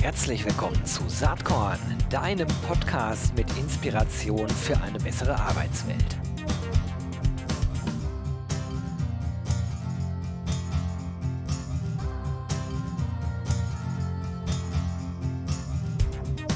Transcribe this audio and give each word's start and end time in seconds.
Herzlich 0.00 0.46
willkommen 0.46 0.82
zu 0.86 1.06
Saatkorn, 1.10 1.78
deinem 2.08 2.48
Podcast 2.66 3.36
mit 3.36 3.46
Inspiration 3.58 4.48
für 4.48 4.80
eine 4.80 4.98
bessere 4.98 5.38
Arbeitswelt. 5.38 6.16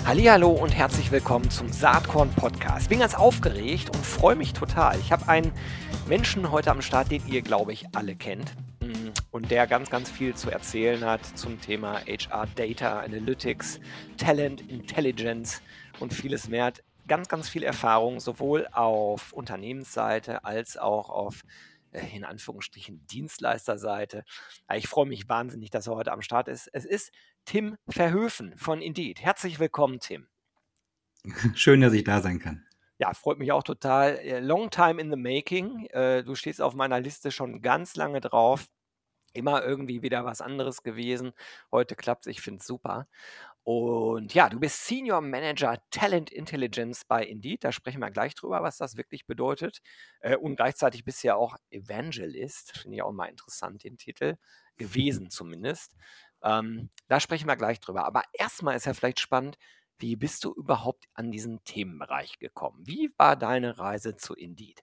Hallo 0.07 0.49
und 0.49 0.71
herzlich 0.71 1.13
willkommen 1.13 1.51
zum 1.51 1.71
Saatkorn 1.71 2.31
Podcast. 2.31 2.89
Bin 2.89 3.01
ganz 3.01 3.15
aufgeregt 3.15 3.91
und 3.95 4.07
freue 4.07 4.37
mich 4.37 4.55
total. 4.55 4.99
Ich 5.01 5.13
habe 5.13 5.29
einen 5.29 5.53
Menschen 6.09 6.51
heute 6.51 6.71
am 6.71 6.81
Start, 6.81 7.11
den 7.11 7.27
ihr, 7.27 7.43
glaube 7.43 7.75
ich, 7.75 7.85
alle 7.95 8.17
kennt 8.17 8.55
und 9.35 9.51
der 9.51 9.67
ganz, 9.67 9.91
ganz 9.91 10.09
viel 10.09 10.37
zu 10.37 10.49
erzählen 10.49 11.05
hat 11.05 11.27
zum 11.37 11.61
Thema 11.61 12.01
HR 12.07 12.47
Data 12.55 13.01
Analytics, 13.01 13.81
Talent 14.17 14.61
Intelligence 14.71 15.61
und 15.99 16.15
vieles 16.15 16.49
mehr. 16.49 16.67
Hat 16.67 16.85
ganz, 17.09 17.27
ganz 17.27 17.49
viel 17.49 17.65
Erfahrung, 17.65 18.21
sowohl 18.21 18.69
auf 18.71 19.33
Unternehmensseite 19.33 20.45
als 20.45 20.77
auch 20.77 21.11
auf 21.11 21.43
äh, 21.91 22.15
in 22.15 22.25
Anführungsstrichen 22.25 23.05
Dienstleisterseite. 23.09 24.23
Ich 24.73 24.87
freue 24.87 25.07
mich 25.07 25.29
wahnsinnig, 25.29 25.71
dass 25.71 25.89
er 25.89 25.97
heute 25.97 26.13
am 26.13 26.23
Start 26.23 26.47
ist. 26.47 26.71
Es 26.73 26.85
ist 26.85 27.11
Tim 27.45 27.77
Verhöfen 27.89 28.57
von 28.57 28.81
Indeed. 28.81 29.21
Herzlich 29.21 29.59
willkommen, 29.59 29.99
Tim. 29.99 30.29
Schön, 31.57 31.81
dass 31.81 31.93
ich 31.93 32.05
da 32.05 32.21
sein 32.21 32.39
kann. 32.39 32.65
Ja, 32.99 33.13
freut 33.13 33.41
mich 33.41 33.51
auch 33.51 33.65
total. 33.65 34.15
Äh, 34.19 34.39
long 34.39 34.71
time 34.71 35.01
in 35.01 35.11
the 35.11 35.17
making. 35.17 35.87
Äh, 35.87 36.23
du 36.23 36.37
stehst 36.37 36.63
auf 36.63 36.77
meiner 36.77 37.01
Liste 37.01 37.33
schon 37.33 37.63
ganz 37.63 37.97
lange 37.97 38.21
drauf. 38.21 38.69
Immer 39.35 39.63
irgendwie 39.65 40.03
wieder 40.03 40.25
was 40.25 40.41
anderes 40.41 40.83
gewesen. 40.83 41.33
Heute 41.71 41.97
klappt 41.97 42.23
es, 42.27 42.31
ich 42.31 42.41
finde 42.41 42.61
es 42.61 42.67
super. 42.67 43.07
Und 43.65 44.35
ja, 44.35 44.51
du 44.51 44.61
bist 44.61 44.87
Senior 44.87 45.23
Manager 45.23 45.79
Talent 45.91 46.31
Intelligence 46.31 47.05
bei 47.07 47.25
Indeed. 47.25 47.65
Da 47.65 47.73
sprechen 47.73 48.01
wir 48.01 48.11
gleich 48.11 48.35
drüber, 48.35 48.63
was 48.63 48.77
das 48.77 48.97
wirklich 48.97 49.27
bedeutet. 49.27 49.81
Äh, 50.21 50.37
und 50.37 50.57
gleichzeitig 50.57 51.05
bist 51.05 51.23
du 51.25 51.29
ja 51.29 51.37
auch 51.37 51.57
Evangelist. 51.71 52.79
Finde 52.79 52.97
ich 52.97 53.03
auch 53.03 53.13
mal 53.13 53.27
interessant, 53.27 53.85
den 53.85 53.97
Titel. 53.97 54.37
Gewesen 54.77 55.31
zumindest. 55.31 55.95
Ähm, 56.43 56.91
da 57.09 57.21
sprechen 57.21 57.49
wir 57.49 57.57
gleich 57.57 57.81
drüber. 57.81 58.05
Aber 58.05 58.23
erstmal 58.33 58.77
ist 58.77 58.87
ja 58.87 58.95
vielleicht 58.95 59.21
spannend, 59.21 59.57
wie 59.99 60.17
bist 60.17 60.45
du 60.45 60.53
überhaupt 60.53 61.07
an 61.15 61.31
diesen 61.31 61.63
Themenbereich 61.65 62.39
gekommen? 62.39 62.83
Wie 62.87 63.13
war 63.17 63.37
deine 63.37 63.79
Reise 63.79 64.17
zu 64.17 64.35
Indeed? 64.35 64.83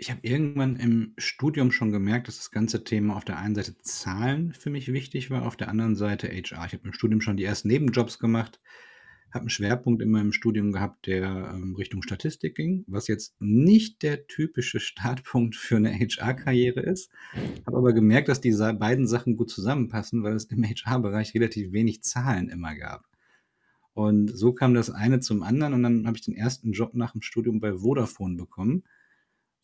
Ich 0.00 0.10
habe 0.10 0.20
irgendwann 0.22 0.76
im 0.76 1.12
Studium 1.18 1.70
schon 1.70 1.92
gemerkt, 1.92 2.26
dass 2.26 2.38
das 2.38 2.50
ganze 2.50 2.84
Thema 2.84 3.16
auf 3.16 3.26
der 3.26 3.38
einen 3.38 3.54
Seite 3.54 3.76
Zahlen 3.82 4.54
für 4.54 4.70
mich 4.70 4.90
wichtig 4.90 5.28
war, 5.28 5.44
auf 5.44 5.58
der 5.58 5.68
anderen 5.68 5.94
Seite 5.94 6.28
HR. 6.28 6.64
Ich 6.64 6.72
habe 6.72 6.84
im 6.84 6.94
Studium 6.94 7.20
schon 7.20 7.36
die 7.36 7.44
ersten 7.44 7.68
Nebenjobs 7.68 8.18
gemacht, 8.18 8.62
habe 9.30 9.42
einen 9.42 9.50
Schwerpunkt 9.50 10.00
in 10.00 10.10
meinem 10.10 10.32
Studium 10.32 10.72
gehabt, 10.72 11.06
der 11.06 11.52
ähm, 11.52 11.74
Richtung 11.74 12.00
Statistik 12.00 12.54
ging, 12.54 12.82
was 12.86 13.08
jetzt 13.08 13.36
nicht 13.40 14.02
der 14.02 14.26
typische 14.26 14.80
Startpunkt 14.80 15.54
für 15.54 15.76
eine 15.76 15.92
HR-Karriere 15.92 16.80
ist. 16.80 17.10
Habe 17.66 17.76
aber 17.76 17.92
gemerkt, 17.92 18.30
dass 18.30 18.40
diese 18.40 18.72
beiden 18.72 19.06
Sachen 19.06 19.36
gut 19.36 19.50
zusammenpassen, 19.50 20.22
weil 20.22 20.32
es 20.34 20.44
im 20.44 20.64
HR-Bereich 20.64 21.34
relativ 21.34 21.72
wenig 21.72 22.02
Zahlen 22.02 22.48
immer 22.48 22.74
gab. 22.74 23.04
Und 23.92 24.34
so 24.34 24.54
kam 24.54 24.72
das 24.72 24.88
eine 24.88 25.20
zum 25.20 25.42
anderen 25.42 25.74
und 25.74 25.82
dann 25.82 26.06
habe 26.06 26.16
ich 26.16 26.24
den 26.24 26.34
ersten 26.34 26.72
Job 26.72 26.94
nach 26.94 27.12
dem 27.12 27.20
Studium 27.20 27.60
bei 27.60 27.74
Vodafone 27.74 28.38
bekommen 28.38 28.84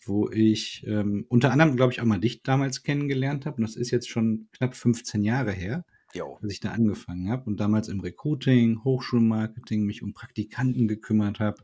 wo 0.04 0.30
ich 0.30 0.84
ähm, 0.86 1.26
unter 1.28 1.50
anderem, 1.50 1.76
glaube 1.76 1.92
ich, 1.92 2.00
auch 2.00 2.04
mal 2.04 2.20
dich 2.20 2.42
damals 2.42 2.82
kennengelernt 2.82 3.46
habe. 3.46 3.56
Und 3.56 3.62
das 3.62 3.76
ist 3.76 3.90
jetzt 3.90 4.08
schon 4.08 4.48
knapp 4.52 4.74
15 4.74 5.22
Jahre 5.22 5.52
her, 5.52 5.84
jo. 6.14 6.38
dass 6.42 6.52
ich 6.52 6.60
da 6.60 6.70
angefangen 6.70 7.30
habe 7.30 7.44
und 7.46 7.58
damals 7.58 7.88
im 7.88 8.00
Recruiting, 8.00 8.84
Hochschulmarketing 8.84 9.84
mich 9.84 10.02
um 10.02 10.12
Praktikanten 10.12 10.88
gekümmert 10.88 11.40
habe. 11.40 11.62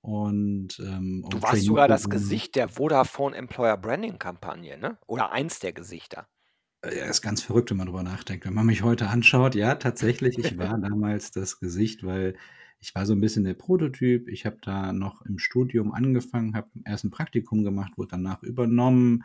Und, 0.00 0.80
ähm, 0.80 1.24
du 1.30 1.40
warst 1.40 1.62
sogar 1.62 1.86
das 1.86 2.10
Gesicht 2.10 2.56
der 2.56 2.68
Vodafone 2.68 3.36
Employer 3.36 3.76
Branding 3.76 4.18
Kampagne, 4.18 4.76
ne? 4.76 4.98
Oder 5.06 5.30
eins 5.30 5.60
der 5.60 5.72
Gesichter. 5.72 6.26
Äh, 6.82 6.98
ja, 6.98 7.04
ist 7.04 7.22
ganz 7.22 7.42
verrückt, 7.42 7.70
wenn 7.70 7.76
man 7.76 7.86
drüber 7.86 8.02
nachdenkt. 8.02 8.44
Wenn 8.44 8.54
man 8.54 8.66
mich 8.66 8.82
heute 8.82 9.08
anschaut, 9.08 9.54
ja, 9.54 9.76
tatsächlich, 9.76 10.38
ich 10.38 10.58
war 10.58 10.76
damals 10.78 11.30
das 11.30 11.60
Gesicht, 11.60 12.04
weil 12.04 12.34
ich 12.82 12.96
war 12.96 13.06
so 13.06 13.12
ein 13.12 13.20
bisschen 13.20 13.44
der 13.44 13.54
Prototyp. 13.54 14.28
Ich 14.28 14.44
habe 14.44 14.58
da 14.60 14.92
noch 14.92 15.22
im 15.22 15.38
Studium 15.38 15.92
angefangen, 15.92 16.56
habe 16.56 16.68
erst 16.84 17.04
ein 17.04 17.12
Praktikum 17.12 17.62
gemacht, 17.62 17.96
wurde 17.96 18.10
danach 18.10 18.42
übernommen 18.42 19.24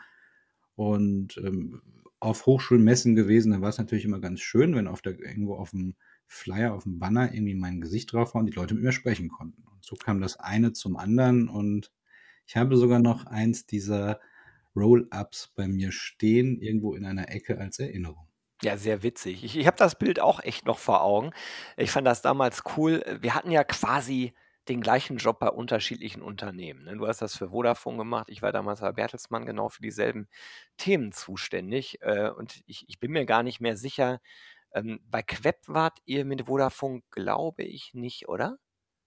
und 0.76 1.38
ähm, 1.44 1.82
auf 2.20 2.46
Hochschulmessen 2.46 3.16
gewesen. 3.16 3.52
Da 3.52 3.60
war 3.60 3.70
es 3.70 3.80
natürlich 3.80 4.06
immer 4.06 4.20
ganz 4.20 4.42
schön, 4.42 4.76
wenn 4.76 4.88
auf 4.88 5.02
der, 5.02 5.20
irgendwo 5.20 5.56
auf 5.56 5.72
dem 5.72 5.96
Flyer, 6.28 6.76
auf 6.76 6.84
dem 6.84 7.00
Banner 7.00 7.34
irgendwie 7.34 7.56
mein 7.56 7.82
Gesicht 7.82 8.14
drauf 8.14 8.36
war 8.36 8.42
und 8.42 8.46
die 8.46 8.54
Leute 8.54 8.76
mit 8.76 8.84
mir 8.84 8.92
sprechen 8.92 9.30
konnten. 9.30 9.64
Und 9.64 9.84
so 9.84 9.96
kam 9.96 10.22
das 10.22 10.40
eine 10.40 10.74
zum 10.74 10.96
anderen 10.96 11.50
und 11.50 11.92
ich 12.46 12.58
habe 12.58 12.78
sogar 12.78 13.00
noch 13.00 13.26
eins 13.26 13.66
dieser 13.66 14.20
Roll-ups 14.76 15.52
bei 15.56 15.68
mir 15.68 15.92
stehen, 15.92 16.62
irgendwo 16.62 16.94
in 16.94 17.06
einer 17.06 17.30
Ecke 17.32 17.58
als 17.58 17.80
Erinnerung. 17.80 18.27
Ja, 18.64 18.76
sehr 18.78 19.04
witzig. 19.04 19.44
Ich 19.44 19.56
ich 19.56 19.68
habe 19.68 19.78
das 19.78 19.98
Bild 20.00 20.20
auch 20.20 20.40
echt 20.40 20.66
noch 20.66 20.80
vor 20.80 21.02
Augen. 21.04 21.32
Ich 21.78 21.92
fand 21.92 22.08
das 22.08 22.22
damals 22.24 22.64
cool. 22.76 23.04
Wir 23.22 23.36
hatten 23.36 23.52
ja 23.52 23.64
quasi 23.64 24.34
den 24.68 24.82
gleichen 24.82 25.18
Job 25.18 25.40
bei 25.40 25.50
unterschiedlichen 25.50 26.22
Unternehmen, 26.22 26.84
ne? 26.84 26.98
Du 26.98 27.08
hast 27.08 27.22
das 27.22 27.38
für 27.38 27.50
Vodafone 27.52 27.98
gemacht. 27.98 28.28
Ich 28.30 28.42
war 28.42 28.52
damals 28.52 28.82
bei 28.82 28.92
Bertelsmann 28.92 29.46
genau 29.46 29.70
für 29.70 29.82
dieselben 29.82 30.28
Themen 30.78 31.12
zuständig. 31.12 32.00
Äh, 32.02 32.30
und 32.32 32.62
ich 32.66 32.86
ich 32.90 33.00
bin 33.00 33.12
mir 33.12 33.26
gar 33.26 33.44
nicht 33.44 33.62
mehr 33.62 33.78
sicher, 33.78 34.20
ähm, 34.74 35.00
bei 35.06 35.24
Queb 35.24 35.58
wart 35.68 36.00
ihr 36.06 36.26
mit 36.26 36.48
Vodafone, 36.48 37.02
glaube 37.12 37.64
ich 37.64 37.94
nicht, 37.94 38.28
oder? 38.30 38.58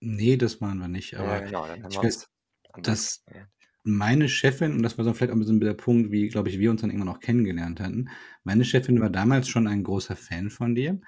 Nee, 0.03 0.37
das 0.37 0.61
waren 0.61 0.79
wir 0.79 0.89
nicht, 0.89 1.15
Ja, 1.17 1.39
aber 1.39 1.41
genau, 1.41 1.67
dann 1.67 1.83
haben 1.85 1.93
ich 1.93 1.97
wir 1.97 2.01
uns 2.03 2.17
weiß, 2.17 2.29
dass 2.77 3.25
meine 3.83 4.29
Chefin, 4.29 4.73
und 4.73 4.83
das 4.83 4.99
war 4.99 5.05
so 5.05 5.13
vielleicht 5.13 5.33
auch 5.33 5.37
ein 5.37 5.41
bisschen 5.41 5.61
der 5.61 5.75
Punkt, 5.75 6.11
wie, 6.11 6.29
glaube 6.29 6.49
ich, 6.49 6.59
wir 6.59 6.71
uns 6.71 6.81
dann 6.81 6.91
irgendwann 6.91 7.15
auch 7.15 7.21
kennengelernt 7.21 7.81
hatten. 7.81 8.11
Meine 8.45 8.65
Chefin 8.65 9.01
war 9.01 9.11
damals 9.11 9.49
schon 9.49 9.67
ein 9.67 9.85
großer 9.85 10.17
Fan 10.17 10.51
von 10.51 10.75
dir. 10.75 11.01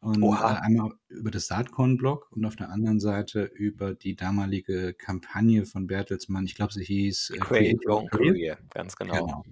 Und 0.00 0.22
äh, 0.22 0.36
einmal 0.36 0.92
über 1.08 1.30
das 1.30 1.46
Saatkorn-Blog 1.46 2.28
und 2.30 2.44
auf 2.44 2.56
der 2.56 2.68
anderen 2.68 3.00
Seite 3.00 3.44
über 3.44 3.94
die 3.94 4.16
damalige 4.16 4.92
Kampagne 4.92 5.64
von 5.64 5.86
Bertelsmann. 5.86 6.44
Ich 6.44 6.54
glaube, 6.54 6.74
sie 6.74 6.84
hieß 6.84 7.30
äh, 7.30 7.38
Create 7.38 7.86
Your 7.86 8.00
Own 8.00 8.08
Career, 8.08 8.58
ganz 8.68 8.96
genau. 8.96 9.14
genau. 9.14 9.44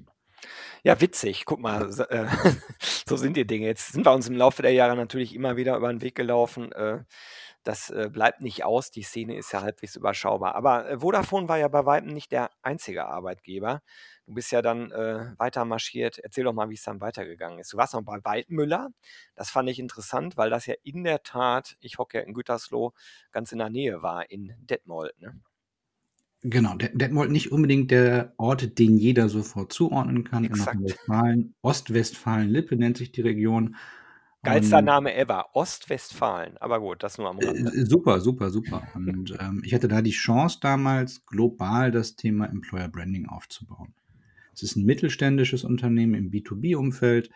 Ja, 0.83 1.01
witzig. 1.01 1.47
Guck 1.47 1.61
mal, 1.61 1.91
so, 1.91 2.03
äh, 2.05 2.27
so 3.07 3.17
sind 3.17 3.39
die 3.39 3.47
Dinge. 3.47 3.67
Jetzt 3.67 3.93
sind 3.93 4.05
wir 4.05 4.13
uns 4.13 4.29
im 4.29 4.37
Laufe 4.37 4.61
der 4.61 4.73
Jahre 4.73 4.95
natürlich 4.95 5.35
immer 5.35 5.57
wieder 5.57 5.77
über 5.77 5.91
den 5.91 6.03
Weg 6.03 6.15
gelaufen. 6.15 6.71
Äh, 6.73 7.05
das 7.63 7.91
äh, 7.91 8.09
bleibt 8.13 8.41
nicht 8.41 8.65
aus. 8.65 8.91
Die 8.91 9.03
Szene 9.03 9.37
ist 9.37 9.53
ja 9.53 9.63
halbwegs 9.63 9.97
überschaubar. 9.97 10.55
Aber 10.55 10.89
äh, 10.89 10.99
Vodafone 11.01 11.49
war 11.49 11.59
ja 11.59 11.69
bei 11.69 11.87
Weitem 11.87 12.13
nicht 12.13 12.33
der 12.33 12.51
einzige 12.63 13.07
Arbeitgeber. 13.07 13.83
Du 14.27 14.35
bist 14.35 14.53
ja 14.53 14.63
dann 14.63 14.91
äh, 14.91 15.33
weiter 15.39 15.65
marschiert. 15.65 16.19
Erzähl 16.19 16.45
doch 16.45 16.53
mal, 16.53 16.71
wie 16.71 16.75
es 16.75 16.83
dann 16.83 17.01
weitergegangen 17.01 17.59
ist. 17.59 17.73
Du 17.73 17.77
warst 17.77 17.95
noch 17.95 18.03
bei 18.03 18.19
Waldmüller. 18.25 18.91
Das 19.35 19.51
fand 19.51 19.69
ich 19.69 19.79
interessant, 19.79 20.37
weil 20.37 20.51
das 20.51 20.67
ja 20.67 20.75
in 20.83 21.05
der 21.05 21.23
Tat, 21.23 21.77
ich 21.81 21.99
hocke 21.99 22.19
ja 22.19 22.25
in 22.25 22.35
Gütersloh, 22.35 22.93
ganz 23.31 23.53
in 23.53 23.59
der 23.59 23.71
Nähe 23.71 24.03
war, 24.03 24.31
in 24.31 24.55
Detmold. 24.59 25.19
Ne? 25.21 25.41
Genau, 26.45 26.75
Detmold 26.75 27.31
nicht 27.31 27.53
unbedingt 27.53 27.93
der 27.93 28.35
Ort, 28.37 28.79
den 28.81 28.99
jeder 28.99 29.29
sofort 29.29 29.73
zuordnen 29.73 30.25
kann. 30.25 30.45
Exakt. 30.45 30.75
In 30.75 30.85
Ostwestfalen, 30.85 31.55
Ostwestfalen-Lippe 31.63 32.77
nennt 32.77 32.97
sich 32.97 33.13
die 33.13 33.21
Region. 33.21 33.77
Geilster 34.45 34.83
Name 34.83 35.15
ever, 35.15 35.55
Ostwestfalen. 35.55 36.57
Aber 36.59 36.81
gut, 36.81 37.03
das 37.03 37.17
nur 37.19 37.29
am 37.29 37.39
Rande. 37.39 37.71
Äh, 37.73 37.87
super, 37.87 38.21
super, 38.21 38.51
super. 38.51 38.83
Und 38.95 39.37
ähm, 39.39 39.63
ich 39.65 39.73
hatte 39.73 39.87
da 39.87 40.03
die 40.03 40.11
Chance 40.11 40.59
damals, 40.61 41.25
global 41.27 41.93
das 41.93 42.17
Thema 42.17 42.47
Employer 42.47 42.89
Branding 42.89 43.27
aufzubauen. 43.27 43.95
Es 44.53 44.63
ist 44.63 44.77
ein 44.77 44.85
mittelständisches 44.85 45.65
Unternehmen 45.65 46.15
im 46.15 46.31
B2B-Umfeld. 46.31 47.31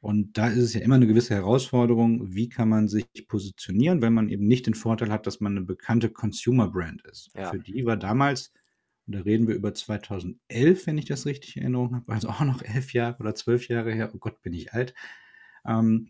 Und 0.00 0.38
da 0.38 0.48
ist 0.48 0.58
es 0.58 0.74
ja 0.74 0.80
immer 0.80 0.94
eine 0.94 1.06
gewisse 1.06 1.34
Herausforderung, 1.34 2.34
wie 2.34 2.48
kann 2.48 2.68
man 2.68 2.88
sich 2.88 3.06
positionieren, 3.28 4.00
wenn 4.00 4.14
man 4.14 4.28
eben 4.28 4.46
nicht 4.46 4.66
den 4.66 4.74
Vorteil 4.74 5.12
hat, 5.12 5.26
dass 5.26 5.40
man 5.40 5.56
eine 5.56 5.66
bekannte 5.66 6.08
Consumer-Brand 6.08 7.02
ist. 7.02 7.30
Ja. 7.36 7.50
Für 7.50 7.58
die 7.58 7.84
war 7.84 7.98
damals, 7.98 8.52
und 9.06 9.14
da 9.14 9.20
reden 9.20 9.46
wir 9.46 9.54
über 9.54 9.74
2011, 9.74 10.86
wenn 10.86 10.98
ich 10.98 11.04
das 11.04 11.26
richtig 11.26 11.56
in 11.56 11.62
Erinnerung 11.62 11.94
habe, 11.94 12.12
also 12.12 12.28
auch 12.30 12.40
noch 12.40 12.62
elf 12.62 12.94
Jahre 12.94 13.18
oder 13.20 13.34
zwölf 13.34 13.68
Jahre 13.68 13.92
her, 13.92 14.10
oh 14.14 14.18
Gott, 14.18 14.40
bin 14.40 14.54
ich 14.54 14.72
alt, 14.72 14.94
ähm, 15.66 16.08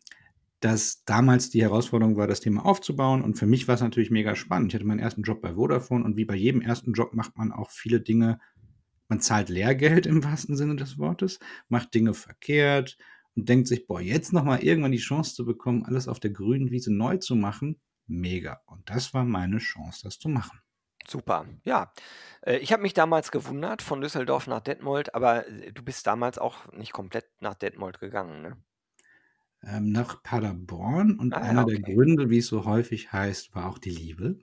dass 0.61 1.05
damals 1.05 1.51
die 1.51 1.63
Herausforderung 1.63 2.17
war, 2.17 2.27
das 2.27 2.41
Thema 2.41 2.65
aufzubauen. 2.65 3.23
Und 3.23 3.39
für 3.39 3.47
mich 3.47 3.67
war 3.67 3.75
es 3.75 3.81
natürlich 3.81 4.11
mega 4.11 4.37
spannend. 4.37 4.71
Ich 4.71 4.75
hatte 4.75 4.87
meinen 4.87 5.01
ersten 5.01 5.23
Job 5.23 5.41
bei 5.41 5.55
Vodafone 5.55 6.05
und 6.05 6.17
wie 6.17 6.27
bei 6.27 6.37
jedem 6.37 6.61
ersten 6.61 6.93
Job 6.93 7.15
macht 7.15 7.37
man 7.37 7.51
auch 7.51 7.71
viele 7.71 8.01
Dinge. 8.01 8.39
Man 9.09 9.21
zahlt 9.21 9.49
Lehrgeld 9.49 10.07
im 10.07 10.23
wahrsten 10.23 10.57
Sinne 10.57 10.77
des 10.77 10.99
Wortes, 10.99 11.41
macht 11.69 11.95
Dinge 11.95 12.15
verkehrt 12.15 12.99
und 13.35 13.49
denkt 13.49 13.69
sich, 13.69 13.87
boah, 13.87 14.01
jetzt 14.01 14.33
nochmal 14.33 14.63
irgendwann 14.63 14.93
die 14.93 14.99
Chance 14.99 15.35
zu 15.35 15.45
bekommen, 15.45 15.85
alles 15.85 16.09
auf 16.09 16.21
der 16.21 16.31
grünen 16.31 16.71
Wiese 16.71 16.93
neu 16.93 17.17
zu 17.17 17.35
machen. 17.35 17.81
Mega. 18.07 18.61
Und 18.67 18.89
das 18.91 19.15
war 19.15 19.25
meine 19.25 19.59
Chance, 19.59 20.01
das 20.05 20.19
zu 20.19 20.29
machen. 20.29 20.61
Super, 21.09 21.47
ja. 21.65 21.93
Äh, 22.43 22.59
ich 22.59 22.73
habe 22.73 22.83
mich 22.83 22.95
damals 22.95 23.31
gewundert 23.31 23.83
von 23.83 24.01
Düsseldorf 24.01 24.47
nach 24.47 24.61
Detmold, 24.61 25.15
aber 25.15 25.47
äh, 25.49 25.73
du 25.73 25.83
bist 25.83 26.07
damals 26.07 26.39
auch 26.39 26.71
nicht 26.73 26.93
komplett 26.93 27.27
nach 27.41 27.55
Detmold 27.55 27.99
gegangen, 27.99 28.43
ne? 28.43 28.57
Ähm, 29.63 29.91
nach 29.93 30.23
Paderborn 30.23 31.19
und 31.19 31.37
Ah 31.37 31.47
ja, 31.47 31.51
einer 31.51 31.65
der 31.65 31.79
okay. 31.79 31.95
Gründe, 31.95 32.31
wie 32.31 32.39
es 32.39 32.47
so 32.47 32.65
häufig 32.65 33.13
heißt, 33.13 33.55
war 33.55 33.69
auch 33.71 33.79
die 33.79 33.91
Liebe. 33.91 34.39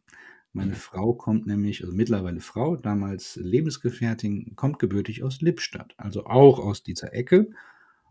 Meine 0.54 0.74
Mhm. 0.74 0.75
Frau 0.75 1.14
kommt 1.14 1.46
nämlich 1.48 1.84
also 1.84 1.96
mittlerweile 1.96 2.40
Frau, 2.42 2.75
damals 2.78 3.36
Lebensgefährtin, 3.38 4.56
kommt 4.56 4.80
gebürtig 4.80 5.24
aus 5.24 5.42
Lippstadt, 5.42 5.94
also 5.98 6.25
auch 6.25 6.60
aus 6.60 6.84
dieser 6.84 7.14
Ecke. 7.14 7.50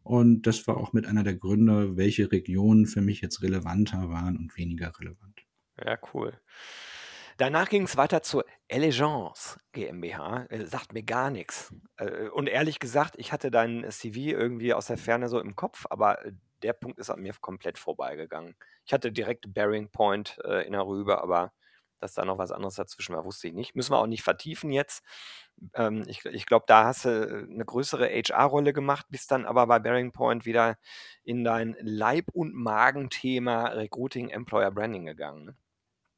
Und 0.02 0.42
das 0.46 0.66
war 0.68 0.76
auch 0.78 0.92
mit 0.92 1.06
einer 1.06 1.24
der 1.24 1.36
Gründe, 1.36 1.96
welche 1.96 2.30
Regionen 2.32 2.86
für 2.86 3.02
mich 3.02 3.20
jetzt 3.20 3.42
relevanter 3.42 4.08
waren 4.10 4.36
und 4.36 4.56
weniger 4.56 4.92
relevant. 5.00 5.42
Ja, 5.84 5.98
cool. 6.14 6.40
Danach 7.38 7.68
ging's 7.68 7.96
weiter 7.96 8.22
zur 8.22 8.44
Elegance 8.68 9.58
GmbH, 9.72 10.46
äh, 10.48 10.64
sagt 10.66 10.92
mir 10.94 11.02
gar 11.02 11.30
nix. 11.30 11.74
Äh, 11.98 12.28
und 12.30 12.48
ehrlich 12.48 12.78
gesagt, 12.78 13.16
ich 13.18 13.32
hatte 13.32 13.50
dein 13.50 13.84
CV 13.90 14.18
irgendwie 14.38 14.72
aus 14.74 14.86
der 14.86 14.96
Ferne 14.98 15.28
so 15.28 15.38
im 15.40 15.54
Kopf, 15.56 15.86
aber, 15.90 16.24
äh, 16.26 16.32
der 16.62 16.72
Punkt 16.74 16.98
ist 16.98 17.10
an 17.10 17.20
mir 17.20 17.34
komplett 17.40 17.78
vorbeigegangen. 17.78 18.56
Ich 18.84 18.92
hatte 18.92 19.12
direkt 19.12 19.52
Bearing 19.54 19.90
Point, 19.90 20.38
äh, 20.44 20.66
in 20.66 20.72
der 20.72 20.86
Rübe, 20.86 21.20
aber 21.22 21.52
dass 22.00 22.14
da 22.14 22.24
noch 22.26 22.38
was 22.38 22.52
anderes 22.52 22.74
dazwischen 22.76 23.14
war, 23.14 23.24
wusste 23.24 23.48
ich 23.48 23.54
nicht. 23.54 23.74
Müssen 23.74 23.92
wir 23.92 23.98
auch 23.98 24.06
nicht 24.06 24.22
vertiefen 24.22 24.70
jetzt. 24.70 25.02
Ähm, 25.74 26.04
ich 26.08 26.24
ich 26.26 26.46
glaube, 26.46 26.64
da 26.68 26.84
hast 26.84 27.04
du, 27.06 27.08
äh, 27.10 27.46
'ne 27.48 27.64
größere 27.64 28.06
HR-Rolle 28.08 28.72
gemacht, 28.72 29.06
bist 29.10 29.30
dann 29.30 29.46
aber 29.46 29.66
bei 29.66 29.78
Bearing 29.78 30.12
Point 30.12 30.44
wieder 30.46 30.76
in 31.24 31.44
dein 31.44 31.76
Leib 31.80 32.26
und 32.32 32.54
Magenthema 32.54 33.68
Recruiting, 33.68 34.28
Employer 34.30 34.70
Branding 34.70 35.06
gegangen, 35.06 35.44
ne? 35.46 35.56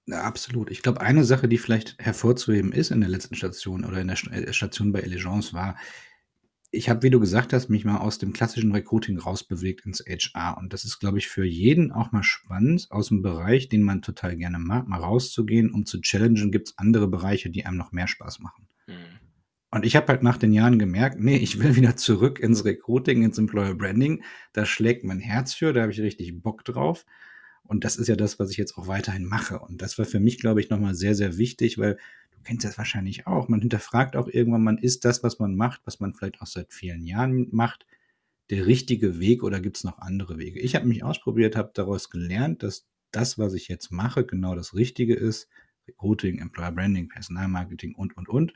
Ja, 0.06 0.22
absolut. 0.22 0.70
Ich 0.70 0.82
glaube, 0.82 1.00
eine 1.02 1.22
Sache, 1.24 1.48
die 1.48 1.58
vielleicht 1.58 1.96
hervorzuheben 1.98 2.72
ist 2.72 2.90
in 2.90 3.00
der 3.00 3.10
letzten 3.10 3.34
Station 3.34 3.84
oder 3.84 4.00
in 4.00 4.08
der 4.08 4.16
äh, 4.32 4.52
Station 4.54 4.90
bei 4.92 5.00
Elegance 5.00 5.52
war, 5.52 5.76
ich 6.70 6.88
habe, 6.90 7.02
wie 7.02 7.10
du 7.10 7.18
gesagt 7.18 7.52
hast, 7.52 7.70
mich 7.70 7.84
mal 7.84 7.98
aus 7.98 8.18
dem 8.18 8.32
klassischen 8.32 8.72
Recruiting 8.72 9.18
rausbewegt 9.18 9.86
ins 9.86 10.04
HR. 10.06 10.58
Und 10.58 10.72
das 10.72 10.84
ist, 10.84 10.98
glaube 10.98 11.18
ich, 11.18 11.28
für 11.28 11.44
jeden 11.44 11.92
auch 11.92 12.12
mal 12.12 12.22
spannend, 12.22 12.88
aus 12.90 13.08
dem 13.08 13.22
Bereich, 13.22 13.68
den 13.68 13.82
man 13.82 14.02
total 14.02 14.36
gerne 14.36 14.58
mag, 14.58 14.86
mal 14.86 15.00
rauszugehen, 15.00 15.72
um 15.72 15.86
zu 15.86 16.00
challengen, 16.00 16.52
gibt's 16.52 16.74
andere 16.76 17.08
Bereiche, 17.08 17.48
die 17.48 17.64
einem 17.64 17.78
noch 17.78 17.92
mehr 17.92 18.06
Spaß 18.06 18.40
machen. 18.40 18.68
Mhm. 18.86 19.18
Und 19.70 19.84
ich 19.84 19.96
habe 19.96 20.08
halt 20.08 20.22
nach 20.22 20.38
den 20.38 20.52
Jahren 20.52 20.78
gemerkt, 20.78 21.20
ne, 21.20 21.38
ich 21.38 21.58
will 21.62 21.76
wieder 21.76 21.96
zurück 21.96 22.38
ins 22.38 22.64
Recruiting, 22.64 23.22
ins 23.22 23.38
Employer 23.38 23.74
Branding. 23.74 24.22
Da 24.52 24.66
schlägt 24.66 25.04
mein 25.04 25.20
Herz 25.20 25.54
für, 25.54 25.72
da 25.72 25.82
habe 25.82 25.92
ich 25.92 26.00
richtig 26.00 26.42
Bock 26.42 26.64
drauf. 26.64 27.04
Und 27.64 27.84
das 27.84 27.96
ist 27.96 28.08
ja 28.08 28.16
das, 28.16 28.38
was 28.38 28.50
ich 28.50 28.56
jetzt 28.56 28.78
auch 28.78 28.86
weiterhin 28.86 29.26
mache. 29.26 29.58
Und 29.58 29.82
das 29.82 29.98
war 29.98 30.06
für 30.06 30.20
mich, 30.20 30.38
glaube 30.40 30.60
ich, 30.60 30.70
noch 30.70 30.80
mal 30.80 30.94
sehr, 30.94 31.14
sehr 31.14 31.36
wichtig, 31.36 31.76
weil 31.76 31.98
du 32.38 32.44
kennst 32.44 32.64
das 32.64 32.78
wahrscheinlich 32.78 33.26
auch. 33.26 33.48
Man 33.48 33.60
hinterfragt 33.60 34.16
auch 34.16 34.28
irgendwann, 34.28 34.62
man 34.62 34.78
ist 34.78 35.04
das, 35.04 35.22
was 35.22 35.38
man 35.38 35.56
macht, 35.56 35.80
was 35.84 36.00
man 36.00 36.14
vielleicht 36.14 36.40
auch 36.40 36.46
seit 36.46 36.72
vielen 36.72 37.04
Jahren 37.04 37.48
macht, 37.50 37.86
der 38.50 38.66
richtige 38.66 39.20
Weg 39.20 39.42
oder 39.42 39.60
gibt's 39.60 39.84
noch 39.84 39.98
andere 39.98 40.38
Wege? 40.38 40.60
Ich 40.60 40.74
habe 40.74 40.86
mich 40.86 41.04
ausprobiert, 41.04 41.56
habe 41.56 41.70
daraus 41.74 42.10
gelernt, 42.10 42.62
dass 42.62 42.86
das, 43.10 43.38
was 43.38 43.54
ich 43.54 43.68
jetzt 43.68 43.90
mache, 43.90 44.24
genau 44.24 44.54
das 44.54 44.74
Richtige 44.74 45.14
ist. 45.14 45.48
Recruiting, 45.86 46.38
Employer 46.38 46.72
Branding, 46.72 47.08
Personalmarketing 47.08 47.94
und, 47.94 48.16
und, 48.16 48.28
und. 48.28 48.52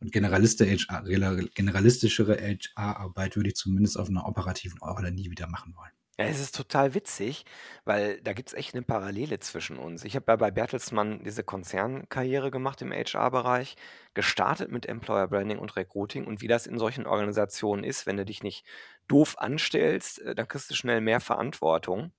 Und 0.00 0.12
generalistischere 0.12 2.38
HR-Arbeit 2.38 3.36
würde 3.36 3.50
ich 3.50 3.56
zumindest 3.56 3.98
auf 3.98 4.08
einer 4.08 4.26
operativen 4.26 4.78
Rolle 4.78 5.12
nie 5.12 5.30
wieder 5.30 5.46
machen 5.46 5.74
wollen. 5.76 5.92
Ja, 6.20 6.26
es 6.26 6.38
ist 6.38 6.54
total 6.54 6.92
witzig, 6.94 7.46
weil 7.86 8.20
da 8.20 8.34
gibt's 8.34 8.52
echt 8.52 8.74
'ne 8.74 8.82
Parallele 8.82 9.38
zwischen 9.40 9.78
uns. 9.78 10.04
Ich 10.04 10.16
habe 10.16 10.26
ja 10.30 10.36
bei 10.36 10.50
Bertelsmann 10.50 11.24
diese 11.24 11.42
Konzernkarriere 11.44 12.50
gemacht 12.50 12.82
im 12.82 12.92
HR-Bereich, 12.92 13.74
gestartet 14.12 14.70
mit 14.70 14.84
Employer 14.86 15.28
Branding 15.28 15.58
und 15.58 15.76
Recruiting 15.76 16.26
und 16.26 16.42
wie 16.42 16.48
das 16.48 16.66
in 16.66 16.78
solchen 16.78 17.06
Organisationen 17.06 17.84
ist, 17.84 18.06
wenn 18.06 18.18
du 18.18 18.26
dich 18.26 18.42
nicht 18.42 18.66
doof 19.08 19.36
anstellst, 19.38 20.20
äh, 20.20 20.34
dann 20.34 20.46
kriegst 20.48 20.70
du 20.70 20.74
schnell 20.74 21.00
mehr 21.00 21.20
Verantwortung, 21.20 22.12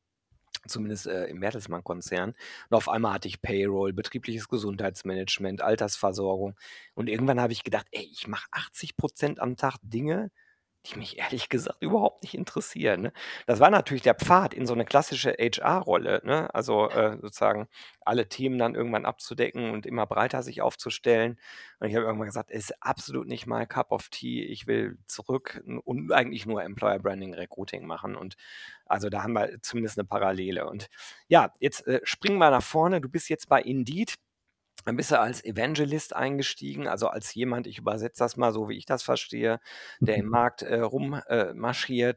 zumindest, 0.68 1.08
äh, 1.08 1.26
im 1.28 1.40
Bertelsmann-Konzern. 1.42 2.32
Und 2.70 2.78
auf 2.78 2.90
einmal 2.90 3.14
hatte 3.16 3.28
ich 3.30 3.42
Payroll, 3.42 3.94
betriebliches 3.94 4.48
Gesundheitsmanagement, 4.50 5.62
Altersversorgung. 5.62 6.56
Und 6.96 7.10
irgendwann 7.10 7.42
habe 7.42 7.54
ich 7.54 7.64
gedacht: 7.64 7.88
„Ey, 7.92 8.10
ich 8.12 8.28
mache 8.28 8.48
80% 8.52 9.40
am 9.42 9.58
Tag 9.58 9.78
Dinge, 9.84 10.32
die 10.88 10.98
mich 10.98 11.20
ehrlich 11.20 11.50
gesagt 11.50 11.78
überhaupt 11.82 12.24
nicht 12.24 12.34
interessieren“, 12.36 13.02
ne? 13.02 13.14
Das 13.48 13.60
war 13.60 13.70
natürlich 13.70 14.02
der 14.04 14.16
Pfad 14.16 14.54
in 14.54 14.66
so 14.66 14.74
'ne 14.76 14.86
klassische 14.86 15.32
HR-Rolle, 15.40 16.22
ne? 16.26 16.54
Also, 16.56 16.90
äh, 16.90 17.18
sozusagen 17.22 17.68
alle 18.02 18.28
Themen 18.30 18.58
dann 18.58 18.76
irgendwann 18.76 19.06
abzudecken 19.06 19.72
und 19.72 19.86
immer 19.86 20.08
breiter 20.08 20.42
sich 20.44 20.62
aufzustellen. 20.62 21.40
Und 21.80 21.88
ich 21.90 21.96
habe 21.96 22.06
irgendwann 22.06 22.28
gesagt: 22.28 22.52
„Ist 22.52 22.74
absolut 22.84 23.28
nicht 23.28 23.46
my 23.48 23.66
cup 23.68 23.92
of 23.92 24.10
tea. 24.10 24.44
Ich 24.46 24.66
will 24.68 24.98
zurück 25.08 25.64
und 25.86 26.12
eigentlich 26.12 26.46
nur 26.48 26.64
Employer 26.64 27.00
Branding, 27.00 27.34
Recruiting 27.36 27.86
machen.“ 27.86 28.16
Und 28.16 28.36
also, 28.86 29.10
da 29.10 29.24
haben 29.24 29.34
wir 29.34 29.62
zumindest 29.62 29.98
'ne 29.98 30.06
Parallele. 30.06 30.68
Und 30.68 30.88
ja, 31.28 31.54
jetzt, 31.60 31.86
äh, 31.88 32.02
springen 32.04 32.40
wir 32.40 32.50
nach 32.52 32.64
vorne. 32.64 33.02
Du 33.02 33.10
bist 33.10 33.30
jetzt 33.30 33.48
bei 33.50 33.62
Indeed. 33.62 34.16
Dann 34.86 34.96
bist 34.96 35.12
du 35.12 35.20
als 35.20 35.44
Evangelist 35.44 36.16
eingestiegen, 36.16 36.88
also 36.88 37.08
als 37.08 37.34
jemand 37.34 37.68
ich 37.68 37.78
übersetze 37.78 38.20
das 38.24 38.38
mal 38.38 38.52
so, 38.52 38.70
wie 38.70 38.78
ich 38.78 38.86
das 38.86 39.04
verstehe, 39.04 39.60
der 40.00 40.18
im 40.18 40.28
Markt, 40.28 40.62
äh, 40.62 40.80
rum 40.80 41.22
äh, 41.28 41.54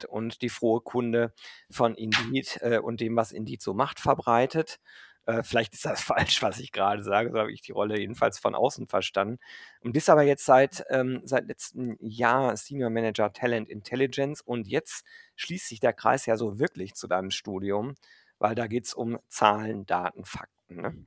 und 0.09 0.43
die 0.43 0.49
frohe 0.49 0.81
Kunde 0.81 1.33
von 1.71 1.95
Indeed, 1.95 2.59
äh, 2.63 2.79
und 2.79 3.01
dem, 3.01 3.17
was 3.17 3.33
Indeed 3.33 3.63
so 3.63 3.75
macht, 3.75 4.01
verbreitet. 4.01 4.79
Äh, 5.27 5.43
vielleicht 5.43 5.75
ist 5.75 5.85
das 5.85 6.03
falsch, 6.03 6.43
was 6.43 6.59
ich 6.59 6.73
grade 6.73 7.03
sage, 7.03 7.31
so 7.33 7.39
habe 7.39 7.53
ich 7.53 7.63
die 7.63 7.73
Rolle 7.73 7.99
jedenfalls 7.99 8.39
von 8.39 8.55
außen 8.55 8.89
verstanden. 8.89 9.39
Und 9.81 9.93
bist 9.93 10.11
aber 10.11 10.23
jetzt 10.23 10.45
seit 10.45 10.85
ähm, 10.91 11.23
seit 11.25 11.47
letztem 11.47 11.97
Jahr 12.01 12.57
Senior 12.57 12.91
Manager 12.91 13.33
Talent 13.33 13.69
Intelligence 13.69 14.41
und 14.41 14.67
jetzt 14.69 15.05
schließt 15.37 15.69
sich 15.69 15.81
der 15.81 15.93
Kreis 15.93 16.27
ja 16.27 16.37
so 16.37 16.59
wirklich 16.59 16.95
zu 16.95 17.09
deinem 17.09 17.31
Studium, 17.31 17.95
weil 18.39 18.55
da 18.55 18.67
geht's 18.67 18.95
um 18.95 19.19
Zahlen, 19.29 19.87
Daten, 19.87 20.25
Fakten, 20.25 20.77
ne? 20.77 21.05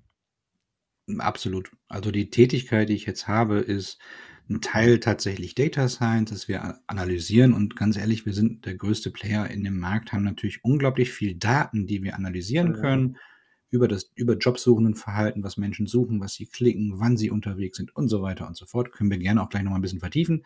Absolut. 1.19 1.71
Also, 1.87 2.11
die 2.11 2.29
Tätigkeit, 2.29 2.89
die 2.89 2.93
ich 2.93 3.05
jetzt 3.05 3.27
habe, 3.29 3.59
ist 3.59 3.97
'n 4.49 4.59
Teil 4.61 4.99
tatsächlich 4.99 5.55
Data 5.55 5.87
Science, 5.87 6.31
dass 6.31 6.47
wir 6.49 6.63
a 6.63 6.79
analysieren 6.87 7.53
und 7.53 7.75
ganz 7.77 7.95
ehrlich, 7.97 8.25
wir 8.25 8.33
sind 8.33 8.65
der 8.65 8.75
größte 8.75 9.11
Player 9.11 9.49
in 9.49 9.63
dem 9.63 9.79
Markt, 9.79 10.11
haben 10.11 10.23
natürlich 10.23 10.63
unglaublich 10.65 11.11
viel 11.11 11.35
Daten, 11.35 11.87
die 11.87 12.03
wir 12.03 12.15
analysieren 12.15 12.73
Mhm. 12.73 12.73
können 12.73 13.17
über 13.69 13.87
das 13.87 14.11
über 14.15 14.35
Jobsuchendenverhalten, 14.37 15.43
was 15.43 15.57
Menschen 15.57 15.87
suchen, 15.87 16.19
was 16.21 16.33
sie 16.35 16.45
klicken, 16.47 16.93
wann 16.99 17.17
sie 17.17 17.29
unterwegs 17.31 17.77
sind 17.77 17.95
und 17.95 18.07
so 18.09 18.21
weiter 18.21 18.47
und 18.47 18.55
so 18.57 18.65
fort. 18.65 18.91
Können 18.91 19.09
wir 19.11 19.17
gerne 19.17 19.41
auch 19.43 19.49
gleich 19.49 19.63
noch 19.63 19.71
mal 19.71 19.77
'n 19.77 19.81
bisschen 19.81 19.99
vertiefen. 20.01 20.43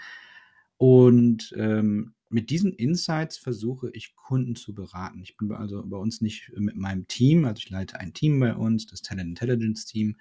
Und, 0.81 1.53
ähm, 1.59 2.15
mit 2.31 2.49
diesen 2.49 2.73
Insights 2.73 3.37
versuche 3.37 3.91
ich, 3.93 4.15
Kunden 4.15 4.55
zu 4.55 4.73
beraten. 4.73 5.21
Ich 5.21 5.37
bin 5.37 5.51
also 5.51 5.83
bei 5.85 5.95
uns 5.97 6.21
nicht 6.21 6.51
mit 6.57 6.75
meinem 6.75 7.07
Team 7.07 7.45
also, 7.45 7.59
ich 7.59 7.69
leite 7.69 7.99
ein 7.99 8.13
Team 8.13 8.39
bei 8.39 8.55
uns, 8.55 8.87
das 8.87 9.03
Talent 9.03 9.29
Intelligence 9.29 9.85
Team. 9.85 10.17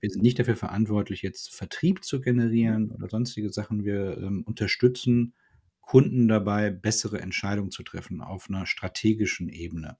Wir 0.00 0.08
sind 0.08 0.22
nicht 0.22 0.38
dafür 0.38 0.56
verantwortlich, 0.56 1.20
jetzt 1.20 1.54
Vertrieb 1.54 2.02
zu 2.02 2.22
generieren 2.22 2.90
oder 2.92 3.10
sonstige 3.10 3.50
Sachen. 3.52 3.84
Wir, 3.84 4.16
ähm, 4.16 4.42
unterstützen 4.46 5.34
Kunden 5.82 6.28
dabei, 6.28 6.70
bessere 6.70 7.20
Entscheidungen 7.20 7.70
zu 7.70 7.82
treffen 7.82 8.22
auf 8.22 8.48
'ner 8.48 8.64
strategischen 8.64 9.50
Ebene. 9.50 9.98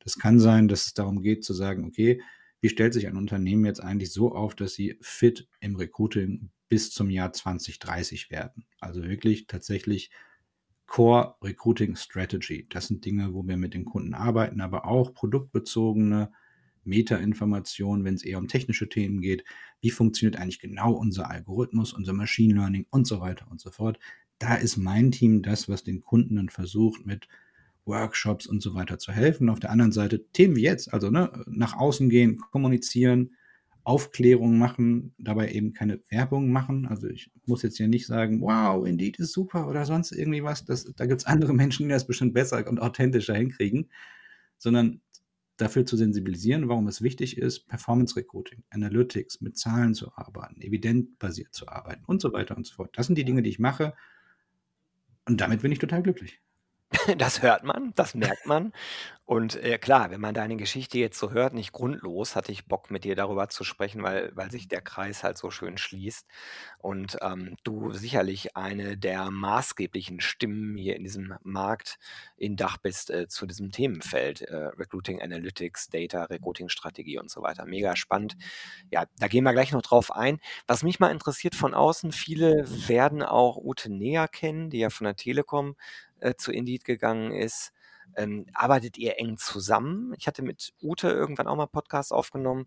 Das 0.00 0.18
kann 0.18 0.40
sein, 0.40 0.68
dass 0.68 0.86
es 0.86 0.94
darum 0.94 1.22
geht 1.22 1.44
zu 1.44 1.54
sagen: 1.54 1.84
„Okay, 1.86 2.22
wie 2.62 2.68
stellt 2.70 2.94
sich 2.94 3.06
ein 3.08 3.16
Unternehmen 3.16 3.64
jetzt 3.66 3.82
eigentlich 3.82 4.12
so 4.12 4.34
auf, 4.34 4.54
dass 4.56 4.74
sie 4.74 4.98
fit 5.02 5.48
im 5.60 5.76
Recruiting 5.76 6.50
bis 6.68 6.90
zum 6.90 7.10
Jahr 7.10 7.32
2030 7.32 8.30
werden?“ 8.30 8.64
Also, 8.80 9.02
wirklich 9.04 9.46
tatsächlich 9.46 10.10
Core 10.86 11.34
Recruiting 11.42 11.96
Strategy. 11.96 12.66
Das 12.68 12.86
sind 12.88 13.04
Dinge, 13.04 13.34
wo 13.34 13.46
wir 13.46 13.56
mit 13.56 13.74
den 13.74 13.84
Kunden 13.84 14.14
arbeiten, 14.14 14.60
aber 14.60 14.86
auch 14.86 15.12
produktbezogene 15.14 16.30
Metainformationen, 16.84 18.04
wenn's 18.04 18.24
eher 18.24 18.38
um 18.38 18.48
technische 18.48 18.88
Themen 18.88 19.20
geht. 19.20 19.44
Wie 19.80 19.90
funktioniert 19.90 20.40
eigentlich 20.40 20.60
genau 20.60 20.92
unser 20.92 21.28
Algorithmus, 21.28 21.92
unser 21.92 22.12
Machine 22.12 22.54
Learning 22.54 22.86
und 22.90 23.06
so 23.06 23.20
weiter 23.20 23.46
und 23.50 23.60
so 23.60 23.70
fort. 23.70 23.98
Da 24.38 24.54
ist 24.54 24.76
mein 24.76 25.10
Team 25.10 25.42
das, 25.42 25.68
was 25.68 25.82
den 25.82 26.00
Kunden 26.00 26.36
dann 26.36 26.48
versucht, 26.48 27.04
mit 27.04 27.26
Workshops 27.84 28.46
und 28.46 28.62
so 28.62 28.74
weiter 28.74 28.98
zu 28.98 29.12
helfen. 29.12 29.48
Auf 29.48 29.60
der 29.60 29.70
anderen 29.70 29.92
Seite 29.92 30.24
Themen 30.32 30.56
wie 30.56 30.62
jetzt, 30.62 30.92
also, 30.92 31.10
ne, 31.10 31.44
nach 31.46 31.76
außen 31.76 32.08
gehen, 32.08 32.38
kommunizieren, 32.52 33.34
Aufklärung 33.86 34.58
machen, 34.58 35.14
dabei 35.18 35.52
eben 35.52 35.72
keine 35.72 36.00
Werbung 36.10 36.50
machen. 36.50 36.86
Also, 36.86 37.08
ich 37.08 37.30
muss 37.46 37.62
jetzt 37.62 37.76
hier 37.76 37.88
nicht 37.88 38.06
sagen: 38.06 38.40
„Wow, 38.42 38.86
Indeed 38.86 39.18
ist 39.18 39.32
super“ 39.32 39.68
oder 39.68 39.84
sonst 39.86 40.12
irgendwie 40.12 40.42
was. 40.42 40.64
Das 40.64 40.84
da 40.96 41.06
gibt's 41.06 41.26
andere 41.26 41.54
Menschen, 41.54 41.84
die 41.84 41.92
das 41.92 42.06
bestimmt 42.06 42.34
besser 42.34 42.66
und 42.68 42.80
authentischer 42.80 43.34
hinkriegen, 43.36 43.90
sondern 44.58 45.00
dafür 45.56 45.86
zu 45.86 45.96
sensibilisieren, 45.96 46.68
warum 46.68 46.88
es 46.88 47.02
wichtig 47.02 47.38
ist, 47.38 47.68
Performance 47.68 48.16
Recruiting, 48.16 48.64
Analytics, 48.70 49.40
mit 49.40 49.56
Zahlen 49.58 49.94
zu 49.94 50.12
arbeiten, 50.16 50.60
evidenzbasiert 50.60 51.54
zu 51.54 51.68
arbeiten 51.68 52.04
und 52.06 52.20
so 52.20 52.32
weiter 52.32 52.56
und 52.56 52.66
so 52.66 52.74
fort. 52.74 52.90
Das 52.98 53.06
sind 53.06 53.16
die 53.16 53.24
Dinge, 53.24 53.42
die 53.42 53.50
ich 53.50 53.58
mache. 53.58 53.94
Und 55.26 55.40
damit 55.40 55.62
bin 55.62 55.72
ich 55.72 55.78
total 55.78 56.02
glücklich. 56.02 56.40
Das 57.18 57.42
hört 57.42 57.64
man, 57.64 57.92
das 57.94 58.14
merkt 58.14 58.46
man. 58.46 58.72
Und, 59.28 59.56
äh, 59.56 59.76
klar, 59.78 60.12
wenn 60.12 60.20
man 60.20 60.34
deine 60.34 60.56
Geschichte 60.56 60.98
jetzt 60.98 61.18
so 61.18 61.32
hört, 61.32 61.52
nicht 61.52 61.72
grundlos, 61.72 62.36
hatte 62.36 62.52
ich 62.52 62.66
Bock, 62.68 62.92
mit 62.92 63.02
dir 63.02 63.16
darüber 63.16 63.48
zu 63.48 63.64
sprechen, 63.64 64.04
weil 64.04 64.30
weil 64.36 64.52
sich 64.52 64.68
der 64.68 64.80
Kreis 64.80 65.24
halt 65.24 65.36
so 65.36 65.50
schön 65.50 65.78
schließt 65.78 66.28
und, 66.78 67.18
ähm, 67.22 67.56
du 67.64 67.92
sicherlich 67.92 68.56
eine 68.56 68.96
der 68.96 69.28
maßgeblichen 69.32 70.20
Stimmen 70.20 70.76
hier 70.76 70.94
in 70.94 71.02
diesem 71.02 71.34
Markt 71.42 71.98
in 72.36 72.54
Dach 72.56 72.76
bist, 72.76 73.10
äh, 73.10 73.26
zu 73.26 73.46
diesem 73.46 73.72
Themenfeld, 73.72 74.42
äh, 74.42 74.54
Recruiting 74.78 75.20
Analytics, 75.20 75.88
Data, 75.88 76.22
Recruiting-Strategie 76.24 77.18
und 77.18 77.28
so 77.28 77.42
weiter. 77.42 77.66
Mega 77.66 77.96
spannend. 77.96 78.36
Ja, 78.92 79.06
da 79.18 79.26
gehen 79.26 79.42
wir 79.44 79.52
gleich 79.52 79.72
noch 79.72 79.82
drauf 79.82 80.12
ein. 80.12 80.38
Was 80.68 80.84
mich 80.84 81.00
mal 81.00 81.10
interessiert 81.10 81.56
von 81.56 81.74
außen, 81.74 82.12
viele 82.12 82.64
werden 82.88 83.22
auch 83.24 83.56
Ute 83.56 83.90
näher 83.92 84.28
kennen, 84.28 84.70
die 84.70 84.78
ja 84.78 84.90
von 84.90 85.04
der 85.06 85.16
Telekom, 85.16 85.74
äh, 86.20 86.34
zu 86.36 86.52
Indeed 86.52 86.84
gegangen 86.84 87.32
ist. 87.32 87.72
Ähm, 88.14 88.46
arbeitet 88.54 88.96
ihr 88.98 89.18
eng 89.18 89.36
zusammen? 89.36 90.14
Ich 90.18 90.26
hatte 90.26 90.42
mit 90.42 90.72
Ute 90.80 91.08
irgendwann 91.08 91.46
auch 91.48 91.56
mal 91.56 91.66
Podcast 91.66 92.12
aufgenommen. 92.12 92.66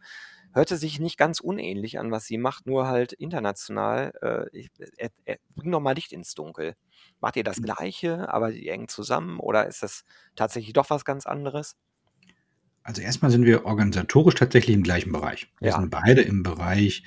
Hörte 0.53 0.77
sich 0.77 0.99
nicht 0.99 1.17
ganz 1.17 1.39
unähnlich 1.39 1.99
an, 1.99 2.11
was 2.11 2.25
sie 2.25 2.37
macht, 2.37 2.65
nur 2.67 2.87
halt 2.87 3.13
international. 3.13 4.11
Äh, 4.21 4.57
ich, 4.57 4.69
äh, 4.97 5.09
äh, 5.25 5.37
bring 5.55 5.71
doch 5.71 5.79
mal 5.79 5.93
Licht 5.93 6.11
ins 6.11 6.33
Dunkel. 6.35 6.75
Macht 7.19 7.35
ihr 7.35 7.43
das 7.43 7.57
Hm. 7.57 7.63
Gleiche, 7.65 8.31
arbeitet 8.33 8.61
ihr 8.61 8.73
eng 8.73 8.87
zusammen 8.87 9.39
oder 9.39 9.67
ist 9.67 9.83
das 9.83 10.03
tatsächlich 10.35 10.73
doch 10.73 10.89
was 10.89 11.05
ganz 11.05 11.25
anderes? 11.25 11.75
Also 12.83 13.01
erstmal 13.01 13.29
sind 13.31 13.45
wir 13.45 13.65
organisatorisch 13.65 14.35
tatsächlich 14.35 14.75
im 14.75 14.83
gleichen 14.83 15.11
Bereich. 15.11 15.51
Wir 15.59 15.69
Ja. 15.69 15.75
sind 15.79 15.89
beide 15.89 16.21
im 16.21 16.43
Bereich 16.43 17.03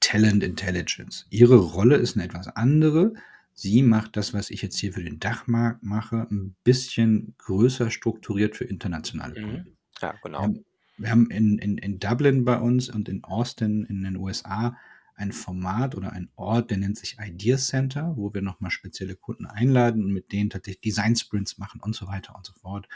Talent 0.00 0.42
Intelligence. 0.42 1.26
Ihre 1.30 1.56
Rolle 1.56 1.96
ist 1.96 2.16
eine 2.16 2.24
etwas 2.24 2.48
andere. 2.48 3.14
Sie 3.54 3.82
macht 3.82 4.16
das, 4.16 4.34
was 4.34 4.50
ich 4.50 4.62
jetzt 4.62 4.78
hier 4.78 4.92
für 4.92 5.02
den 5.04 5.20
Dachmarkt 5.20 5.82
mache, 5.84 6.26
ein 6.30 6.56
bisschen 6.64 7.34
größer 7.38 7.90
strukturiert 7.90 8.56
für 8.56 8.64
internationale 8.64 9.40
Mhm. 9.40 9.44
Kunden. 9.44 9.76
Ja, 10.00 10.12
Wir 10.12 10.18
genau. 10.22 10.42
haben, 10.42 10.64
wir 10.98 11.10
haben 11.10 11.30
in, 11.30 11.58
in, 11.58 11.78
in 11.78 11.98
Dublin 12.00 12.44
bei 12.44 12.58
uns 12.58 12.88
und 12.88 13.08
in 13.08 13.22
Austin 13.24 13.84
in 13.84 14.02
den 14.02 14.16
USA 14.16 14.76
ein 15.16 15.30
Format 15.32 15.94
oder 15.94 16.12
ein 16.12 16.28
Ort, 16.34 16.70
der 16.70 16.78
nennt 16.78 16.98
sich 16.98 17.16
Idea 17.20 17.56
Center, 17.56 18.14
wo 18.16 18.34
wir 18.34 18.42
nochmal 18.42 18.72
spezielle 18.72 19.14
Kunden 19.14 19.46
einladen 19.46 20.04
und 20.04 20.12
mit 20.12 20.32
denen 20.32 20.50
tatsächlich 20.50 20.80
Design 20.80 21.14
Sprints 21.14 21.56
machen 21.58 21.80
und 21.80 21.94
so 21.94 22.08
weiter 22.08 22.34
und 22.34 22.44
so 22.44 22.52
fort. 22.54 22.88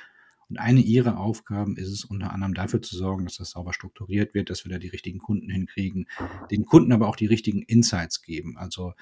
Und 0.49 0.59
eine 0.59 0.81
ihrer 0.81 1.19
Aufgaben 1.21 1.77
ist 1.77 1.89
es 1.91 2.05
unter 2.05 2.33
anderem 2.33 2.55
dafür 2.55 2.83
zu 2.83 2.97
sorgen, 2.97 3.27
dass 3.27 3.37
das 3.37 3.51
sauber 3.51 3.73
strukturiert 3.73 4.35
wird, 4.35 4.51
dass 4.51 4.65
wir 4.65 4.73
da 4.73 4.79
die 4.79 4.89
richtigen 4.89 5.19
Kunden 5.21 5.51
hinkriegen, 5.51 6.09
den 6.51 6.65
Kunden 6.65 6.91
aber 6.91 7.07
auch 7.07 7.17
die 7.17 7.27
richtigen 7.27 7.63
Insights 7.63 8.23
geben. 8.23 8.57
Also 8.57 8.95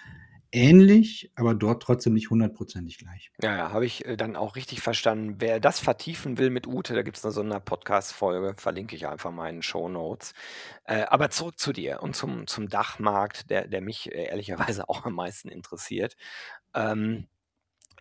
ähnlich, 0.56 1.30
aber 1.36 1.54
dort 1.54 1.82
trotzdem 1.82 2.14
nicht 2.14 2.30
hundertprozentig 2.30 2.98
gleich. 2.98 3.30
Ja, 3.42 3.54
ja, 3.54 3.72
habe 3.72 3.84
ich 3.84 4.06
äh, 4.06 4.16
dann 4.16 4.34
auch 4.34 4.56
richtig 4.56 4.80
verstanden. 4.80 5.36
Wer 5.38 5.60
das 5.60 5.78
vertiefen 5.78 6.38
will 6.38 6.48
mit 6.48 6.66
Ute, 6.66 6.94
da 6.94 7.02
gibt 7.02 7.18
es 7.18 7.24
eine 7.24 7.32
Sonderpodcast-Folge, 7.32 8.54
verlinke 8.56 8.96
ich 8.96 9.06
einfach 9.06 9.30
mal 9.30 9.50
in 9.50 9.56
den 9.56 9.62
Show 9.62 9.88
Notes. 9.88 10.32
Äh, 10.84 11.02
aber 11.02 11.28
zurück 11.28 11.58
zu 11.58 11.72
dir 11.74 12.02
und 12.02 12.16
zum, 12.16 12.46
zum 12.46 12.68
Dachmarkt, 12.70 13.50
der, 13.50 13.68
der 13.68 13.82
mich 13.82 14.10
äh, 14.10 14.24
ehrlicherweise 14.24 14.88
auch 14.88 15.04
am 15.04 15.14
meisten 15.14 15.48
interessiert. 15.50 16.16
Ähm, 16.74 17.28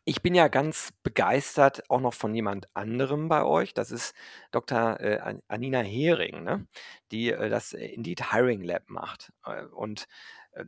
ich 0.05 0.21
bin 0.21 0.35
ja 0.35 0.47
ganz 0.47 0.93
begeistert 1.03 1.89
auch 1.89 1.99
noch 1.99 2.13
von 2.13 2.33
jemand 2.35 2.69
anderem 2.75 3.27
bei 3.27 3.43
euch. 3.43 3.73
Das 3.73 3.91
ist 3.91 4.13
Dr. 4.51 4.99
äh, 4.99 5.17
An- 5.19 5.41
Anina 5.47 5.79
Hering, 5.81 6.43
ne? 6.43 6.67
die 7.11 7.31
äh, 7.31 7.49
das 7.49 7.73
Indeed 7.73 8.31
Hiring 8.31 8.61
Lab 8.61 8.83
macht. 8.89 9.33
Und 9.73 10.07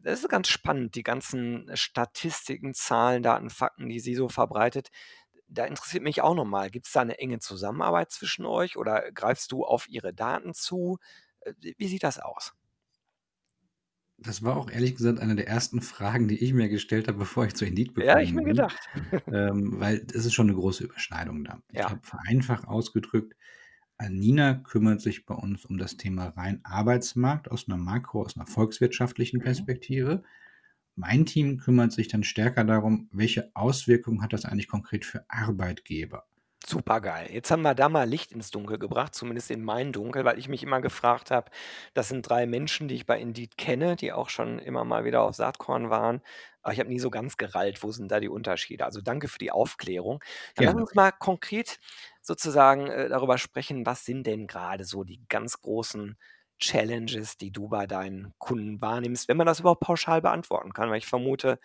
das 0.03 0.22
ist 0.22 0.29
ganz 0.29 0.50
spannend, 0.50 0.96
die 0.96 1.03
ganzen 1.03 1.70
Statistiken, 1.75 2.74
Zahlen, 2.74 3.24
Daten, 3.24 3.50
Fakten, 3.50 3.89
die 3.89 4.00
sie 4.00 4.15
so 4.15 4.29
verbreitet. 4.29 4.89
Da 5.48 5.65
interessiert 5.65 6.03
mich 6.03 6.22
auch 6.22 6.36
nochmal, 6.36 6.70
gibt 6.72 6.88
es 6.88 6.94
da 6.94 7.01
eine 7.01 7.20
enge 7.20 7.39
Zusammenarbeit 7.39 8.12
zwischen 8.12 8.46
euch 8.46 8.77
oder 8.77 9.12
greifst 9.13 9.51
du 9.53 9.65
auf 9.65 9.88
ihre 9.89 10.13
Daten 10.13 10.53
zu? 10.53 10.98
Äh, 11.41 11.53
Wie 11.77 11.88
sieht 11.88 12.03
das 12.03 12.20
aus? 12.20 12.53
Das 14.20 14.41
war 14.44 14.58
auch 14.58 14.70
ehrlich 14.72 14.96
gesagt 14.96 15.20
eine 15.20 15.36
der 15.36 15.48
ersten 15.48 15.82
Fragen, 15.82 16.27
die 16.27 16.38
ich 16.44 16.53
mir 16.53 16.70
gestellt 16.70 17.08
habe, 17.08 17.20
bevor 17.20 17.46
ich 17.46 17.53
zu 17.53 17.65
Indeed 17.65 17.94
Ja, 17.96 18.20
ich 18.20 18.34
mir 18.34 18.44
gedacht. 18.46 18.89
ähm, 19.32 19.79
weil 19.79 20.06
es 20.13 20.25
ist 20.25 20.34
schon 20.34 20.48
eine 20.48 20.58
große 20.58 20.84
Überschneidung 20.86 21.44
da. 21.44 21.62
Ich 21.72 21.84
Ja. 21.84 21.88
glaube, 21.88 22.01
vereinfacht 22.06 22.67
ausgedrückt, 22.67 23.36
Anina 23.99 24.55
kümmert 24.55 25.01
sich 25.01 25.27
bei 25.27 25.35
uns 25.35 25.63
um 25.63 25.77
das 25.77 25.97
Thema 25.97 26.29
rein 26.29 26.61
Arbeitsmarkt 26.63 27.51
aus 27.51 27.67
einer 27.67 27.77
Makro, 27.77 28.23
aus 28.23 28.35
einer 28.35 28.47
volkswirtschaftlichen 28.47 29.39
Mhm. 29.39 29.39
Perspektive. 29.39 30.23
Mein 30.95 31.25
Team 31.25 31.57
kümmert 31.57 31.91
sich 31.93 32.07
dann 32.07 32.23
stärker 32.23 32.63
darum, 32.65 33.09
welche 33.11 33.51
Auswirkungen 33.55 34.21
hat 34.23 34.33
das 34.33 34.45
eigentlich 34.45 34.67
konkret 34.69 35.05
für 35.05 35.25
Arbeitgeber. 35.29 36.27
Super 36.65 36.99
geil. 37.01 37.29
Jetzt 37.31 37.51
haben 37.51 37.61
wir 37.61 37.75
da 37.75 37.87
mal 37.87 38.09
Licht 38.09 38.31
ins 38.31 38.49
Dunkel 38.51 38.77
gebracht, 38.79 39.13
zumindest 39.15 39.51
in 39.51 39.63
mein 39.63 39.93
Dunkel, 39.93 40.25
weil 40.25 40.39
ich 40.39 40.49
mich 40.49 40.63
immer 40.63 40.81
gefragt 40.81 41.29
habe, 41.31 41.51
das 41.93 42.09
sind 42.09 42.27
drei 42.27 42.45
Menschen, 42.47 42.87
die 42.87 42.95
ich 42.95 43.05
bei 43.05 43.19
Indeed 43.19 43.57
kenne, 43.57 43.95
die 43.95 44.11
auch 44.11 44.27
schon 44.29 44.57
immer 44.59 44.83
mal 44.83 45.05
wieder 45.05 45.21
auf 45.21 45.35
Saatkorn 45.35 45.89
waren. 45.91 46.21
Aber 46.63 46.73
ich 46.73 46.79
habe 46.79 46.89
nie 46.89 46.99
so 46.99 47.09
ganz 47.11 47.37
gerallt, 47.37 47.83
wo 47.83 47.91
sind 47.91 48.11
da 48.11 48.19
die 48.19 48.27
Unterschiede. 48.27 48.85
Also 48.85 49.01
danke 49.01 49.27
für 49.29 49.37
die 49.37 49.51
Aufklärung. 49.51 50.19
Dann 50.55 50.65
lass 50.65 50.73
Gerne. 50.73 50.81
uns 50.81 50.93
mal 50.95 51.11
konkret 51.11 51.79
sozusagen 52.27 52.88
äh, 52.88 53.10
darüber 53.10 53.38
sprechen, 53.38 53.86
was 53.86 54.05
sind 54.05 54.27
denn 54.27 54.48
gerade 54.48 54.84
so 54.84 55.03
die 55.03 55.22
ganz 55.29 55.62
großen 55.62 56.17
Challenges, 56.60 57.38
die 57.38 57.51
du 57.51 57.69
bei 57.69 57.88
deinen 57.88 58.34
Kunden 58.38 58.81
wahrnimmst, 58.81 59.27
wenn 59.27 59.38
man 59.38 59.48
das 59.48 59.60
überhaupt 59.60 59.81
pauschal 59.81 60.22
beantworten 60.22 60.74
kann, 60.74 60.89
weil 60.89 60.98
ich 60.98 61.07
vermute, 61.07 61.60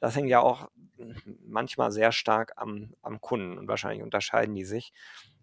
das 0.00 0.16
hängt 0.16 0.28
ja 0.28 0.40
auch 0.40 0.68
hm, 0.96 1.16
manchmal 1.46 1.92
sehr 1.92 2.12
stark 2.12 2.52
am, 2.56 2.94
am 3.02 3.20
Kunden 3.20 3.58
und 3.58 3.68
wahrscheinlich 3.68 4.02
unterscheiden 4.02 4.54
die 4.54 4.64
sich. 4.64 4.92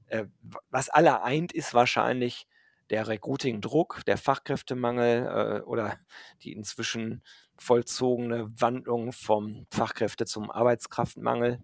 Äh, 0.08 0.26
was 0.70 0.90
alle 0.90 1.22
eint, 1.24 1.52
ist 1.52 1.74
wahrscheinlich 1.74 2.48
der 2.90 3.08
Recruiting-Druck, 3.08 4.02
der 4.06 4.18
Fachkräftemangel 4.18 5.62
äh, 5.62 5.66
oder 5.66 5.98
die 6.42 6.54
inzwischen 6.54 7.24
vollzogene 7.58 8.50
Wandlung 8.60 9.12
vom 9.12 9.68
Fachkräfte 9.72 10.26
zum 10.26 10.50
Arbeitskraftmangel. 10.52 11.60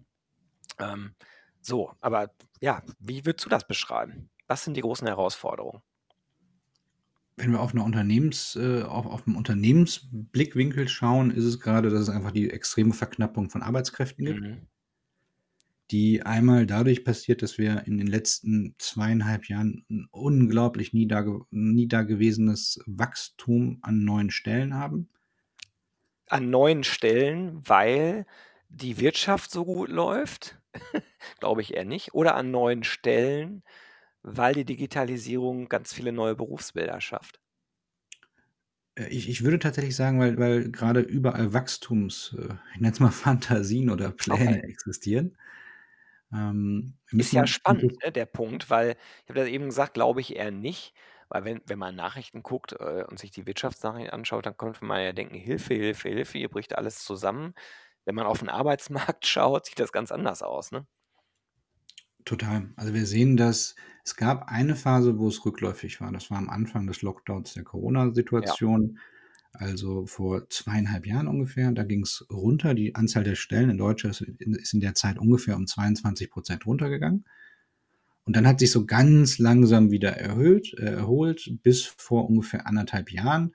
Ähm, 0.78 1.14
so, 1.60 1.92
aber 2.00 2.30
ja, 2.60 2.82
wie 2.98 3.24
würdest 3.26 3.44
du 3.44 3.50
das 3.50 3.66
beschreiben? 3.66 4.30
Was 4.46 4.64
sind 4.64 4.76
die 4.76 4.80
großen 4.80 5.06
Herausforderungen? 5.06 5.82
Wenn 7.36 7.52
wir 7.52 7.60
auf, 7.60 7.72
eine 7.72 7.84
Unternehmens, 7.84 8.56
äh, 8.56 8.82
auf, 8.82 9.06
auf 9.06 9.26
einen 9.26 9.36
Unternehmensblickwinkel 9.36 10.88
schauen, 10.88 11.30
ist 11.30 11.44
es 11.44 11.60
gerade, 11.60 11.88
dass 11.88 12.00
es 12.00 12.08
einfach 12.10 12.32
die 12.32 12.50
extreme 12.50 12.92
Verknappung 12.92 13.48
von 13.48 13.62
Arbeitskräften 13.62 14.24
gibt. 14.26 14.40
Mhm. 14.40 14.66
die 15.90 16.22
einmal 16.22 16.66
dadurch 16.66 17.04
passiert, 17.04 17.42
dass 17.42 17.58
wir 17.58 17.84
in 17.86 17.98
den 17.98 18.06
letzten 18.06 18.76
zweieinhalb 18.78 19.48
Jahren 19.48 19.84
ein 19.90 20.06
unglaublich 20.12 20.92
nie, 20.92 21.08
dage, 21.08 21.40
nie 21.50 21.88
dagewesenes 21.88 22.80
Wachstum 22.86 23.78
an 23.82 24.04
neuen 24.04 24.30
Stellen 24.30 24.74
haben. 24.74 25.08
An 26.28 26.50
neuen 26.50 26.84
Stellen, 26.84 27.60
weil 27.66 28.24
die 28.68 29.00
Wirtschaft 29.00 29.50
so 29.50 29.64
gut 29.64 29.88
läuft? 29.88 30.59
Glaube 31.40 31.62
ich 31.62 31.74
eher 31.74 31.84
nicht. 31.84 32.14
Oder 32.14 32.34
an 32.34 32.50
neuen 32.50 32.84
Stellen, 32.84 33.62
weil 34.22 34.54
die 34.54 34.64
Digitalisierung 34.64 35.68
ganz 35.68 35.92
viele 35.94 36.12
neue 36.12 36.36
Berufsbilder 36.36 37.00
schafft. 37.00 37.40
Äh, 38.96 39.08
Ich, 39.08 39.28
ich 39.28 39.42
würde 39.44 39.58
tatsächlich 39.58 39.96
sagen, 39.96 40.18
weil, 40.20 40.38
weil 40.38 40.70
gerade 40.70 41.00
überall 41.00 41.52
Wachstums, 41.52 42.34
äh, 42.38 42.54
ich 42.74 42.80
nenne 42.80 42.92
es 42.92 43.00
mal 43.00 43.10
Fantasien 43.10 43.90
oder 43.90 44.10
Pläne 44.12 44.62
Okay. 44.62 44.62
existieren. 44.62 45.36
Ähm, 46.32 46.94
Ist 47.16 47.34
ja 47.34 47.46
spannend, 47.46 47.92
ne, 48.02 48.12
der 48.12 48.24
Punkt, 48.26 48.70
weil 48.70 48.96
ich 49.24 49.28
habe 49.28 49.40
das 49.40 49.48
eben 49.48 49.66
gesagt, 49.66 49.92
glaube 49.94 50.20
ich 50.22 50.36
eher 50.36 50.50
nicht, 50.50 50.94
weil 51.28 51.44
wenn, 51.44 51.60
wenn 51.66 51.78
man 51.78 51.94
Nachrichten 51.94 52.42
guckt 52.42 52.72
äh, 52.72 53.04
und 53.08 53.18
sich 53.18 53.30
die 53.30 53.46
Wirtschaftsnachrichten 53.46 54.10
anschaut, 54.12 54.46
dann 54.46 54.56
könnte 54.56 54.84
man 54.84 55.02
ja 55.02 55.12
denken, 55.12 55.34
Hilfe, 55.34 55.74
Hilfe, 55.74 56.08
Hilfe, 56.08 56.38
hier 56.38 56.48
bricht 56.48 56.74
alles 56.76 57.04
zusammen. 57.04 57.54
Wenn 58.04 58.14
man 58.14 58.26
auf 58.26 58.40
den 58.40 58.48
Arbeitsmarkt 58.48 59.26
schaut, 59.26 59.66
sieht 59.66 59.78
das 59.80 59.92
ganz 59.92 60.12
anders 60.12 60.42
aus, 60.42 60.72
ne? 60.72 60.86
Total. 62.24 62.68
Also 62.76 62.94
wir 62.94 63.06
sehen, 63.06 63.36
dass 63.36 63.74
es 64.04 64.16
gab 64.16 64.48
eine 64.48 64.76
Phase, 64.76 65.18
wo 65.18 65.28
es 65.28 65.44
rückläufig 65.44 66.00
war. 66.00 66.12
Das 66.12 66.30
war 66.30 66.38
am 66.38 66.50
Anfang 66.50 66.86
des 66.86 67.02
Lockdowns 67.02 67.54
der 67.54 67.64
Ja. 68.38 68.56
Corona-Situation, 68.56 68.98
also 69.52 70.06
vor 70.06 70.48
zweieinhalb 70.50 71.06
Jahren 71.06 71.28
ungefähr. 71.28 71.72
Da 71.72 71.82
ging 71.84 72.02
es 72.02 72.26
runter. 72.30 72.74
Die 72.74 72.94
Anzahl 72.94 73.24
der 73.24 73.34
Stellen 73.36 73.70
in 73.70 73.78
Deutschland 73.78 74.20
ist 74.20 74.28
in, 74.40 74.54
ist 74.54 74.74
in 74.74 74.80
der 74.80 74.94
Zeit 74.94 75.18
ungefähr 75.18 75.56
um 75.56 75.66
22 75.66 76.30
Prozent 76.30 76.66
runtergegangen. 76.66 77.24
Und 78.24 78.36
dann 78.36 78.46
hat 78.46 78.60
sich 78.60 78.70
so 78.70 78.86
ganz 78.86 79.38
langsam 79.38 79.90
wieder 79.90 80.10
erhöht, 80.16 80.74
äh, 80.78 80.92
erholt, 80.92 81.50
bis 81.62 81.84
vor 81.84 82.28
ungefähr 82.28 82.66
anderthalb 82.66 83.10
Jahren. 83.10 83.54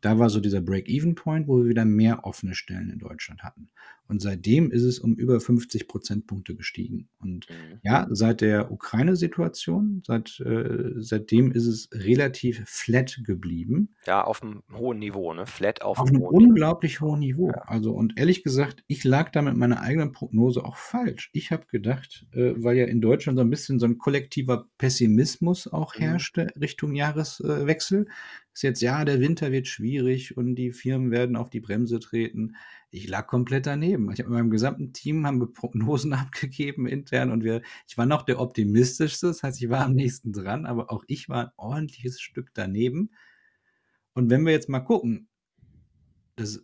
Da 0.00 0.18
war 0.18 0.30
so 0.30 0.40
dieser 0.40 0.60
Break-Even-Point, 0.60 1.46
wo 1.48 1.58
wir 1.58 1.66
wieder 1.68 1.84
mehr 1.84 2.24
offene 2.24 2.54
Stellen 2.54 2.90
in 2.90 2.98
Deutschland 2.98 3.42
hatten. 3.42 3.68
Und 4.08 4.20
seitdem 4.20 4.72
ist 4.72 4.82
es 4.82 4.98
um 4.98 5.14
über 5.14 5.40
50 5.40 5.86
Prozentpunkte 5.86 6.56
gestiegen. 6.56 7.08
Und 7.20 7.46
Mhm. 7.48 7.78
ja, 7.84 8.08
seit 8.10 8.40
der 8.40 8.72
Ukraine-Situation, 8.72 10.02
seit, 10.04 10.40
äh, 10.40 10.94
seitdem 10.96 11.52
ist 11.52 11.66
es 11.66 11.88
relativ 11.92 12.62
flat 12.66 13.20
geblieben. 13.24 13.94
Ja, 14.06 14.24
auf 14.24 14.42
einem 14.42 14.62
hohen 14.72 14.98
Niveau, 14.98 15.32
ne? 15.32 15.46
Flat 15.46 15.82
auf 15.82 15.98
Auf 15.98 16.08
einem 16.08 16.22
hohen 16.22 16.46
unglaublich 16.48 17.00
hohen 17.00 17.20
Niveau. 17.20 17.50
Also, 17.66 17.92
und 17.92 18.18
ehrlich 18.18 18.42
gesagt, 18.42 18.82
ich 18.88 19.04
lag 19.04 19.30
da 19.30 19.42
mit 19.42 19.56
meiner 19.56 19.80
eigenen 19.80 20.10
Prognose 20.12 20.64
auch 20.64 20.76
falsch. 20.76 21.30
Ich 21.32 21.52
habe 21.52 21.66
gedacht, 21.66 22.26
äh, 22.32 22.52
weil 22.56 22.76
ja 22.78 22.86
in 22.86 23.00
Deutschland 23.00 23.38
so 23.38 23.44
ein 23.44 23.50
bisschen 23.50 23.78
so 23.78 23.86
ein 23.86 23.98
kollektiver 23.98 24.66
Pessimismus 24.78 25.68
auch 25.68 25.94
Mhm. 25.94 26.00
herrschte 26.00 26.48
Richtung 26.60 26.94
Jahreswechsel, 26.94 28.06
ist 28.60 28.62
jetzt, 28.62 28.82
ja, 28.82 29.06
der 29.06 29.20
Winter 29.20 29.52
wird 29.52 29.68
schwierig 29.68 30.36
und 30.36 30.54
die 30.54 30.70
Firmen 30.72 31.10
werden 31.10 31.34
auf 31.34 31.48
die 31.48 31.60
Bremse 31.60 31.98
treten. 31.98 32.56
Ich 32.90 33.08
lag 33.08 33.26
komplett 33.26 33.64
daneben. 33.64 34.12
Ich 34.12 34.18
habe 34.18 34.28
mit 34.28 34.38
meinem 34.38 34.50
gesamten 34.50 34.92
Team 34.92 35.26
haben 35.26 35.40
wir 35.40 35.50
Prognosen 35.50 36.12
abgegeben 36.12 36.86
intern 36.86 37.30
und 37.30 37.42
wir, 37.42 37.62
ich 37.88 37.96
war 37.96 38.04
noch 38.04 38.22
der 38.22 38.38
optimistischste, 38.38 39.28
das 39.28 39.42
heißt, 39.42 39.62
ich 39.62 39.70
war 39.70 39.86
am 39.86 39.94
nächsten 39.94 40.34
dran, 40.34 40.66
aber 40.66 40.92
auch 40.92 41.04
ich 41.06 41.30
war 41.30 41.46
ein 41.46 41.52
ordentliches 41.56 42.20
Stück 42.20 42.50
daneben. 42.52 43.12
Und 44.12 44.28
wenn 44.28 44.44
wir 44.44 44.52
jetzt 44.52 44.68
mal 44.68 44.80
gucken, 44.80 45.28
das 46.36 46.62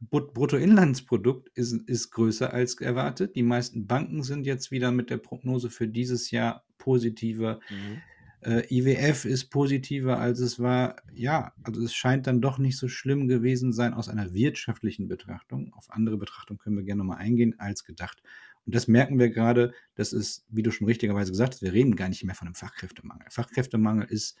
Brut- 0.00 0.34
Bruttoinlandsprodukt 0.34 1.48
ist, 1.54 1.72
ist 1.88 2.10
größer 2.10 2.52
als 2.52 2.78
erwartet. 2.82 3.34
Die 3.34 3.42
meisten 3.42 3.86
Banken 3.86 4.22
sind 4.22 4.44
jetzt 4.44 4.70
wieder 4.70 4.92
mit 4.92 5.08
der 5.08 5.16
Prognose 5.16 5.70
für 5.70 5.88
dieses 5.88 6.30
Jahr 6.30 6.66
positiver. 6.76 7.60
Mhm. 7.70 8.02
Äh, 8.44 8.66
IWF 8.68 9.24
ist 9.24 9.46
positiver, 9.46 10.18
als 10.18 10.38
es 10.38 10.60
war. 10.60 10.96
Ja, 11.12 11.52
also 11.62 11.82
es 11.82 11.94
scheint 11.94 12.26
dann 12.26 12.40
doch 12.40 12.58
nicht 12.58 12.76
so 12.76 12.88
schlimm 12.88 13.26
gewesen 13.26 13.72
sein 13.72 13.94
aus 13.94 14.08
einer 14.08 14.34
wirtschaftlichen 14.34 15.08
Betrachtung. 15.08 15.72
Auf 15.72 15.90
andere 15.90 16.18
Betrachtung 16.18 16.58
können 16.58 16.76
wir 16.76 16.84
gerne 16.84 16.98
nochmal 16.98 17.18
eingehen, 17.18 17.58
als 17.58 17.84
gedacht. 17.84 18.22
Und 18.66 18.74
das 18.74 18.86
merken 18.86 19.18
wir 19.18 19.30
gerade, 19.30 19.72
das 19.94 20.12
ist, 20.12 20.44
wie 20.48 20.62
du 20.62 20.70
schon 20.70 20.86
richtigerweise 20.86 21.30
gesagt 21.30 21.54
hast, 21.54 21.62
wir 21.62 21.72
reden 21.72 21.96
gar 21.96 22.08
nicht 22.08 22.24
mehr 22.24 22.34
von 22.34 22.48
einem 22.48 22.54
Fachkräftemangel. 22.54 23.26
Fachkräftemangel 23.30 24.06
ist, 24.08 24.36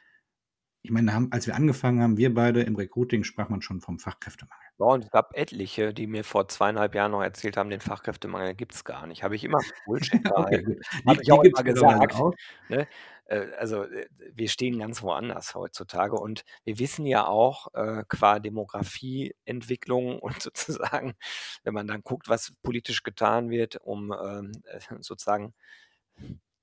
ich 0.84 0.90
meine, 0.90 1.14
haben, 1.14 1.32
als 1.32 1.46
wir 1.46 1.54
angefangen 1.54 2.02
haben, 2.02 2.18
wir 2.18 2.34
beide 2.34 2.60
im 2.60 2.76
Recruiting, 2.76 3.24
sprach 3.24 3.48
man 3.48 3.62
schon 3.62 3.80
vom 3.80 3.98
Fachkräftemangel. 3.98 4.66
Ja, 4.78 4.84
und 4.84 5.04
es 5.04 5.10
gab 5.10 5.34
etliche, 5.34 5.94
die 5.94 6.06
mir 6.06 6.24
vor 6.24 6.46
zweieinhalb 6.46 6.94
Jahren 6.94 7.12
noch 7.12 7.22
erzählt 7.22 7.56
haben, 7.56 7.70
den 7.70 7.80
Fachkräftemangel 7.80 8.54
gibt's 8.54 8.84
gar 8.84 9.06
nicht. 9.06 9.22
Habe 9.22 9.34
ich 9.34 9.44
immer 9.44 9.60
Bullshit 9.86 10.20
Okay, 10.30 10.62
gut. 10.62 10.76
Habe 11.06 11.22
ich 11.22 11.32
auch 11.32 11.42
gibt 11.42 11.56
es 11.56 11.62
immer 11.62 11.98
gesagt. 12.06 12.36
Ne? 12.68 12.86
Äh, 13.24 13.46
Also 13.58 13.84
äh, 13.84 14.06
wir 14.34 14.48
stehen 14.50 14.78
ganz 14.78 15.02
woanders 15.02 15.54
heutzutage 15.54 16.16
und 16.16 16.44
wir 16.64 16.78
wissen 16.78 17.06
ja 17.06 17.26
auch 17.26 17.72
äh, 17.72 18.04
qua 18.06 18.38
Demografieentwicklung 18.38 20.18
und 20.20 20.42
sozusagen, 20.42 21.14
wenn 21.62 21.72
man 21.72 21.86
dann 21.86 22.02
guckt, 22.02 22.28
was 22.28 22.52
politisch 22.62 23.02
getan 23.02 23.48
wird, 23.48 23.76
um 23.76 24.12
ähm, 24.12 24.52
äh, 24.64 24.80
sozusagen 25.00 25.54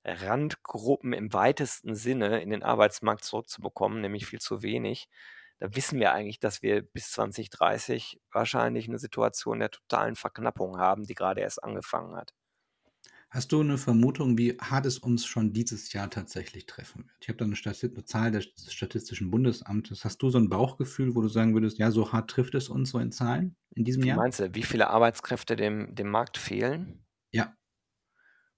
Randgruppen 0.03 1.13
im 1.13 1.33
weitesten 1.33 1.95
Sinne 1.95 2.41
in 2.41 2.49
den 2.49 2.63
Arbeitsmarkt 2.63 3.23
zurückzubekommen, 3.23 4.01
nämlich 4.01 4.25
viel 4.25 4.39
zu 4.39 4.61
wenig, 4.61 5.07
da 5.61 5.75
wissen 5.75 5.99
wir 5.99 6.11
eigentlich, 6.11 6.39
dass 6.39 6.63
wir 6.63 6.81
bis 6.81 7.11
2030 7.11 8.19
wahrscheinlich 8.31 8.87
eine 8.87 8.97
Situation 8.97 9.59
der 9.59 9.69
totalen 9.69 10.15
Verknappung 10.15 10.79
haben, 10.79 11.05
die 11.05 11.13
gerade 11.13 11.41
erst 11.41 11.63
angefangen 11.63 12.15
hat. 12.15 12.33
Hast 13.29 13.51
du 13.51 13.61
eine 13.61 13.77
Vermutung, 13.77 14.39
wie 14.39 14.57
hart 14.59 14.87
es 14.87 14.97
uns 14.97 15.23
schon 15.25 15.53
dieses 15.53 15.93
Jahr 15.93 16.09
tatsächlich 16.09 16.65
treffen 16.65 17.05
wird? 17.05 17.17
Ich 17.21 17.29
habe 17.29 17.37
da 17.37 17.45
eine, 17.45 17.55
eine 17.55 18.05
Zahl 18.05 18.31
des 18.31 18.47
Statistischen 18.73 19.29
Bundesamtes. 19.29 20.03
Hast 20.03 20.17
du 20.23 20.31
so 20.31 20.39
ein 20.39 20.49
Bauchgefühl, 20.49 21.13
wo 21.15 21.21
du 21.21 21.27
sagen 21.27 21.53
würdest, 21.53 21.77
ja, 21.77 21.91
so 21.91 22.11
hart 22.11 22.31
trifft 22.31 22.55
es 22.55 22.67
uns 22.67 22.89
so 22.89 22.97
in 22.97 23.11
Zahlen 23.11 23.55
in 23.75 23.85
diesem 23.85 24.03
Wie 24.03 24.07
Jahr? 24.07 24.17
meinst 24.17 24.39
du, 24.39 24.53
wie 24.55 24.63
viele 24.63 24.89
Arbeitskräfte 24.89 25.55
dem, 25.55 25.93
dem 25.93 26.09
Markt 26.09 26.39
fehlen? 26.39 27.05
Ja. 27.31 27.55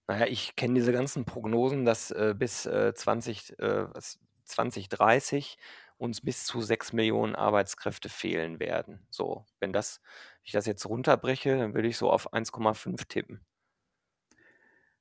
Naja, 0.07 0.27
ich 0.27 0.55
kenne 0.55 0.75
diese 0.75 0.91
ganzen 0.91 1.25
Prognosen, 1.25 1.85
dass 1.85 2.11
äh, 2.11 2.35
bis 2.37 2.65
äh, 2.65 2.93
20, 2.93 3.57
äh, 3.59 3.93
was, 3.93 4.19
2030 4.45 5.57
uns 5.97 6.21
bis 6.21 6.45
zu 6.45 6.61
6 6.61 6.93
Millionen 6.93 7.35
Arbeitskräfte 7.35 8.09
fehlen 8.09 8.59
werden. 8.59 8.99
So, 9.09 9.45
wenn 9.59 9.71
das, 9.71 10.01
ich 10.43 10.51
das 10.51 10.65
jetzt 10.65 10.85
runterbreche, 10.85 11.57
dann 11.57 11.73
würde 11.73 11.87
ich 11.87 11.97
so 11.97 12.11
auf 12.11 12.33
1,5 12.33 13.07
tippen. 13.07 13.39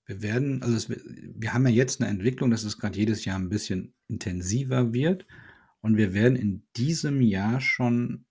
Wir 0.06 0.23
werden, 0.23 0.62
also 0.62 0.76
es, 0.76 0.88
wir 0.88 1.54
haben 1.54 1.66
ja 1.66 1.73
jetzt 1.73 2.00
eine 2.00 2.11
Entwicklung, 2.11 2.50
dass 2.50 2.64
es 2.64 2.78
gerade 2.78 2.99
jedes 2.99 3.25
Jahr 3.25 3.38
ein 3.38 3.49
bisschen 3.49 3.94
intensiver 4.09 4.92
wird. 4.92 5.26
Und 5.80 5.97
wir 5.97 6.14
werden 6.14 6.37
in 6.37 6.64
diesem 6.76 7.21
Jahr 7.21 7.61
schon, 7.61 8.26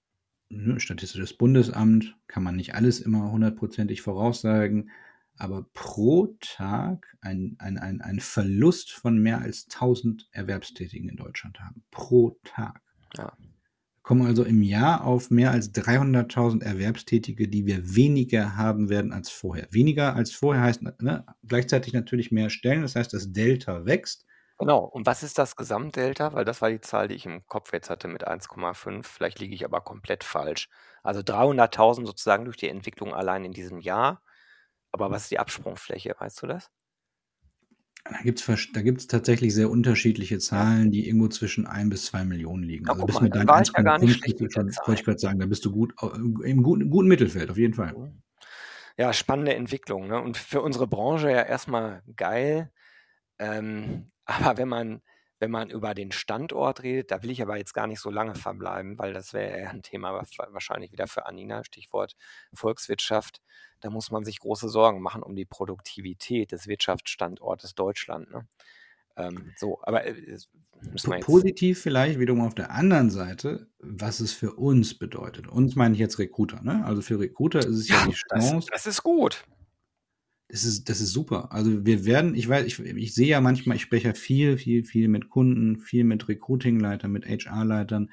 ne, 0.49 0.79
Statistisches 0.79 1.33
Bundesamt, 1.33 2.17
kann 2.27 2.43
man 2.43 2.55
nicht 2.55 2.75
alles 2.75 2.99
immer 3.01 3.31
hundertprozentig 3.31 4.01
voraussagen, 4.01 4.91
aber 5.41 5.65
pro 5.73 6.35
Tag 6.39 7.17
ein, 7.21 7.55
ein, 7.59 7.77
ein, 7.77 8.01
ein 8.01 8.19
Verlust 8.19 8.91
von 8.91 9.17
mehr 9.17 9.41
als 9.41 9.65
1000 9.73 10.29
Erwerbstätigen 10.31 11.09
in 11.09 11.17
Deutschland 11.17 11.59
haben. 11.59 11.83
Pro 11.89 12.37
Tag. 12.43 12.81
Ja. 13.17 13.33
Wir 13.39 14.03
kommen 14.03 14.25
also 14.25 14.43
im 14.43 14.61
Jahr 14.61 15.03
auf 15.03 15.31
mehr 15.31 15.51
als 15.51 15.73
300.000 15.73 16.63
Erwerbstätige, 16.63 17.47
die 17.47 17.65
wir 17.65 17.95
weniger 17.95 18.55
haben 18.55 18.89
werden 18.89 19.13
als 19.13 19.29
vorher. 19.29 19.67
Weniger 19.71 20.15
als 20.15 20.31
vorher 20.31 20.63
heißt 20.63 20.81
ne, 21.01 21.25
gleichzeitig 21.47 21.93
natürlich 21.93 22.31
mehr 22.31 22.49
Stellen, 22.49 22.81
das 22.81 22.95
heißt, 22.95 23.13
das 23.13 23.31
Delta 23.31 23.85
wächst. 23.85 24.25
Genau. 24.59 24.83
Und 24.83 25.07
was 25.07 25.23
ist 25.23 25.39
das 25.39 25.55
Gesamtdelta? 25.55 26.33
Weil 26.33 26.45
das 26.45 26.61
war 26.61 26.69
die 26.69 26.81
Zahl, 26.81 27.07
die 27.07 27.15
ich 27.15 27.25
im 27.25 27.47
Kopf 27.47 27.73
jetzt 27.73 27.89
hatte 27.89 28.07
mit 28.07 28.27
1,5. 28.27 29.03
Vielleicht 29.03 29.39
liege 29.39 29.55
ich 29.55 29.65
aber 29.65 29.81
komplett 29.81 30.23
falsch. 30.23 30.69
Also 31.01 31.21
300.000 31.21 32.05
sozusagen 32.05 32.45
durch 32.45 32.57
die 32.57 32.69
Entwicklung 32.69 33.15
allein 33.15 33.43
in 33.43 33.53
diesem 33.53 33.79
Jahr. 33.79 34.21
Aber 34.91 35.09
was 35.09 35.23
ist 35.23 35.31
die 35.31 35.39
Absprungfläche? 35.39 36.15
Weißt 36.19 36.41
du 36.43 36.47
das? 36.47 36.69
Da 38.03 38.17
gibt 38.23 38.39
es 38.39 38.71
da 38.73 38.81
gibt's 38.81 39.07
tatsächlich 39.07 39.53
sehr 39.53 39.69
unterschiedliche 39.69 40.39
Zahlen, 40.39 40.91
die 40.91 41.07
irgendwo 41.07 41.27
zwischen 41.27 41.67
1 41.67 41.89
bis 41.89 42.05
2 42.05 42.25
Millionen 42.25 42.63
liegen. 42.63 42.85
Ja, 42.85 42.93
Also 42.93 43.01
guck 43.01 43.07
bis 43.07 43.15
mal, 43.15 43.23
mit 43.23 43.35
deinen 43.35 43.47
war 43.47 43.61
ich 43.61 43.71
ja 43.75 43.83
gar 43.83 43.99
nicht 43.99 44.09
1,5 44.09 44.17
schlecht 44.17 44.37
bist 44.39 44.41
mit 44.41 44.53
schon, 44.53 44.93
ich 44.95 45.03
gerade 45.03 45.19
sagen, 45.19 45.39
da 45.39 45.45
bist 45.45 45.63
du 45.65 45.71
gut 45.71 45.93
im 46.43 46.63
guten, 46.63 46.89
guten 46.89 47.07
Mittelfeld, 47.07 47.51
auf 47.51 47.57
jeden 47.57 47.75
Fall. 47.75 47.93
Mhm. 47.93 48.21
Ja, 48.97 49.13
spannende 49.13 49.55
Entwicklung. 49.55 50.07
Ne? 50.07 50.19
Und 50.19 50.37
für 50.37 50.61
unsere 50.61 50.87
Branche 50.87 51.31
ja 51.31 51.41
erstmal 51.43 52.01
geil. 52.15 52.71
Ähm, 53.39 54.11
aber 54.25 54.57
wenn 54.57 54.67
man, 54.67 55.01
wenn 55.41 55.51
man 55.51 55.71
über 55.71 55.95
den 55.95 56.11
Standort 56.11 56.83
redet, 56.83 57.09
da 57.09 57.23
will 57.23 57.31
ich 57.31 57.41
aber 57.41 57.57
jetzt 57.57 57.73
gar 57.73 57.87
nicht 57.87 57.99
so 57.99 58.11
lange 58.11 58.35
verbleiben, 58.35 58.99
weil 58.99 59.11
das 59.11 59.33
wäre 59.33 59.57
eher 59.57 59.71
ein 59.71 59.81
Thema 59.81 60.13
wa- 60.13 60.47
wahrscheinlich 60.51 60.91
wieder 60.91 61.07
für 61.07 61.25
Anina, 61.25 61.63
Stichwort 61.63 62.15
Volkswirtschaft. 62.53 63.41
Da 63.79 63.89
muss 63.89 64.11
man 64.11 64.23
sich 64.23 64.39
große 64.39 64.69
Sorgen 64.69 65.01
machen 65.01 65.23
um 65.23 65.35
die 65.35 65.45
Produktivität 65.45 66.51
des 66.51 66.67
Wirtschaftsstandortes 66.67 67.73
Deutschland. 67.73 68.29
Ne? 68.29 68.47
Ähm, 69.17 69.51
so, 69.57 69.79
aber 69.81 70.05
äh, 70.05 70.13
das. 70.31 70.47
Positiv 71.21 71.81
vielleicht 71.81 72.19
wiederum 72.19 72.41
auf 72.41 72.55
der 72.55 72.71
anderen 72.71 73.09
Seite, 73.09 73.67
was 73.79 74.19
es 74.19 74.33
für 74.33 74.53
uns 74.53 74.97
bedeutet. 74.97 75.47
Uns 75.47 75.75
meine 75.75 75.93
ich 75.95 75.99
jetzt 75.99 76.19
Recruiter. 76.19 76.61
Ne? 76.61 76.85
Also 76.85 77.01
für 77.01 77.19
Recruiter 77.19 77.59
ist 77.59 77.77
es 77.77 77.87
ja, 77.89 77.97
Ja, 77.97 78.05
die 78.05 78.15
das, 78.29 78.43
Chance, 78.45 78.67
das 78.71 78.85
ist 78.85 79.03
gut. 79.03 79.43
Das 80.51 80.65
ist, 80.65 80.89
das 80.89 80.99
ist 80.99 81.13
super. 81.13 81.51
Also 81.51 81.85
wir 81.85 82.05
werden, 82.05 82.35
ich 82.35 82.49
weiß, 82.49 82.65
ich, 82.65 82.79
ich 82.79 83.13
sehe 83.13 83.27
ja 83.27 83.39
manchmal, 83.39 83.77
ich 83.77 83.83
spreche 83.83 84.09
ja 84.09 84.13
viel, 84.13 84.57
viel, 84.57 84.83
viel 84.83 85.07
mit 85.07 85.29
Kunden, 85.29 85.77
viel 85.77 86.03
mit 86.03 86.27
Recruiting-Leitern, 86.27 87.09
mit 87.09 87.25
HR-Leitern, 87.25 88.11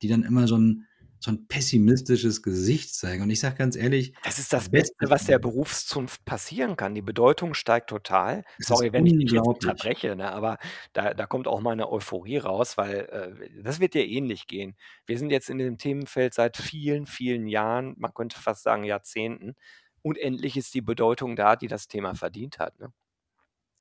die 0.00 0.08
dann 0.08 0.22
immer 0.22 0.46
so 0.46 0.56
ein, 0.56 0.86
so 1.18 1.32
ein 1.32 1.48
pessimistisches 1.48 2.42
Gesicht 2.42 2.94
zeigen. 2.94 3.24
Und 3.24 3.30
ich 3.30 3.40
sage 3.40 3.56
ganz 3.56 3.76
ehrlich, 3.76 4.14
Das 4.22 4.38
ist 4.38 4.52
das 4.52 4.70
Beste- 4.70 4.94
was 5.10 5.26
der 5.26 5.38
Berufszunft 5.40 6.24
passieren 6.24 6.76
kann. 6.76 6.94
Die 6.94 7.02
Bedeutung 7.02 7.54
steigt 7.54 7.90
total. 7.90 8.44
Sorry, 8.58 8.92
wenn 8.92 9.04
ich 9.06 9.18
dich 9.18 9.32
jetzt 9.32 9.46
unterbreche, 9.46 10.14
ne? 10.16 10.30
aber 10.30 10.58
da, 10.92 11.12
da 11.12 11.26
kommt 11.26 11.48
auch 11.48 11.60
meine 11.60 11.90
Euphorie 11.90 12.38
raus, 12.38 12.78
weil 12.78 13.00
äh, 13.10 13.62
das 13.62 13.80
wird 13.80 13.94
dir 13.94 14.06
ähnlich 14.06 14.46
gehen. 14.46 14.76
Wir 15.06 15.18
sind 15.18 15.30
jetzt 15.30 15.50
in 15.50 15.58
dem 15.58 15.76
Themenfeld 15.76 16.34
seit 16.34 16.56
vielen, 16.56 17.04
vielen 17.04 17.48
Jahren, 17.48 17.96
man 17.98 18.14
könnte 18.14 18.40
fast 18.40 18.62
sagen 18.62 18.84
Jahrzehnten. 18.84 19.56
Und 20.02 20.18
endlich 20.18 20.56
ist 20.56 20.74
die 20.74 20.80
Bedeutung 20.80 21.36
da, 21.36 21.56
die 21.56 21.68
das 21.68 21.88
Thema 21.88 22.14
verdient 22.14 22.58
hat. 22.58 22.78
Ne? 22.78 22.92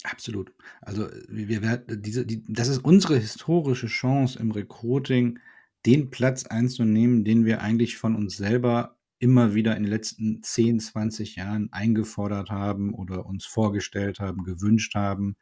Absolut. 0.04 0.54
Also 0.82 1.10
wir 1.28 1.50
wir 1.50 1.62
werden 1.62 2.02
diese, 2.02 2.26
die, 2.26 2.44
das 2.48 2.68
ist 2.68 2.84
unsere 2.86 3.18
historische 3.18 3.88
Chance 3.88 4.40
im 4.40 4.52
Recruiting, 4.52 5.40
den 5.86 6.10
Platz 6.10 6.46
einzunehmen, 6.46 7.24
den 7.24 7.46
wir 7.46 7.62
eigentlich 7.62 7.98
von 7.98 8.16
uns 8.16 8.38
selber 8.38 8.98
immer 9.20 9.54
wieder 9.54 9.76
in 9.76 9.84
den 9.84 9.92
letzten 9.92 10.42
10, 10.42 10.80
20 10.80 11.36
Jahren 11.36 11.72
eingefordert 11.74 12.50
haben 12.50 12.94
oder 12.94 13.26
uns 13.26 13.46
vorgestellt 13.46 14.20
haben, 14.20 14.44
gewünscht 14.44 14.96
haben, 14.96 15.36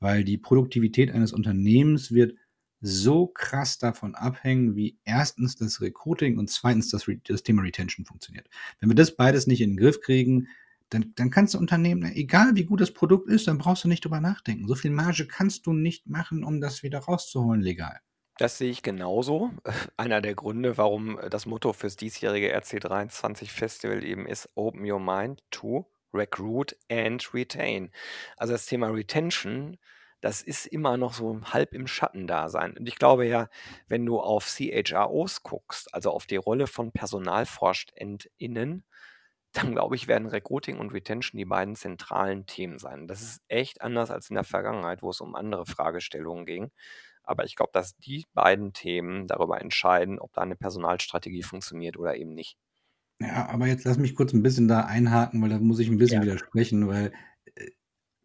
weil 0.00 0.24
die 0.24 0.38
Produktivität 0.38 1.12
eines 1.12 1.32
Unternehmens 1.32 2.12
wird 2.12 2.34
so 2.82 3.28
krass 3.28 3.78
davon 3.78 4.14
abhängen, 4.14 4.74
wie 4.74 4.98
erstens 5.04 5.56
das 5.56 5.80
Recruiting 5.80 6.38
und 6.38 6.50
zweitens 6.50 6.90
das, 6.90 7.08
Re 7.08 7.18
das 7.24 7.42
Thema 7.42 7.62
Retention 7.62 8.04
funktioniert. 8.04 8.48
Wenn 8.80 8.90
wir 8.90 8.96
das 8.96 9.16
beides 9.16 9.46
nicht 9.46 9.60
in 9.60 9.70
den 9.70 9.76
Griff 9.76 10.00
kriegen, 10.00 10.48
dann, 10.90 11.12
dann 11.14 11.30
kannst 11.30 11.54
du 11.54 11.58
Unternehmen, 11.58 12.12
egal 12.14 12.54
wie 12.54 12.64
gut 12.64 12.80
das 12.80 12.92
Produkt 12.92 13.30
ist, 13.30 13.46
dann 13.46 13.58
brauchst 13.58 13.84
du 13.84 13.88
nicht 13.88 14.04
drüber 14.04 14.20
nachdenken. 14.20 14.68
So 14.68 14.74
viel 14.74 14.90
Marge 14.90 15.26
kannst 15.26 15.66
du 15.66 15.72
nicht 15.72 16.06
machen, 16.06 16.44
um 16.44 16.60
das 16.60 16.82
wieder 16.82 16.98
rauszuholen 16.98 17.62
legal. 17.62 18.00
Das 18.38 18.58
sehe 18.58 18.70
ich 18.70 18.82
genauso. 18.82 19.52
Einer 19.96 20.20
der 20.20 20.34
Gründe, 20.34 20.76
warum 20.76 21.18
das 21.30 21.46
Motto 21.46 21.72
fürs 21.72 21.96
diesjährige 21.96 22.56
RC23 22.58 23.46
Festival 23.46 24.04
eben 24.04 24.26
ist 24.26 24.48
Open 24.54 24.90
Your 24.90 25.00
Mind 25.00 25.42
to 25.50 25.86
Recruit 26.12 26.76
and 26.90 27.32
Retain. 27.32 27.90
Also 28.36 28.52
das 28.52 28.66
Thema 28.66 28.88
Retention, 28.88 29.78
das 30.22 30.40
ist 30.40 30.66
immer 30.66 30.96
noch 30.96 31.12
so 31.12 31.38
halb 31.44 31.74
im 31.74 31.86
Schattendasein. 31.86 32.76
Und 32.78 32.88
ich 32.88 32.96
glaube 32.96 33.26
ja, 33.26 33.48
wenn 33.88 34.06
du 34.06 34.20
auf 34.20 34.46
CHROs 34.46 35.42
guckst, 35.42 35.92
also 35.92 36.10
auf 36.12 36.26
die 36.26 36.36
Rolle 36.36 36.66
von 36.68 36.92
PersonalforschendInnen, 36.92 38.84
dann 39.52 39.72
glaube 39.72 39.96
ich, 39.96 40.08
werden 40.08 40.28
Recruiting 40.28 40.78
und 40.78 40.92
Retention 40.92 41.38
die 41.38 41.44
beiden 41.44 41.76
zentralen 41.76 42.46
Themen 42.46 42.78
sein. 42.78 43.06
Das 43.08 43.20
ist 43.20 43.42
echt 43.48 43.82
anders 43.82 44.10
als 44.10 44.30
in 44.30 44.34
der 44.34 44.44
Vergangenheit, 44.44 45.02
wo 45.02 45.10
es 45.10 45.20
um 45.20 45.34
andere 45.34 45.66
Fragestellungen 45.66 46.46
ging. 46.46 46.70
Aber 47.24 47.44
ich 47.44 47.56
glaube, 47.56 47.72
dass 47.72 47.96
die 47.98 48.24
beiden 48.32 48.72
Themen 48.72 49.26
darüber 49.26 49.60
entscheiden, 49.60 50.18
ob 50.18 50.32
da 50.32 50.42
eine 50.42 50.56
Personalstrategie 50.56 51.42
funktioniert 51.42 51.96
oder 51.96 52.16
eben 52.16 52.34
nicht. 52.34 52.56
Ja, 53.20 53.48
aber 53.48 53.66
jetzt 53.66 53.84
lass 53.84 53.98
mich 53.98 54.14
kurz 54.14 54.32
ein 54.32 54.42
bisschen 54.42 54.68
da 54.68 54.80
einhaken, 54.84 55.40
weil 55.42 55.50
da 55.50 55.58
muss 55.58 55.78
ich 55.78 55.88
ein 55.88 55.98
bisschen 55.98 56.22
Ja. 56.22 56.22
widersprechen, 56.22 56.88
weil 56.88 57.12
äh, 57.54 57.70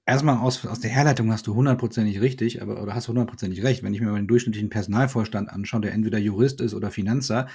erstmal 0.07 0.37
aus, 0.39 0.65
aus 0.65 0.79
der 0.79 0.89
Herleitung 0.91 1.31
hast 1.31 1.47
du 1.47 1.55
hundertprozentig 1.55 2.21
richtig, 2.21 2.61
aber 2.61 2.81
oder 2.81 2.95
hast 2.95 3.07
du 3.07 3.09
hundertprozentig 3.09 3.63
recht. 3.63 3.83
Wenn 3.83 3.93
ich 3.93 4.01
mir 4.01 4.07
mal 4.07 4.15
den 4.17 4.27
durchschnittlichen 4.27 4.69
Personalvorstand 4.69 5.49
anschaue, 5.49 5.81
der 5.81 5.93
entweder 5.93 6.17
Jurist 6.17 6.61
ist 6.61 6.73
oder 6.73 6.91
Finanzer, 6.91 7.47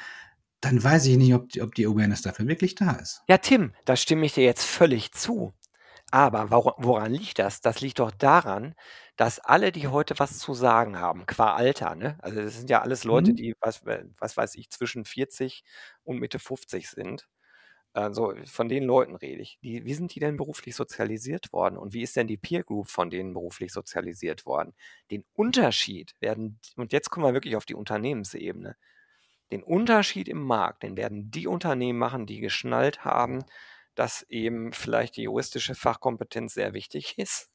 dann 0.60 0.82
weiß 0.82 1.06
ich 1.06 1.16
nicht, 1.16 1.34
ob 1.34 1.48
die, 1.50 1.62
ob 1.62 1.74
die 1.74 1.86
Awareness 1.86 2.22
dafür 2.22 2.46
wirklich 2.46 2.74
da 2.76 2.92
ist. 2.92 3.22
Ja, 3.28 3.38
Tim, 3.38 3.74
da 3.84 3.96
stimme 3.96 4.26
ich 4.26 4.34
dir 4.34 4.44
jetzt 4.44 4.64
völlig 4.64 5.12
zu. 5.12 5.52
Aber 6.10 6.50
wora- 6.50 6.74
woran 6.78 7.12
liegt 7.12 7.38
das? 7.38 7.60
Das 7.62 7.80
liegt 7.80 7.98
doch 7.98 8.10
daran, 8.12 8.74
dass 9.16 9.38
alle, 9.40 9.72
die 9.72 9.88
heute 9.88 10.18
was 10.18 10.38
zu 10.38 10.54
sagen 10.54 10.98
haben, 10.98 11.26
qua 11.26 11.54
Alter, 11.54 11.94
ne? 11.96 12.18
Also 12.22 12.42
das 12.42 12.56
sind 12.58 12.70
ja 12.70 12.82
alles 12.82 13.04
Leute, 13.04 13.32
Mhm. 13.32 13.36
die, 13.36 13.54
was, 13.60 13.82
was 13.84 14.36
weiß 14.36 14.54
ich, 14.56 14.70
zwischen 14.70 15.04
40 15.06 15.64
und 16.04 16.18
Mitte 16.18 16.38
50 16.38 16.90
sind. 16.90 17.26
Also 17.94 18.34
von 18.46 18.68
den 18.68 18.84
Leuten 18.84 19.16
rede 19.16 19.42
ich. 19.42 19.58
Die, 19.62 19.84
wie 19.84 19.94
sind 19.94 20.14
die 20.14 20.20
denn 20.20 20.36
beruflich 20.36 20.74
sozialisiert 20.74 21.52
worden? 21.52 21.76
Und 21.76 21.92
wie 21.92 22.02
ist 22.02 22.16
denn 22.16 22.26
die 22.26 22.38
Peer 22.38 22.62
Group 22.62 22.88
von 22.88 23.10
denen 23.10 23.34
beruflich 23.34 23.72
sozialisiert 23.72 24.46
worden? 24.46 24.72
Den 25.10 25.24
Unterschied 25.34 26.14
werden, 26.20 26.58
und 26.76 26.92
jetzt 26.92 27.10
kommen 27.10 27.26
wir 27.26 27.34
wirklich 27.34 27.56
auf 27.56 27.66
die 27.66 27.74
Unternehmensebene. 27.74 28.76
Den 29.52 29.62
Unterschied 29.62 30.28
im 30.28 30.42
Markt, 30.42 30.82
den 30.82 30.96
werden 30.96 31.30
die 31.30 31.46
Unternehmen 31.46 31.98
machen, 31.98 32.24
die 32.24 32.40
geschnallt 32.40 33.04
haben, 33.04 33.44
dass 33.94 34.22
eben 34.30 34.72
vielleicht 34.72 35.16
die 35.16 35.24
juristische 35.24 35.74
Fachkompetenz 35.74 36.54
sehr 36.54 36.72
wichtig 36.72 37.14
ist, 37.18 37.50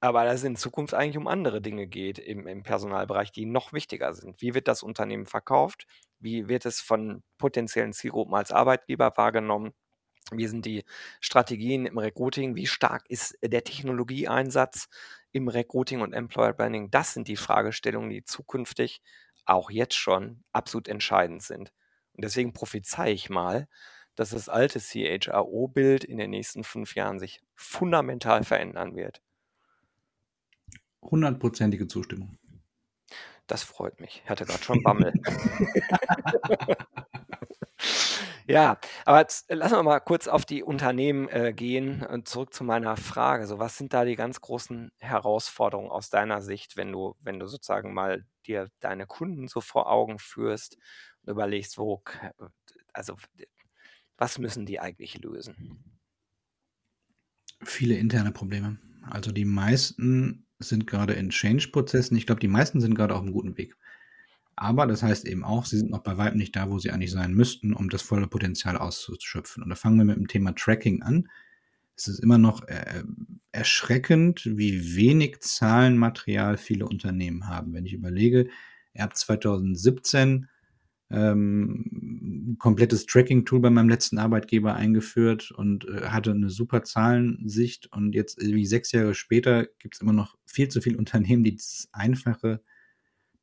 aber 0.00 0.24
dass 0.24 0.36
es 0.36 0.44
in 0.44 0.56
Zukunft 0.56 0.94
eigentlich 0.94 1.18
um 1.18 1.28
andere 1.28 1.60
Dinge 1.60 1.86
geht 1.86 2.18
im, 2.18 2.46
im 2.48 2.62
Personalbereich, 2.64 3.32
die 3.32 3.46
noch 3.46 3.72
wichtiger 3.72 4.14
sind. 4.14 4.40
Wie 4.40 4.54
wird 4.54 4.66
das 4.66 4.82
Unternehmen 4.82 5.26
verkauft? 5.26 5.86
Wie 6.20 6.48
wird 6.48 6.66
es 6.66 6.80
von 6.80 7.22
potenziellen 7.38 7.92
Zielgruppen 7.92 8.34
als 8.34 8.52
Arbeitgeber 8.52 9.12
wahrgenommen? 9.16 9.72
Wie 10.32 10.46
sind 10.46 10.64
die 10.66 10.84
Strategien 11.20 11.86
im 11.86 11.98
Recruiting? 11.98 12.54
Wie 12.56 12.66
stark 12.66 13.04
ist 13.08 13.36
der 13.42 13.64
Technologieeinsatz 13.64 14.88
im 15.32 15.48
Recruiting 15.48 16.02
und 16.02 16.12
Employer 16.12 16.52
Branding? 16.52 16.90
Das 16.90 17.14
sind 17.14 17.26
die 17.26 17.36
Fragestellungen, 17.36 18.10
die 18.10 18.24
zukünftig 18.24 19.02
auch 19.44 19.70
jetzt 19.70 19.96
schon 19.96 20.44
absolut 20.52 20.88
entscheidend 20.88 21.42
sind. 21.42 21.72
Und 22.12 22.24
deswegen 22.24 22.52
prophezei 22.52 23.12
ich 23.12 23.30
mal, 23.30 23.66
dass 24.14 24.30
das 24.30 24.48
alte 24.48 24.80
CHRO-Bild 24.80 26.04
in 26.04 26.18
den 26.18 26.30
nächsten 26.30 26.64
fünf 26.64 26.94
Jahren 26.94 27.18
sich 27.18 27.40
fundamental 27.56 28.44
verändern 28.44 28.94
wird. 28.94 29.22
Hundertprozentige 31.02 31.88
Zustimmung. 31.88 32.38
Das 33.50 33.64
freut 33.64 33.98
mich. 33.98 34.22
Ich 34.22 34.30
hatte 34.30 34.46
gerade 34.46 34.62
schon 34.62 34.80
Bammel. 34.84 35.12
ja, 38.46 38.78
aber 39.04 39.18
jetzt 39.18 39.50
lassen 39.50 39.74
wir 39.74 39.82
mal 39.82 39.98
kurz 39.98 40.28
auf 40.28 40.44
die 40.44 40.62
Unternehmen 40.62 41.28
äh, 41.30 41.52
gehen 41.52 42.06
und 42.06 42.28
zurück 42.28 42.54
zu 42.54 42.62
meiner 42.62 42.96
Frage. 42.96 43.48
So, 43.48 43.58
was 43.58 43.76
sind 43.76 43.92
da 43.92 44.04
die 44.04 44.14
ganz 44.14 44.40
großen 44.40 44.92
Herausforderungen 44.98 45.90
aus 45.90 46.10
deiner 46.10 46.42
Sicht, 46.42 46.76
wenn 46.76 46.92
du, 46.92 47.16
wenn 47.18 47.40
du 47.40 47.48
sozusagen 47.48 47.92
mal 47.92 48.24
dir 48.46 48.68
deine 48.78 49.08
Kunden 49.08 49.48
so 49.48 49.60
vor 49.60 49.90
Augen 49.90 50.20
führst 50.20 50.78
und 51.22 51.32
überlegst, 51.32 51.76
wo, 51.76 52.04
also 52.92 53.16
was 54.16 54.38
müssen 54.38 54.64
die 54.64 54.78
eigentlich 54.78 55.18
lösen? 55.18 55.98
Viele 57.64 57.96
interne 57.96 58.30
Probleme. 58.30 58.78
Also 59.02 59.32
die 59.32 59.44
meisten 59.44 60.46
sind 60.68 60.86
gerade 60.86 61.14
in 61.14 61.30
Change-Prozessen. 61.30 62.16
Ich 62.16 62.26
glaube, 62.26 62.40
die 62.40 62.48
meisten 62.48 62.80
sind 62.80 62.94
gerade 62.94 63.14
auf 63.14 63.22
einem 63.22 63.32
guten 63.32 63.56
Weg. 63.56 63.76
Aber 64.56 64.86
das 64.86 65.02
heißt 65.02 65.26
eben 65.26 65.42
auch, 65.42 65.64
sie 65.64 65.78
sind 65.78 65.90
noch 65.90 66.02
bei 66.02 66.18
weitem 66.18 66.38
nicht 66.38 66.54
da, 66.54 66.68
wo 66.68 66.78
sie 66.78 66.90
eigentlich 66.90 67.12
sein 67.12 67.32
müssten, 67.32 67.72
um 67.72 67.88
das 67.88 68.02
volle 68.02 68.26
Potenzial 68.26 68.76
auszuschöpfen. 68.76 69.62
Und 69.62 69.70
da 69.70 69.74
fangen 69.74 69.96
wir 69.96 70.04
mit 70.04 70.16
dem 70.16 70.28
Thema 70.28 70.54
Tracking 70.54 71.02
an. 71.02 71.28
Es 71.96 72.08
ist 72.08 72.18
immer 72.18 72.38
noch 72.38 72.66
äh, 72.68 73.02
erschreckend, 73.52 74.42
wie 74.44 74.96
wenig 74.96 75.40
Zahlenmaterial 75.40 76.56
viele 76.56 76.86
Unternehmen 76.86 77.48
haben. 77.48 77.72
Wenn 77.72 77.86
ich 77.86 77.94
überlege, 77.94 78.48
habt 78.98 79.16
2017 79.16 80.48
ähm, 81.10 82.56
komplettes 82.58 83.06
Tracking-Tool 83.06 83.60
bei 83.60 83.70
meinem 83.70 83.88
letzten 83.88 84.18
Arbeitgeber 84.18 84.74
eingeführt 84.74 85.50
und 85.50 85.86
äh, 85.88 86.02
hatte 86.06 86.30
eine 86.30 86.50
super 86.50 86.84
Zahlensicht. 86.84 87.92
Und 87.92 88.14
jetzt, 88.14 88.40
irgendwie 88.40 88.66
sechs 88.66 88.92
Jahre 88.92 89.14
später, 89.14 89.66
gibt 89.78 89.96
es 89.96 90.00
immer 90.00 90.12
noch 90.12 90.36
viel 90.46 90.68
zu 90.68 90.80
viele 90.80 90.98
Unternehmen, 90.98 91.44
die 91.44 91.56
dieses 91.56 91.88
einfache, 91.92 92.62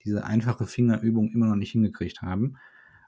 diese 0.05 0.25
einfache 0.25 0.65
Fingerübung 0.65 1.31
immer 1.31 1.47
noch 1.47 1.55
nicht 1.55 1.71
hingekriegt 1.71 2.21
haben. 2.21 2.55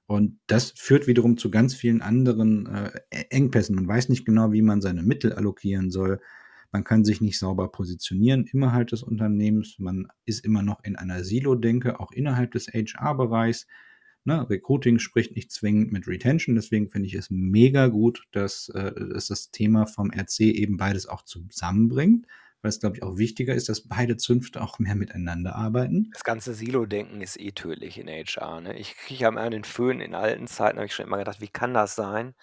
Und 0.06 0.40
das 0.48 0.74
führt 0.76 1.06
wiederum 1.08 1.38
zu 1.38 1.52
ganz 1.52 1.76
vielen 1.76 2.02
anderen 2.02 2.66
äh, 2.66 2.92
Engpässen. 3.30 3.76
Man 3.76 3.88
weiß 3.88 4.10
nicht 4.10 4.26
genau, 4.26 4.52
wie 4.52 4.64
man 4.64 4.82
seine 4.82 5.04
Mittel 5.04 5.34
allokieren 5.34 5.92
soll. 5.92 6.20
Man 6.72 6.84
kann 6.84 7.06
sich 7.06 7.22
nicht 7.22 7.40
sauber 7.40 7.72
positionieren 7.72 8.46
innerhalb 8.46 8.90
des 8.90 9.04
Unternehmens. 9.04 9.78
Man 9.80 10.08
ist 10.26 10.44
immer 10.44 10.64
noch 10.64 10.84
in 10.84 10.96
einer 10.96 11.24
Silo-Denke, 11.24 12.00
auch 12.00 12.12
innerhalb 12.12 12.52
des 12.52 12.68
HR-Bereichs. 12.68 13.68
Ne? 14.26 14.50
Recruiting 14.50 15.00
spricht 15.00 15.36
nicht 15.36 15.52
zwingend 15.52 15.92
mit 15.92 16.08
Retention. 16.08 16.56
Deswegen 16.56 16.90
finde 16.90 17.08
ich 17.08 17.16
es 17.16 17.30
mega 17.30 17.88
gut, 17.88 18.28
dass, 18.32 18.70
äh, 18.70 18.92
dass 18.94 19.28
das 19.28 19.52
Thema 19.52 19.86
vom 19.86 20.12
RC 20.12 20.42
eben 20.42 20.78
beides 20.78 21.08
auch 21.08 21.24
zusammenbringt. 21.24 22.28
Weil 22.62 22.70
es, 22.70 22.82
glaube 22.82 22.98
ich, 22.98 23.04
auch 23.04 23.18
wichtiger 23.18 23.56
ist, 23.56 23.70
dass 23.70 23.88
beide 23.88 24.18
Zünfte 24.18 24.62
auch 24.62 24.80
mehr 24.80 24.96
miteinander 24.96 25.56
arbeiten. 25.56 26.10
Das 26.12 26.26
ganze 26.26 26.54
Silo-Denken 26.54 27.22
ist 27.22 27.40
eh 27.40 27.52
tödlich 27.54 27.98
in 27.98 28.10
HR. 28.10 28.60
Ne? 28.60 28.78
Ich 28.78 28.98
kriege 28.98 29.22
ja 29.22 29.30
immer 29.30 29.50
den 29.50 29.64
Föhn. 29.64 30.02
In 30.02 30.14
alten 30.14 30.46
Zeiten 30.48 30.78
habe 30.78 30.86
ich 30.86 30.94
schon 30.94 31.06
immer 31.06 31.20
gedacht, 31.20 31.40
wie 31.40 31.48
kann 31.48 31.74
das 31.74 31.96
sein, 31.96 32.36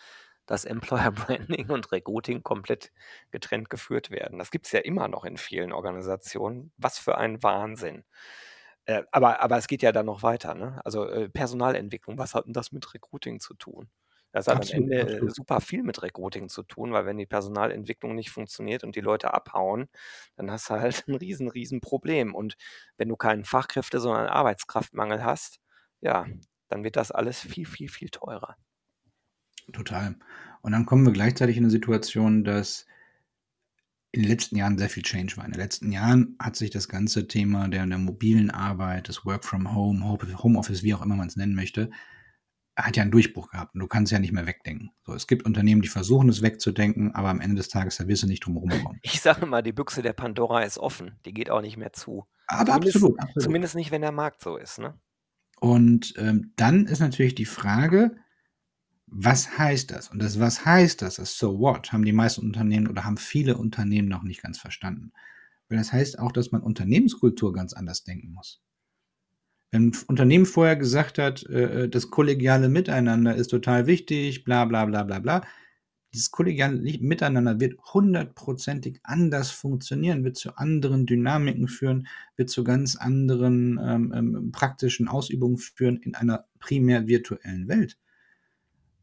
dass 0.47 0.65
Employer 0.65 1.11
Branding 1.13 1.69
und 1.69 1.93
Recruiting 1.93 2.43
komplett 2.43 2.93
getrennt 3.31 3.69
geführt 3.69 4.11
werden? 4.11 4.39
Das 4.39 4.51
gibt 4.51 4.65
es 4.65 4.73
ja 4.73 4.81
immer 4.81 5.09
noch 5.09 5.27
in 5.27 5.37
vielen 5.37 5.73
Organisationen. 5.73 6.73
Was 6.79 6.99
für 6.99 7.19
ein 7.19 7.43
Wahnsinn. 7.43 8.05
Äh, 8.87 9.03
aber, 9.11 9.41
aber 9.43 9.59
es 9.59 9.67
geht 9.67 9.83
ja 9.83 9.93
dann 9.93 10.07
noch 10.07 10.23
weiter. 10.23 10.55
Ne? 10.55 10.81
Also 10.85 11.07
äh, 11.09 11.29
Personalentwicklung, 11.29 12.19
was 12.19 12.35
hat 12.35 12.47
denn 12.47 12.53
das 12.53 12.73
mit 12.73 12.95
Recruiting 12.95 13.41
zu 13.41 13.55
tun? 13.55 13.91
Das 14.33 14.49
hat 14.49 14.57
Absolut, 14.57 14.85
am 14.85 14.91
Ende 14.91 14.97
äh, 14.97 15.13
absolut. 15.15 15.35
super 15.35 15.61
viel 15.61 15.83
mit 15.83 16.03
Recruiting 16.03 16.49
zu 16.49 16.63
tun, 16.63 16.93
weil 16.93 17.07
wenn 17.07 17.17
die 17.17 17.27
Personalentwicklung 17.27 18.15
nicht 18.15 18.31
funktioniert 18.31 18.85
und 18.85 18.95
die 18.95 19.01
Leute 19.01 19.33
abhauen, 19.33 19.89
dann 20.37 20.51
hast 20.51 20.69
du 20.69 20.75
halt 20.75 21.05
ein 21.09 21.15
riesen, 21.15 21.49
riesen 21.49 21.81
Problem. 21.81 22.35
Und 22.35 22.57
wenn 22.97 23.09
du 23.09 23.17
keinen 23.17 23.45
Fachkräfte, 23.45 23.99
sondern 23.99 24.27
Arbeitskraftmangel 24.27 25.25
hast, 25.25 25.59
ja, 26.01 26.27
dann 26.69 26.85
wird 26.85 26.97
das 26.97 27.11
alles 27.11 27.41
viel, 27.41 27.67
viel, 27.67 27.89
viel 27.89 28.11
teurer. 28.11 28.57
Total. 29.73 30.17
Und 30.63 30.73
dann 30.73 30.87
kommen 30.87 31.07
wir 31.07 31.13
gleichzeitig 31.13 31.57
in 31.57 31.65
eine 31.65 31.71
Situation, 31.71 32.45
dass 32.45 32.87
in 34.17 34.23
den 34.23 34.31
letzten 34.31 34.57
Jahren 34.57 34.79
sehr 34.79 34.89
viel 34.89 35.03
Change 35.03 35.37
war. 35.37 35.45
In 35.45 35.53
den 35.53 35.61
letzten 35.61 35.93
Jahren 35.93 36.37
hat 36.41 36.57
sich 36.57 36.71
das 36.71 36.89
ganze 36.89 37.29
Thema 37.29 37.69
der, 37.69 37.87
der 37.87 37.99
mobilen 37.99 38.51
Arbeit, 38.51 39.09
des 39.09 39.25
Work 39.25 39.45
from 39.45 39.75
Home, 39.75 40.05
Homeoffice, 40.43 40.83
wie 40.83 40.95
auch 40.95 41.03
immer 41.03 41.17
man 41.17 41.29
es 41.29 41.37
nennen 41.37 41.55
möchte, 41.55 41.91
hat 42.77 42.97
ja 42.97 43.03
einen 43.03 43.11
Durchbruch 43.11 43.51
gehabt 43.51 43.75
und 43.75 43.81
du 43.81 43.87
kannst 43.87 44.13
ja 44.13 44.19
nicht 44.19 44.33
mehr 44.33 44.47
wegdenken. 44.47 44.91
So, 45.07 45.15
es 45.15 45.27
gibt 45.27 45.47
Unternehmen, 45.47 45.81
die 45.81 45.89
versuchen 45.89 46.29
es 46.29 46.43
wegzudenken, 46.43 47.15
aber 47.15 47.29
am 47.29 47.41
Ende 47.41 47.57
des 47.57 47.69
Tages, 47.69 47.97
da 47.97 48.07
wirst 48.07 48.23
du 48.23 48.27
nicht 48.27 48.45
drum 48.45 48.55
herum 48.55 48.85
kommen. 48.85 48.99
Ich 49.03 49.21
sage 49.21 49.47
mal, 49.47 49.63
die 49.63 49.73
Büchse 49.73 50.03
der 50.03 50.13
Pandora 50.13 50.63
ist 50.63 50.79
offen. 50.79 51.19
Die 51.25 51.33
geht 51.33 51.51
auch 51.51 51.63
nicht 51.63 51.79
mehr 51.79 51.93
zu. 51.93 52.27
Aber 52.49 52.73
Zumindest, 52.73 52.97
absolut, 52.97 53.21
absolut. 53.21 53.43
zumindest 53.43 53.75
nicht, 53.77 53.91
wenn 53.91 54.03
der 54.03 54.13
Markt 54.13 54.43
so 54.43 54.57
ist. 54.57 54.79
Ne? 54.79 54.95
Und 55.59 56.15
ähm, 56.19 56.53
dann 56.57 56.87
ist 56.87 57.01
natürlich 57.01 57.35
die 57.35 57.47
Frage, 57.47 58.17
was 59.07 59.59
heißt 59.59 59.91
das? 59.91 60.11
Und 60.11 60.21
das, 60.21 60.41
was 60.41 60.65
heißt 60.65 61.03
das, 61.03 61.17
das 61.17 61.39
So 61.39 61.59
What, 61.59 61.93
haben 61.93 62.05
die 62.05 62.13
meisten 62.13 62.43
Unternehmen 62.43 62.89
oder 62.89 63.05
haben 63.05 63.17
viele 63.17 63.57
Unternehmen 63.57 64.09
noch 64.09 64.23
nicht 64.23 64.43
ganz 64.43 64.59
verstanden. 64.59 65.13
Weil 65.69 65.79
das 65.79 65.93
heißt 65.93 66.19
auch, 66.19 66.33
dass 66.33 66.53
man 66.53 66.63
Unternehmenskultur 66.63 67.53
ganz 67.53 67.73
anders 67.73 68.05
denken 68.05 68.33
muss. 68.33 68.63
Wenn 69.71 69.89
ein 69.89 69.97
Unternehmen 70.07 70.47
vorher 70.47 70.77
gesagt 70.77 71.19
hat, 71.19 71.45
äh, 71.47 71.89
das 71.89 72.11
kollegiale 72.11 72.69
Miteinander 72.69 73.35
ist 73.35 73.49
total 73.49 73.87
wichtig, 73.87 74.45
bla 74.45 74.65
bla 74.65 74.85
bla 74.87 75.03
bla 75.03 75.19
bla, 75.19 75.43
dieses 76.13 76.31
kollegiale 76.31 76.79
Miteinander 77.01 77.61
wird 77.61 77.79
hundertprozentig 77.93 79.01
anders 79.03 79.51
funktionieren, 79.51 80.25
wird 80.25 80.37
zu 80.37 80.57
anderen 80.57 81.05
Dynamiken 81.05 81.69
führen, 81.69 82.07
wird 82.37 82.49
zu 82.49 82.65
ganz 82.65 82.97
anderen 82.97 83.79
ähm, 83.83 84.13
ähm, 84.15 84.53
praktischen 84.53 85.09
Ausübungen 85.09 85.59
führen 85.59 85.99
in 85.99 86.15
einer 86.15 86.47
primär 86.59 87.07
virtuellen 87.07 87.69
Welt. 87.69 87.99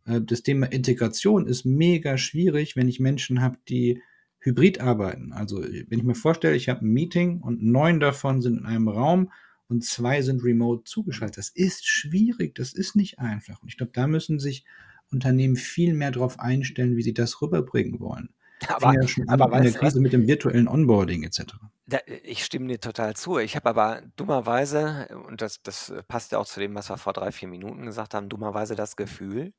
Äh, 0.06 0.22
das 0.22 0.44
Thema 0.44 0.72
Integration 0.72 1.48
ist 1.48 1.66
mega 1.66 2.18
schwierig, 2.18 2.76
wenn 2.76 2.88
ich 2.88 3.00
Menschen 3.00 3.42
habe, 3.42 3.58
die 3.68 4.02
hybrid 4.40 4.82
arbeiten. 4.82 5.32
Also 5.32 5.62
wenn 5.62 6.00
ich 6.00 6.04
mir 6.04 6.16
vorstelle, 6.16 6.56
ich 6.56 6.70
habe 6.70 6.86
ein 6.86 6.92
Meeting 6.92 7.40
und 7.40 7.64
neun 7.64 8.00
davon 8.00 8.42
sind 8.42 8.60
in 8.60 8.66
einem 8.66 8.90
Raum 8.90 9.32
und 9.68 9.86
zwei 9.86 10.22
sind 10.22 10.44
remote 10.44 10.84
zugeschaltet. 10.84 11.38
Das 11.38 11.50
ist 11.50 11.88
schwierig, 11.88 12.56
das 12.56 12.74
ist 12.74 12.96
nicht 12.96 13.20
einfach. 13.20 13.62
Und 13.62 13.70
ich 13.70 13.78
glaube, 13.78 13.94
da 13.94 14.08
müssen 14.08 14.40
sich 14.40 14.66
Unternehmen 15.12 15.56
viel 15.56 15.94
mehr 15.94 16.12
darauf 16.12 16.40
einstellen, 16.40 16.98
wie 16.98 17.04
sie 17.04 17.14
das 17.14 17.42
rüberbringen 17.42 18.00
wollen. 18.00 18.30
Aber, 18.70 18.94
ja 18.94 19.08
schon 19.08 19.28
aber 19.30 19.60
der 19.60 19.72
Krise 19.72 20.00
mit 20.00 20.14
dem 20.14 20.28
virtuellen 20.28 20.68
Onboarding 20.68 21.24
etc. 21.24 21.56
Da, 21.86 22.00
ich 22.24 22.46
stimme 22.46 22.68
dir 22.68 22.80
total 22.80 23.16
zu. 23.16 23.40
Ich 23.40 23.56
habe 23.56 23.70
aber 23.70 24.02
dummerweise, 24.16 25.08
und 25.28 25.42
das, 25.42 25.62
das 25.62 25.94
passt 26.08 26.32
ja 26.32 26.40
auch 26.40 26.46
zu 26.46 26.60
dem, 26.60 26.74
was 26.76 26.90
wir 26.90 26.98
vor 26.98 27.14
drei, 27.14 27.32
vier 27.32 27.48
Minuten 27.48 27.86
gesagt 27.86 28.14
haben, 28.14 28.30
dummerweise 28.30 28.76
das 28.76 28.96
Gefühl, 28.96 29.54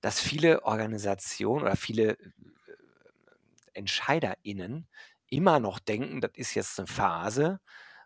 dass 0.00 0.20
viele 0.20 0.64
Organisationen 0.64 1.62
oder 1.62 1.76
viele 1.76 2.12
äh, 2.12 2.16
EntscheiderInnen 3.74 4.86
immer 5.28 5.60
noch 5.60 5.78
denken, 5.78 6.20
das 6.20 6.32
ist 6.34 6.54
jetzt 6.54 6.78
eine 6.78 6.86
Phase 6.86 7.60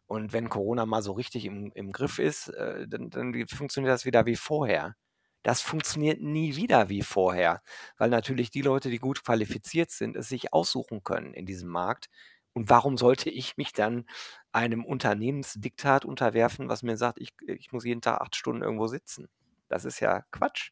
und 0.06 0.32
wenn 0.32 0.48
Corona 0.48 0.86
mal 0.86 1.02
so 1.02 1.12
richtig 1.12 1.46
im, 1.46 1.72
im 1.74 1.92
Griff 1.92 2.18
ist, 2.18 2.48
äh, 2.48 2.86
dann, 2.86 3.10
dann 3.10 3.46
funktioniert 3.48 3.92
das 3.92 4.04
wieder 4.04 4.26
wie 4.26 4.36
vorher. 4.36 4.96
Das 5.44 5.60
funktioniert 5.60 6.22
nie 6.22 6.56
wieder 6.56 6.88
wie 6.88 7.02
vorher, 7.02 7.62
weil 7.98 8.08
natürlich 8.08 8.50
die 8.50 8.62
Leute, 8.62 8.88
die 8.88 8.98
gut 8.98 9.22
qualifiziert 9.22 9.90
sind, 9.90 10.16
es 10.16 10.28
sich 10.28 10.54
aussuchen 10.54 11.04
können 11.04 11.34
in 11.34 11.44
diesem 11.44 11.68
Markt. 11.68 12.08
Und 12.54 12.70
warum 12.70 12.96
sollte 12.96 13.28
ich 13.28 13.58
mich 13.58 13.72
dann 13.72 14.06
einem 14.52 14.84
Unternehmensdiktat 14.84 16.06
unterwerfen, 16.06 16.68
was 16.68 16.82
mir 16.82 16.96
sagt, 16.96 17.20
ich, 17.20 17.34
ich 17.46 17.72
muss 17.72 17.84
jeden 17.84 18.00
Tag 18.00 18.22
acht 18.22 18.36
Stunden 18.36 18.62
irgendwo 18.62 18.86
sitzen? 18.86 19.28
Das 19.68 19.84
ist 19.84 20.00
ja 20.00 20.24
Quatsch. 20.30 20.70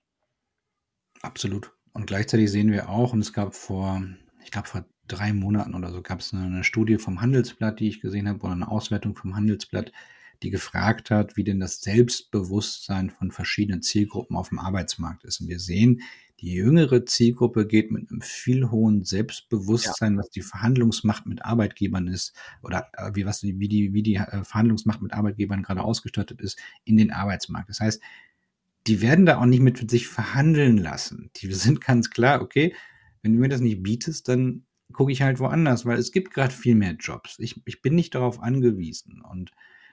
Absolut. 1.20 1.72
Und 1.92 2.06
gleichzeitig 2.06 2.50
sehen 2.50 2.72
wir 2.72 2.88
auch, 2.88 3.12
und 3.12 3.20
es 3.20 3.34
gab 3.34 3.54
vor, 3.54 4.02
ich 4.42 4.50
glaube 4.50 4.68
vor 4.68 4.86
drei 5.06 5.34
Monaten 5.34 5.74
oder 5.74 5.92
so, 5.92 6.00
gab 6.00 6.20
es 6.20 6.32
eine, 6.32 6.46
eine 6.46 6.64
Studie 6.64 6.96
vom 6.96 7.20
Handelsblatt, 7.20 7.78
die 7.78 7.88
ich 7.88 8.00
gesehen 8.00 8.26
habe, 8.26 8.40
oder 8.40 8.52
eine 8.52 8.68
Auswertung 8.68 9.14
vom 9.14 9.36
Handelsblatt, 9.36 9.92
die 10.42 10.50
gefragt 10.50 11.10
hat, 11.10 11.36
wie 11.36 11.44
denn 11.44 11.60
das 11.60 11.80
Selbstbewusstsein 11.80 13.10
von 13.10 13.30
verschiedenen 13.30 13.82
Zielgruppen 13.82 14.36
auf 14.36 14.48
dem 14.50 14.58
Arbeitsmarkt 14.58 15.24
ist. 15.24 15.40
Und 15.40 15.48
wir 15.48 15.58
sehen, 15.58 16.02
die 16.40 16.54
jüngere 16.54 17.06
Zielgruppe 17.06 17.66
geht 17.66 17.92
mit 17.92 18.10
einem 18.10 18.20
viel 18.20 18.70
hohen 18.70 19.04
Selbstbewusstsein, 19.04 20.14
ja. 20.14 20.18
was 20.18 20.30
die 20.30 20.42
Verhandlungsmacht 20.42 21.24
mit 21.24 21.44
Arbeitgebern 21.44 22.08
ist 22.08 22.34
oder 22.62 22.90
äh, 22.94 23.12
wie, 23.14 23.24
was, 23.24 23.44
wie 23.44 23.68
die, 23.68 23.94
wie 23.94 24.02
die 24.02 24.16
äh, 24.16 24.42
Verhandlungsmacht 24.42 25.00
mit 25.00 25.12
Arbeitgebern 25.12 25.62
gerade 25.62 25.82
ausgestattet 25.82 26.40
ist, 26.40 26.58
in 26.84 26.96
den 26.96 27.12
Arbeitsmarkt. 27.12 27.68
Das 27.68 27.78
heißt, 27.78 28.02
die 28.88 29.00
werden 29.00 29.24
da 29.24 29.38
auch 29.38 29.46
nicht 29.46 29.60
mit 29.60 29.88
sich 29.88 30.08
verhandeln 30.08 30.76
lassen. 30.78 31.30
Die 31.36 31.52
sind 31.52 31.80
ganz 31.80 32.10
klar, 32.10 32.42
okay, 32.42 32.74
wenn 33.22 33.34
du 33.34 33.38
mir 33.38 33.48
das 33.48 33.60
nicht 33.60 33.84
bietest, 33.84 34.26
dann 34.26 34.64
gucke 34.92 35.12
ich 35.12 35.22
halt 35.22 35.38
woanders, 35.38 35.86
weil 35.86 35.98
es 35.98 36.10
gibt 36.10 36.34
gerade 36.34 36.52
viel 36.52 36.74
mehr 36.74 36.96
Jobs. 36.98 37.38
Ich, 37.38 37.62
ich 37.66 37.82
bin 37.82 37.94
nicht 37.94 38.16
darauf 38.16 38.42
angewiesen. 38.42 39.22
Und 39.22 39.52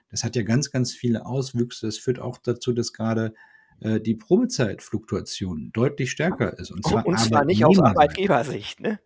das 0.09 0.23
hat 0.23 0.35
ja 0.35 0.43
ganz, 0.43 0.71
ganz 0.71 0.93
viele 0.93 1.25
Auswüchse. 1.25 1.85
Das 1.85 1.97
führt 1.97 2.19
auch 2.19 2.37
dazu, 2.37 2.73
dass 2.73 2.93
gerade 2.93 3.33
äh, 3.81 3.99
die 3.99 4.15
Probezeitfluktuation 4.15 5.71
deutlich 5.73 6.11
stärker 6.11 6.57
ist. 6.57 6.71
Und 6.71 6.85
zwar, 6.85 7.05
und 7.05 7.19
zwar 7.19 7.45
nicht 7.45 7.63
aus 7.65 7.79
Arbeitgebersicht, 7.79 8.79
ne? 8.79 8.99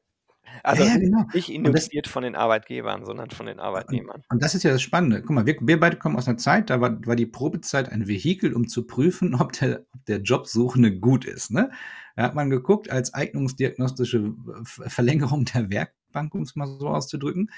Also 0.61 0.83
ja, 0.83 0.97
genau. 0.97 1.25
nicht 1.33 1.49
induziert 1.49 2.07
von 2.07 2.23
den 2.23 2.35
Arbeitgebern, 2.35 3.05
sondern 3.05 3.31
von 3.31 3.47
den 3.47 3.59
Arbeitnehmern. 3.59 4.17
Und, 4.17 4.35
und, 4.35 4.43
das 4.43 4.53
ist 4.53 4.63
ja 4.63 4.71
das 4.71 4.81
Spannende. 4.81 5.21
Guck 5.21 5.31
mal, 5.31 5.45
wir, 5.45 5.57
wir 5.61 5.79
beide 5.79 5.97
kommen 5.97 6.15
aus 6.15 6.27
einer 6.27 6.37
Zeit, 6.37 6.69
da 6.69 6.79
war, 6.79 7.05
war 7.07 7.15
die 7.15 7.25
Probezeit 7.25 7.91
ein 7.91 8.07
Vehikel, 8.07 8.53
um 8.53 8.67
zu 8.67 8.85
prüfen, 8.85 9.35
ob 9.39 9.53
der, 9.53 9.85
ob 9.93 10.05
der 10.05 10.21
Jobsuchende 10.21 10.99
gut 10.99 11.25
ist. 11.25 11.51
Ne? 11.51 11.71
Da 12.15 12.23
hat 12.23 12.35
man 12.35 12.49
geguckt, 12.49 12.91
als 12.91 13.13
eignungsdiagnostische 13.13 14.33
Verlängerung 14.63 15.45
der 15.45 15.71
Werkbank, 15.71 16.35
um 16.35 16.43
es 16.43 16.55
mal 16.55 16.67
so 16.67 16.87
auszudrücken, 16.87 17.49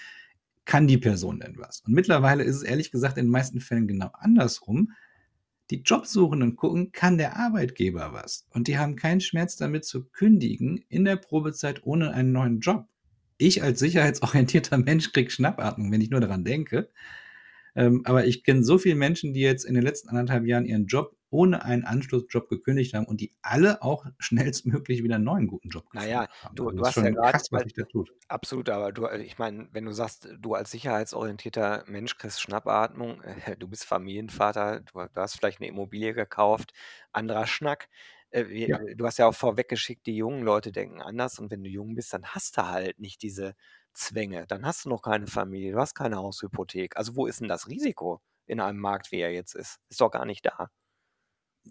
kann 0.65 0.88
die 0.88 0.97
Person 0.97 1.39
denn 1.39 1.58
was? 1.58 1.82
Und 1.82 1.93
mittlerweile 1.93 2.43
ist 2.43 2.58
es 2.58 2.63
ehrlich 2.63 2.91
gesagt 2.91 3.17
in 3.17 3.25
den 3.25 3.32
meisten 3.32 3.62
Fällen 3.62 3.88
genau 3.88 4.10
andersrum. 4.13 4.91
Die 5.71 5.82
Jobsuchenden 5.82 6.56
gucken, 6.56 6.91
kann 6.91 7.17
der 7.17 7.38
Arbeitgeber 7.38 8.13
was? 8.13 8.47
Und 8.51 8.67
die 8.67 8.78
haben 8.78 8.95
keinen 8.95 9.21
Schmerz 9.21 9.56
damit 9.56 9.86
zu 9.86 10.06
kündigen 10.06 10.84
in 10.89 11.06
der 11.06 11.15
Probezeit 11.15 11.84
ohne 11.84 12.12
einen 12.13 12.32
neuen 12.32 12.60
Job. 12.60 12.88
Ich 13.38 13.63
als 13.63 13.80
sicherheitsorientierter 13.80 14.78
Mensch 14.80 15.12
krieg 15.12 15.32
Schnappatmung, 15.32 15.91
wenn 15.91 16.01
ich 16.01 16.10
nur 16.10 16.21
daran 16.21 16.43
denke. 16.43 16.89
Ähm, 17.75 18.01
aber 18.06 18.25
ich 18.25 18.43
kenne 18.43 18.63
so 18.63 18.78
viele 18.78 18.95
Menschen, 18.95 19.34
die 19.34 19.41
jetzt 19.41 19.65
in 19.65 19.73
den 19.73 19.84
letzten 19.84 20.10
anderthalb 20.10 20.45
Jahren 20.45 20.65
ihren 20.65 20.86
Job 20.86 21.15
ohne 21.29 21.63
einen 21.63 21.83
Anschlussjob 21.83 22.47
gekündigt 22.49 22.93
haben 22.93 23.05
und 23.05 23.21
die 23.21 23.33
alle 23.41 23.81
auch 23.81 24.05
schnellstmöglich 24.19 25.03
wieder 25.03 25.15
einen 25.15 25.23
neuen 25.23 25.47
guten 25.47 25.69
Job 25.69 25.89
gefunden 25.89 26.11
naja, 26.11 26.27
haben. 26.41 26.55
Du, 26.55 26.67
also 26.67 26.77
du 26.77 26.85
hast 26.85 26.95
ja 26.97 27.09
gerade 27.09 27.39
was 27.51 27.63
sich 27.63 27.73
da 27.73 27.83
tut. 27.83 28.11
Absolut, 28.27 28.69
aber 28.69 28.91
du, 28.91 29.05
äh, 29.05 29.21
ich 29.21 29.38
meine, 29.38 29.67
wenn 29.71 29.85
du 29.85 29.91
sagst, 29.91 30.29
du 30.39 30.53
als 30.53 30.71
sicherheitsorientierter 30.71 31.83
Mensch 31.88 32.17
kriegst 32.17 32.41
Schnappatmung, 32.41 33.21
äh, 33.21 33.57
du 33.57 33.67
bist 33.67 33.85
Familienvater, 33.85 34.81
du, 34.81 34.93
du, 34.93 35.21
hast 35.21 35.35
vielleicht 35.35 35.59
eine 35.59 35.67
Immobilie 35.67 36.13
gekauft, 36.13 36.73
anderer 37.11 37.47
Schnack. 37.47 37.89
Äh, 38.29 38.67
ja. 38.67 38.79
Du 38.95 39.05
hast 39.05 39.17
ja 39.17 39.27
auch 39.27 39.35
vorweggeschickt, 39.35 40.05
die 40.05 40.15
jungen 40.15 40.43
Leute 40.43 40.71
denken 40.71 41.01
anders 41.01 41.39
und 41.39 41.51
wenn 41.51 41.63
du 41.63 41.69
jung 41.69 41.95
bist, 41.95 42.13
dann 42.13 42.25
hast 42.25 42.57
du 42.57 42.67
halt 42.67 42.99
nicht 42.99 43.21
diese 43.21 43.55
Zwänge. 43.93 44.45
Dann 44.47 44.65
hast 44.65 44.85
du 44.85 44.89
noch 44.89 45.01
keine 45.01 45.27
Familie, 45.27 45.71
du 45.71 45.79
hast 45.79 45.95
keine 45.95 46.17
Haushypothek. 46.17 46.97
Also 46.97 47.15
wo 47.15 47.25
ist 47.27 47.41
denn 47.41 47.47
das 47.47 47.67
Risiko 47.67 48.21
in 48.45 48.59
einem 48.59 48.79
Markt, 48.79 49.11
wie 49.11 49.19
er 49.19 49.31
jetzt 49.31 49.55
ist? 49.55 49.79
Ist 49.89 50.01
doch 50.01 50.11
gar 50.11 50.25
nicht 50.25 50.45
da. 50.45 50.69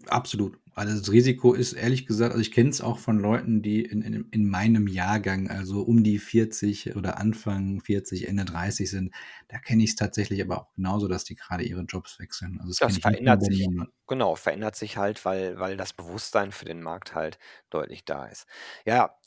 Absolut. 0.07 0.57
Also 0.75 0.99
das 0.99 1.09
Risiko 1.09 1.53
ist 1.53 1.71
ehrlich 1.71 2.05
gesagt, 2.05 2.31
also 2.31 2.41
ich 2.41 2.51
kenne 2.51 2.69
es 2.69 2.81
auch 2.81 2.99
von 2.99 3.17
Leuten, 3.17 3.61
die 3.61 3.81
in, 3.81 4.01
in, 4.01 4.27
in 4.31 4.49
meinem 4.49 4.87
Jahrgang, 4.87 5.49
also 5.49 5.81
um 5.81 6.03
die 6.03 6.19
40 6.19 6.97
oder 6.97 7.17
Anfang 7.17 7.79
40, 7.79 8.27
Ende 8.27 8.43
30 8.43 8.89
sind, 8.89 9.15
da 9.47 9.57
kenne 9.57 9.83
ich 9.83 9.91
es 9.91 9.95
tatsächlich 9.95 10.41
aber 10.41 10.59
auch 10.59 10.73
genauso, 10.75 11.07
dass 11.07 11.23
die 11.23 11.35
gerade 11.35 11.63
ihre 11.63 11.83
Jobs 11.83 12.19
wechseln. 12.19 12.59
Also 12.59 12.73
das, 12.77 12.93
das 12.93 12.97
verändert 12.97 13.43
sich, 13.45 13.65
genau, 14.05 14.35
verändert 14.35 14.75
sich 14.75 14.97
halt, 14.97 15.23
weil, 15.23 15.57
weil 15.59 15.77
das 15.77 15.93
Bewusstsein 15.93 16.51
für 16.51 16.65
den 16.65 16.81
Markt 16.81 17.15
halt 17.15 17.39
deutlich 17.69 18.03
da 18.03 18.25
ist. 18.25 18.45
Ja, 18.85 19.17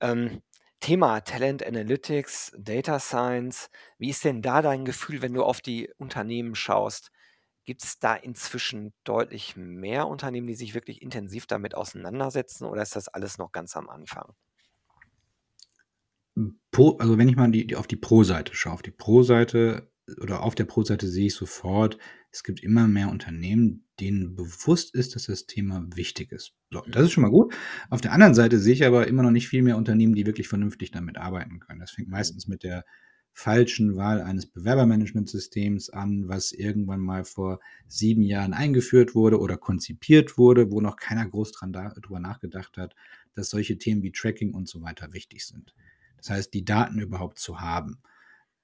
ähm, 0.00 0.42
Thema 0.78 1.22
Talent 1.22 1.66
Analytics, 1.66 2.52
Data 2.58 3.00
Science. 3.00 3.70
Wie 3.98 4.10
ist 4.10 4.24
denn 4.24 4.42
da 4.42 4.62
dein 4.62 4.84
Gefühl, 4.84 5.22
wenn 5.22 5.34
du 5.34 5.42
auf 5.42 5.60
die 5.60 5.90
Unternehmen 5.96 6.54
schaust? 6.54 7.10
Gibt 7.64 7.82
es 7.82 7.98
da 7.98 8.14
inzwischen 8.14 8.92
deutlich 9.04 9.56
mehr 9.56 10.06
Unternehmen, 10.06 10.46
die 10.46 10.54
sich 10.54 10.74
wirklich 10.74 11.00
intensiv 11.00 11.46
damit 11.46 11.74
auseinandersetzen 11.74 12.64
oder 12.64 12.82
ist 12.82 12.96
das 12.96 13.08
alles 13.08 13.38
noch 13.38 13.52
ganz 13.52 13.76
am 13.76 13.88
Anfang? 13.88 14.34
Pro, 16.70 16.96
also 16.98 17.16
wenn 17.16 17.28
ich 17.28 17.36
mal 17.36 17.50
die, 17.50 17.66
die 17.66 17.76
auf 17.76 17.86
die 17.86 17.96
Pro-Seite 17.96 18.54
schaue, 18.54 18.74
auf 18.74 18.82
die 18.82 18.90
Pro-Seite 18.90 19.90
oder 20.20 20.42
auf 20.42 20.54
der 20.54 20.64
Pro-Seite 20.64 21.08
sehe 21.08 21.26
ich 21.26 21.34
sofort, 21.34 21.98
es 22.30 22.42
gibt 22.42 22.62
immer 22.62 22.88
mehr 22.88 23.08
Unternehmen, 23.08 23.88
denen 24.00 24.34
bewusst 24.34 24.94
ist, 24.94 25.14
dass 25.14 25.26
das 25.26 25.46
Thema 25.46 25.86
wichtig 25.94 26.32
ist. 26.32 26.52
So, 26.70 26.82
das 26.88 27.04
ist 27.04 27.12
schon 27.12 27.22
mal 27.22 27.30
gut. 27.30 27.54
Auf 27.90 28.00
der 28.00 28.12
anderen 28.12 28.34
Seite 28.34 28.58
sehe 28.58 28.74
ich 28.74 28.84
aber 28.84 29.06
immer 29.06 29.22
noch 29.22 29.30
nicht 29.30 29.48
viel 29.48 29.62
mehr 29.62 29.76
Unternehmen, 29.76 30.14
die 30.14 30.26
wirklich 30.26 30.48
vernünftig 30.48 30.90
damit 30.90 31.16
arbeiten 31.16 31.60
können. 31.60 31.80
Das 31.80 31.92
fängt 31.92 32.08
meistens 32.08 32.48
mit 32.48 32.64
der 32.64 32.84
falschen 33.34 33.96
Wahl 33.96 34.22
eines 34.22 34.46
Bewerbermanagementsystems 34.46 35.90
an, 35.90 36.28
was 36.28 36.52
irgendwann 36.52 37.00
mal 37.00 37.24
vor 37.24 37.58
sieben 37.88 38.22
Jahren 38.22 38.54
eingeführt 38.54 39.16
wurde 39.16 39.40
oder 39.40 39.56
konzipiert 39.56 40.38
wurde, 40.38 40.70
wo 40.70 40.80
noch 40.80 40.96
keiner 40.96 41.26
groß 41.26 41.50
dran 41.50 41.72
da, 41.72 41.88
drüber 41.90 42.20
nachgedacht 42.20 42.78
hat, 42.78 42.94
dass 43.34 43.50
solche 43.50 43.76
Themen 43.76 44.04
wie 44.04 44.12
Tracking 44.12 44.54
und 44.54 44.68
so 44.68 44.82
weiter 44.82 45.12
wichtig 45.12 45.44
sind. 45.44 45.74
Das 46.16 46.30
heißt, 46.30 46.54
die 46.54 46.64
Daten 46.64 47.00
überhaupt 47.00 47.40
zu 47.40 47.60
haben. 47.60 47.98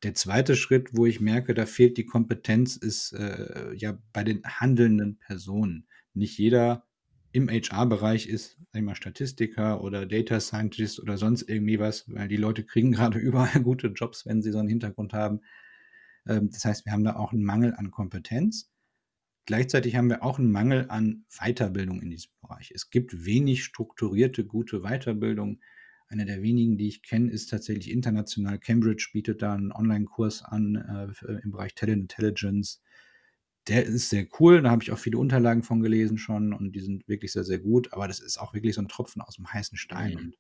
Der 0.05 0.15
zweite 0.15 0.55
Schritt, 0.55 0.97
wo 0.97 1.05
ich 1.05 1.21
merke, 1.21 1.53
da 1.53 1.67
fehlt 1.67 1.99
die 1.99 2.07
Kompetenz, 2.07 2.77
ist 2.77 3.13
äh, 3.13 3.75
ja 3.75 3.99
bei 4.13 4.23
den 4.23 4.43
handelnden 4.45 5.19
Personen. 5.19 5.89
Nicht 6.15 6.39
jeder 6.39 6.87
im 7.33 7.49
HR-Bereich 7.49 8.27
ist, 8.27 8.59
sag 8.73 8.81
ich 8.81 8.87
mal, 8.87 8.95
Statistiker 8.95 9.83
oder 9.83 10.07
Data 10.07 10.41
Scientist 10.41 11.01
oder 11.01 11.17
sonst 11.17 11.43
irgendwie 11.43 11.79
was, 11.79 12.05
weil 12.09 12.29
die 12.29 12.37
Leute 12.37 12.65
kriegen 12.65 12.93
gerade 12.93 13.19
überall 13.19 13.63
gute 13.63 13.89
Jobs, 13.89 14.27
wenn 14.27 14.43
sie 14.43 14.53
so 14.53 14.59
einen 14.59 14.69
Hintergrund 14.69 15.13
haben. 15.13 15.41
Ähm, 16.27 16.51
das 16.51 16.65
heißt, 16.65 16.87
wir 16.87 16.93
haben 16.93 17.05
da 17.05 17.17
auch 17.17 17.33
einen 17.33 17.45
Mangel 17.45 17.75
an 17.75 17.91
Kompetenz. 17.91 18.71
Gleichzeitig 19.47 19.97
haben 19.97 20.09
wir 20.09 20.23
auch 20.23 20.39
einen 20.39 20.51
Mangel 20.51 20.87
an 20.89 21.25
Weiterbildung 21.31 22.01
in 22.03 22.11
diesem 22.11 22.31
Bereich. 22.41 22.73
Es 22.75 22.91
gibt 22.91 23.25
wenig 23.25 23.65
strukturierte, 23.65 24.45
gute 24.45 24.81
Weiterbildung. 24.83 25.61
Eine 26.09 26.25
der 26.25 26.43
wenigen, 26.43 26.77
die 26.77 26.89
ich 26.89 27.03
kenne, 27.03 27.31
ist 27.31 27.47
tatsächlich 27.47 27.91
international. 27.91 28.59
Cambridge 28.59 29.11
bietet 29.13 29.43
da 29.43 29.55
einen 29.55 29.73
Online-Kurs 29.73 30.43
an 30.43 30.77
äh, 30.77 31.33
im 31.43 31.53
Bereich 31.53 31.75
Teleintelligence 31.75 32.83
der 33.69 33.85
ist 33.85 34.09
sehr 34.11 34.27
cool, 34.39 34.63
da 34.63 34.71
habe 34.71 34.83
ich 34.83 34.93
auch 34.93 34.99
viele 34.99 35.19
Unterlagen 35.19 35.63
von 35.63 35.81
gelesen 35.81 36.19
schon 36.19 36.53
und 36.53 36.73
die 36.73 36.81
sind 36.81 37.07
wirklich 37.09 37.33
sehr, 37.33 37.45
sehr 37.45 37.59
gut, 37.59 37.93
aber 37.93 38.09
das 38.09 38.21
ist 38.21 38.39
auch 38.39 38.55
wirklich 38.55 38.75
so 38.75 38.83
ein 38.83 38.89
Tropfen 38.89 39.23
aus 39.23 39.37
dem 39.37 39.53
heißen 39.53 39.79
Stein. 39.79 40.13
Mhm. 40.13 40.19
Und 40.19 40.37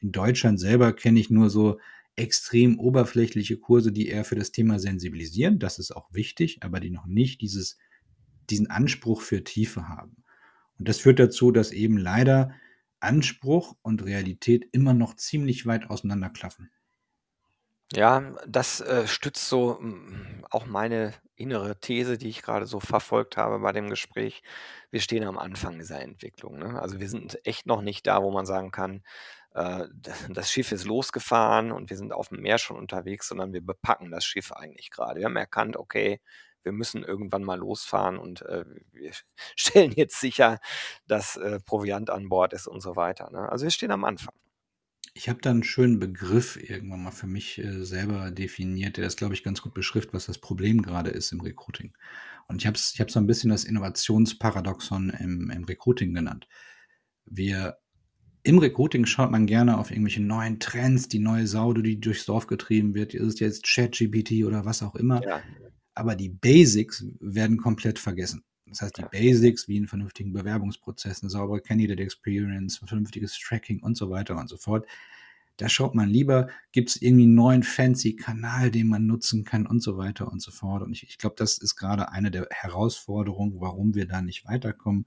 In 0.00 0.12
Deutschland 0.12 0.60
selber 0.60 0.92
kenne 0.92 1.20
ich 1.20 1.30
nur 1.30 1.50
so 1.50 1.78
extrem 2.16 2.78
oberflächliche 2.78 3.58
Kurse, 3.58 3.92
die 3.92 4.08
eher 4.08 4.24
für 4.24 4.36
das 4.36 4.52
Thema 4.52 4.78
sensibilisieren. 4.78 5.58
Das 5.58 5.78
ist 5.78 5.92
auch 5.94 6.12
wichtig, 6.12 6.58
aber 6.62 6.80
die 6.80 6.90
noch 6.90 7.06
nicht 7.06 7.40
dieses, 7.40 7.78
diesen 8.50 8.70
Anspruch 8.70 9.22
für 9.22 9.44
Tiefe 9.44 9.88
haben. 9.88 10.24
Und 10.78 10.88
das 10.88 11.00
führt 11.00 11.18
dazu, 11.18 11.50
dass 11.52 11.72
eben 11.72 11.96
leider 11.98 12.54
Anspruch 13.00 13.76
und 13.82 14.04
Realität 14.04 14.68
immer 14.72 14.94
noch 14.94 15.14
ziemlich 15.16 15.66
weit 15.66 15.90
auseinanderklaffen. 15.90 16.70
Ja, 17.92 18.34
das, 18.46 18.80
äh, 18.80 19.06
stützt 19.06 19.48
so, 19.48 19.78
hm, 19.78 20.44
auch 20.50 20.66
meine 20.66 21.14
innere 21.36 21.78
These, 21.80 22.18
die 22.18 22.28
ich 22.28 22.42
gerade 22.42 22.66
so 22.66 22.80
verfolgt 22.80 23.36
habe 23.36 23.58
bei 23.60 23.72
dem 23.72 23.90
Gespräch. 23.90 24.42
Wir 24.90 25.00
stehen 25.00 25.24
am 25.24 25.38
Anfang 25.38 25.78
dieser 25.78 26.00
Entwicklung, 26.00 26.58
ne? 26.58 26.80
Also, 26.80 27.00
wir 27.00 27.08
sind 27.08 27.38
echt 27.46 27.66
noch 27.66 27.82
nicht 27.82 28.06
da, 28.06 28.22
wo 28.22 28.30
man 28.30 28.46
sagen 28.46 28.70
kann, 28.70 29.02
äh, 29.54 29.86
das 30.30 30.50
Schiff 30.50 30.72
ist 30.72 30.84
losgefahren 30.84 31.72
und 31.72 31.90
wir 31.90 31.96
sind 31.96 32.12
auf 32.12 32.28
dem 32.28 32.40
Meer 32.42 32.58
schon 32.58 32.76
unterwegs, 32.78 33.28
sondern 33.28 33.52
wir 33.52 33.62
bepacken 33.64 34.10
das 34.10 34.24
Schiff 34.24 34.52
eigentlich 34.52 34.90
gerade. 34.90 35.20
Wir 35.20 35.26
haben 35.26 35.36
erkannt, 35.36 35.76
okay, 35.76 36.20
wir 36.62 36.72
müssen 36.72 37.04
irgendwann 37.04 37.44
mal 37.44 37.58
losfahren 37.58 38.18
und, 38.18 38.42
äh, 38.42 38.64
wir 38.92 39.12
stellen 39.56 39.92
jetzt 39.92 40.20
sicher, 40.20 40.58
dass, 41.06 41.36
äh, 41.36 41.60
Proviant 41.60 42.10
an 42.10 42.28
Bord 42.28 42.52
ist 42.54 42.66
und 42.68 42.80
so 42.80 42.96
weiter, 42.96 43.30
ne? 43.30 43.48
Also, 43.50 43.64
wir 43.64 43.70
stehen 43.70 43.90
am 43.92 44.04
Anfang. 44.04 44.34
Ich 45.16 45.28
habe 45.28 45.40
da 45.40 45.50
einen 45.50 45.62
schönen 45.62 46.00
Begriff 46.00 46.56
irgendwann 46.56 47.04
mal 47.04 47.12
für 47.12 47.28
mich, 47.28 47.58
äh, 47.58 47.84
selber 47.84 48.32
definiert, 48.32 48.96
der 48.96 49.04
das, 49.04 49.16
glaube 49.16 49.34
ich, 49.34 49.44
ganz 49.44 49.62
gut 49.62 49.72
beschreibt, 49.72 50.12
was 50.12 50.26
das 50.26 50.38
Problem 50.38 50.82
gerade 50.82 51.10
ist 51.10 51.30
im 51.32 51.40
Recruiting. 51.40 51.94
Und 52.48 52.60
ich 52.60 52.66
habe 52.66 52.76
es 52.76 52.92
ich 52.92 53.00
habe 53.00 53.10
so 53.12 53.20
ein 53.20 53.26
bisschen 53.26 53.50
das 53.50 53.64
Innovationsparadoxon 53.64 55.10
im 55.10 55.50
im 55.50 55.64
Recruiting 55.64 56.14
genannt. 56.14 56.48
Wir 57.26 57.78
im 58.42 58.58
Recruiting 58.58 59.06
schaut 59.06 59.30
man 59.30 59.46
gerne 59.46 59.78
auf 59.78 59.90
irgendwelche 59.90 60.22
neuen 60.22 60.60
Trends, 60.60 61.08
die 61.08 61.18
neue 61.18 61.46
Sau, 61.46 61.72
die 61.72 61.98
durchs 61.98 62.26
Dorf 62.26 62.46
getrieben 62.46 62.94
wird. 62.94 63.14
Ist 63.14 63.34
es 63.34 63.40
jetzt 63.40 63.64
ChatGPT 63.64 64.44
oder 64.44 64.66
was 64.66 64.82
auch 64.82 64.94
immer? 64.96 65.22
Ja. 65.26 65.42
Aber 65.94 66.14
die 66.14 66.28
Basics 66.28 67.06
werden 67.20 67.56
komplett 67.56 67.98
vergessen. 67.98 68.44
Das 68.68 68.80
heißt, 68.82 68.96
die. 68.98 69.04
Basics 69.04 69.68
wie 69.68 69.76
'n 69.78 69.86
vernünftigen 69.86 70.32
Bewerbungsprozess, 70.32 71.22
'ne 71.22 71.30
saubere 71.30 71.60
Candidate 71.60 72.02
Experience, 72.02 72.80
'n 72.82 72.88
vernünftiges 72.88 73.38
Tracking 73.38 73.80
und 73.82 73.96
so 73.96 74.10
weiter 74.10 74.36
und 74.38 74.48
so 74.48 74.56
fort. 74.56 74.86
Da 75.58 75.68
schaut 75.68 75.94
man 75.94 76.08
lieber, 76.10 76.48
gibt's 76.72 76.96
irgendwie 76.96 77.24
'n 77.26 77.34
neuen 77.34 77.62
fancy 77.62 78.16
Kanal, 78.16 78.70
den 78.70 78.88
man 78.88 79.06
nutzen 79.06 79.44
kann 79.44 79.66
und 79.66 79.82
so 79.82 79.96
weiter 79.98 80.30
und 80.32 80.40
so 80.42 80.50
fort. 80.50 80.82
Und 80.82 80.92
ich 80.92 81.04
ich 81.04 81.18
glaube, 81.18 81.36
das 81.38 81.58
ist 81.58 81.76
gerade 81.76 82.10
eine 82.12 82.30
der 82.30 82.48
Herausforderungen, 82.50 83.60
warum 83.60 83.94
wir 83.94 84.06
da 84.06 84.22
nicht 84.22 84.46
weiterkommen, 84.46 85.06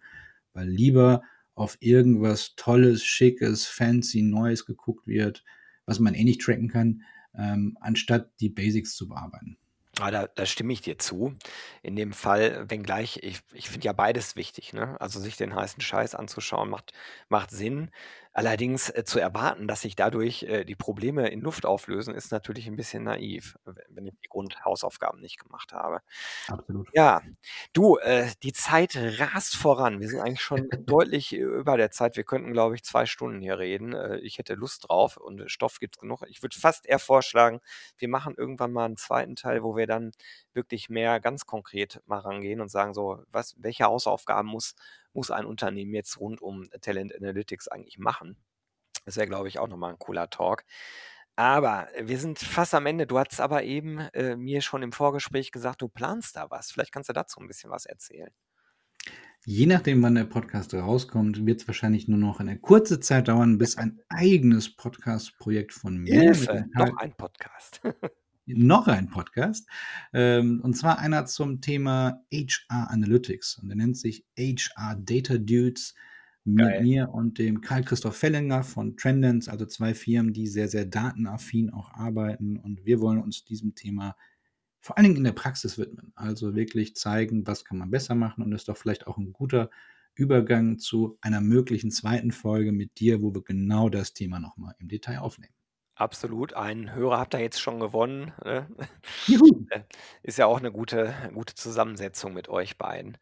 weil 0.53 0.69
lieber 0.69 1.23
auf 1.55 1.77
irgendwas 1.81 2.53
Tolles, 2.55 3.03
Schickes, 3.03 3.65
fancy, 3.67 4.21
Neues 4.21 4.65
geguckt 4.65 5.07
wird, 5.07 5.43
was 5.85 5.99
man 5.99 6.13
eh 6.15 6.23
nicht 6.23 6.41
tracken 6.41 6.69
kann, 6.69 7.03
ähm, 7.35 7.77
anstatt 7.81 8.31
die 8.41 8.49
Basics 8.49 8.95
zu 8.95 9.07
bearbeiten. 9.09 9.57
Ah, 9.99 10.11
da 10.11 10.27
da 10.27 10.45
stimme 10.45 10.73
ich 10.73 10.81
dir 10.81 10.99
zu. 10.99 11.35
In 11.81 11.95
dem 11.95 12.13
Fall, 12.13 12.69
wenngleich 12.69 13.17
ich 13.23 13.39
ich 13.53 13.69
finde 13.69 13.85
ja 13.85 13.93
beides 13.93 14.35
wichtig, 14.35 14.71
ne? 14.73 14.95
Also, 15.01 15.19
sich 15.19 15.37
den 15.37 15.55
heißen 15.55 15.81
Scheiß 15.81 16.13
anzuschauen, 16.13 16.69
macht 16.69 16.91
macht 17.29 17.49
Sinn. 17.49 17.89
Allerdings, 18.37 18.91
äh, 18.91 19.03
zu 19.03 19.17
erwarten, 19.17 19.67
dass 19.67 19.81
sich 19.81 19.95
dadurch, 19.95 20.43
äh, 20.43 20.63
die 20.63 20.75
Probleme 20.75 21.27
in 21.29 21.41
Luft 21.41 21.65
auflösen, 21.65 22.13
ist 22.13 22.31
natürlich 22.31 22.67
'n 22.67 22.75
bisschen 22.75 23.01
naiv, 23.03 23.57
we 23.65 23.73
wenn 23.89 24.05
ich 24.05 24.13
die 24.23 24.27
Grundhausaufgaben 24.29 25.19
nicht 25.19 25.39
gemacht 25.39 25.73
habe. 25.73 26.01
Absolut. 26.49 26.87
Ja, 26.93 27.21
du, 27.73 27.97
äh, 27.97 28.29
die 28.43 28.53
Zeit 28.53 28.95
rast 28.95 29.55
voran. 29.57 29.99
Wir 30.01 30.07
sind 30.09 30.19
eigentlich 30.21 30.41
schon 30.41 30.69
deutlich 30.87 31.33
über 31.33 31.77
der 31.77 31.91
Zeit. 31.91 32.15
Wir 32.15 32.23
könnten, 32.23 32.53
glaube 32.53 32.75
ich, 32.75 32.83
2 32.83 33.05
Stunden 33.07 33.41
hier 33.41 33.59
reden. 33.59 33.93
Äh, 33.93 34.17
ich 34.19 34.37
hätte 34.37 34.53
Lust 34.55 34.85
drauf 34.89 35.17
und 35.17 35.49
Stoff 35.51 35.79
gibt's 35.79 35.97
genug. 35.99 36.23
Ich 36.29 36.43
würde 36.43 36.57
fast 36.59 36.85
eher 36.87 36.99
vorschlagen, 36.99 37.59
wir 37.97 38.07
machen 38.09 38.35
irgendwann 38.37 38.71
mal 38.71 38.85
'n 38.89 38.97
zweiten 38.97 39.35
Teil, 39.35 39.63
wo 39.63 39.75
wir 39.75 39.87
dann 39.87 40.11
wirklich 40.53 40.89
mehr 40.89 41.19
ganz 41.19 41.45
konkret 41.45 42.01
mal 42.05 42.19
rangehen 42.19 42.61
und 42.61 42.69
sagen 42.69 42.93
so: 42.93 43.23
„Was 43.31 43.55
welche 43.59 43.85
Hausaufgaben 43.85 44.47
muss 44.49 44.75
muss 45.17 45.31
ein 45.31 45.45
Unternehmen 45.45 45.93
jetzt 45.93 46.19
rund 46.19 46.41
um 46.41 46.69
Talent 46.81 47.13
Analytics 47.15 47.67
eigentlich 47.67 47.99
machen?“ 47.99 48.37
Das 49.05 49.17
wäre, 49.17 49.27
glaube 49.27 49.49
ich, 49.49 49.59
auch 49.59 49.67
noch 49.67 49.77
mal 49.77 49.91
'n 49.91 49.99
cooler 49.99 50.29
Talk. 50.29 50.63
Aber 51.35 51.87
wir 52.01 52.17
sind 52.19 52.39
fast 52.39 52.73
am 52.73 52.85
Ende. 52.87 53.07
Du 53.07 53.19
hattest 53.19 53.41
aber 53.41 53.63
eben, 53.63 53.99
äh, 54.13 54.35
mir 54.37 54.61
schon 54.61 54.83
im 54.83 54.91
Vorgespräch 54.93 55.51
gesagt, 55.51 55.81
du 55.83 55.87
planst 55.89 56.35
da 56.35 56.49
was. 56.51 56.71
Vielleicht 56.71 56.91
kannst 56.93 57.09
du 57.09 57.13
dazu 57.13 57.39
'n 57.41 57.47
bisschen 57.47 57.69
was 57.71 57.85
erzählen. 57.85 58.31
Je 59.45 59.65
nachdem, 59.65 60.03
wann 60.03 60.15
der 60.15 60.25
Podcast 60.25 60.73
rauskommt, 60.73 61.45
wird's 61.45 61.67
wahrscheinlich 61.67 62.07
nur 62.07 62.17
noch 62.17 62.39
eine 62.41 62.59
kurze 62.59 62.99
Zeit 62.99 63.27
dauern, 63.29 63.57
bis 63.57 63.77
ein 63.77 63.99
eigenes 64.09 64.75
Podcast-Projekt 64.75 65.73
von 65.73 65.97
mir 65.97 66.19
Hilfe, 66.19 66.65
noch 66.73 66.97
ein 66.97 67.13
Podcast. 67.15 67.81
noch 68.47 68.87
ein 68.87 69.09
Podcast, 69.09 69.67
ähm, 70.13 70.61
und 70.61 70.75
zwar 70.75 70.99
einer 70.99 71.25
zum 71.25 71.61
Thema 71.61 72.21
HR 72.33 72.89
Analytics 72.91 73.57
und 73.59 73.69
der 73.69 73.77
nennt 73.77 73.97
sich 73.97 74.25
HR 74.37 74.95
Data 74.95 75.37
Dudes 75.37 75.93
mit 76.45 76.77
Geil. 76.77 76.79
mir 76.79 77.09
und 77.13 77.39
dem 77.39 77.61
Karl 77.61 77.83
Christoph 77.83 78.15
Fellinger 78.17 78.63
von 78.63 78.95
Trendance, 78.97 79.51
also 79.51 79.65
2 79.65 79.93
Firmen, 79.93 80.33
die 80.33 80.47
sehr, 80.47 80.69
sehr 80.69 80.85
datenaffin 80.85 81.71
auch 81.71 81.91
arbeiten. 81.93 82.57
Und 82.57 82.85
wir 82.85 83.01
wollen 83.01 83.19
uns 83.21 83.43
diesem 83.45 83.75
Thema 83.75 84.15
vor 84.81 84.97
allen 84.97 85.05
Dingen 85.05 85.17
in 85.17 85.23
der 85.25 85.33
Praxis 85.33 85.77
widmen. 85.77 86.13
Also 86.15 86.55
wirklich 86.55 86.95
zeigen, 86.95 87.45
was 87.47 87.65
kann 87.65 87.77
man 87.79 87.91
besser 87.91 88.15
machen 88.15 88.43
und 88.43 88.53
ist 88.53 88.69
doch 88.69 88.77
vielleicht 88.77 89.07
auch 89.07 89.17
'n 89.17 89.33
guter 89.33 89.69
Übergang 90.15 90.79
zu 90.79 91.17
einer 91.21 91.41
möglichen 91.41 91.91
zweiten 91.91 92.31
Folge 92.31 92.71
mit 92.71 92.99
dir, 92.99 93.21
wo 93.21 93.33
wir 93.35 93.43
genau 93.43 93.89
das 93.89 94.13
Thema 94.13 94.39
noch 94.39 94.57
mal 94.57 94.75
im 94.79 94.87
Detail 94.87 95.19
aufnehmen. 95.19 95.56
Absolut. 95.99 96.53
Einen 96.53 96.93
Hörer 96.93 97.17
habt 97.19 97.33
ihr 97.33 97.39
jetzt 97.39 97.59
schon 97.59 97.79
gewonnen, 97.79 98.31
ne? 98.45 98.67
Juhu. 99.25 99.65
Äh, 99.69 99.81
ist 100.23 100.37
ja 100.37 100.45
auch 100.45 100.61
'ne 100.61 100.71
gute 100.71 101.13
gute 101.33 101.53
Zusammensetzung 101.55 102.33
mit 102.33 102.47
euch 102.47 102.77
beiden. 102.77 103.17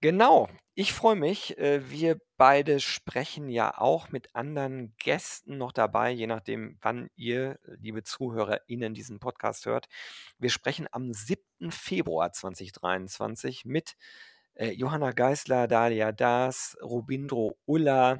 Genau, 0.00 0.48
ich 0.74 0.92
freue 0.94 1.16
mich. 1.16 1.58
Äh, 1.58 1.90
wir 1.90 2.18
beide 2.38 2.80
sprechen 2.80 3.48
ja 3.50 3.76
auch 3.76 4.08
mit 4.10 4.34
anderen 4.34 4.94
Gästen 4.98 5.58
noch 5.58 5.72
dabei, 5.72 6.10
je 6.12 6.26
nachdem, 6.26 6.78
wann 6.80 7.10
ihr, 7.16 7.58
liebe 7.80 8.02
ZuhörerInnen, 8.02 8.94
diesen 8.94 9.18
Podcast 9.18 9.66
hört. 9.66 9.88
Wir 10.38 10.48
sprechen 10.50 10.86
am 10.90 11.12
7. 11.12 11.70
Februar 11.70 12.32
2023 12.32 13.64
mit, 13.66 13.96
äh, 14.54 14.70
Johanna 14.70 15.12
Geisler, 15.12 15.68
Dalia 15.68 16.12
Daas, 16.12 16.76
Robindro 16.82 17.58
Ulla, 17.66 18.18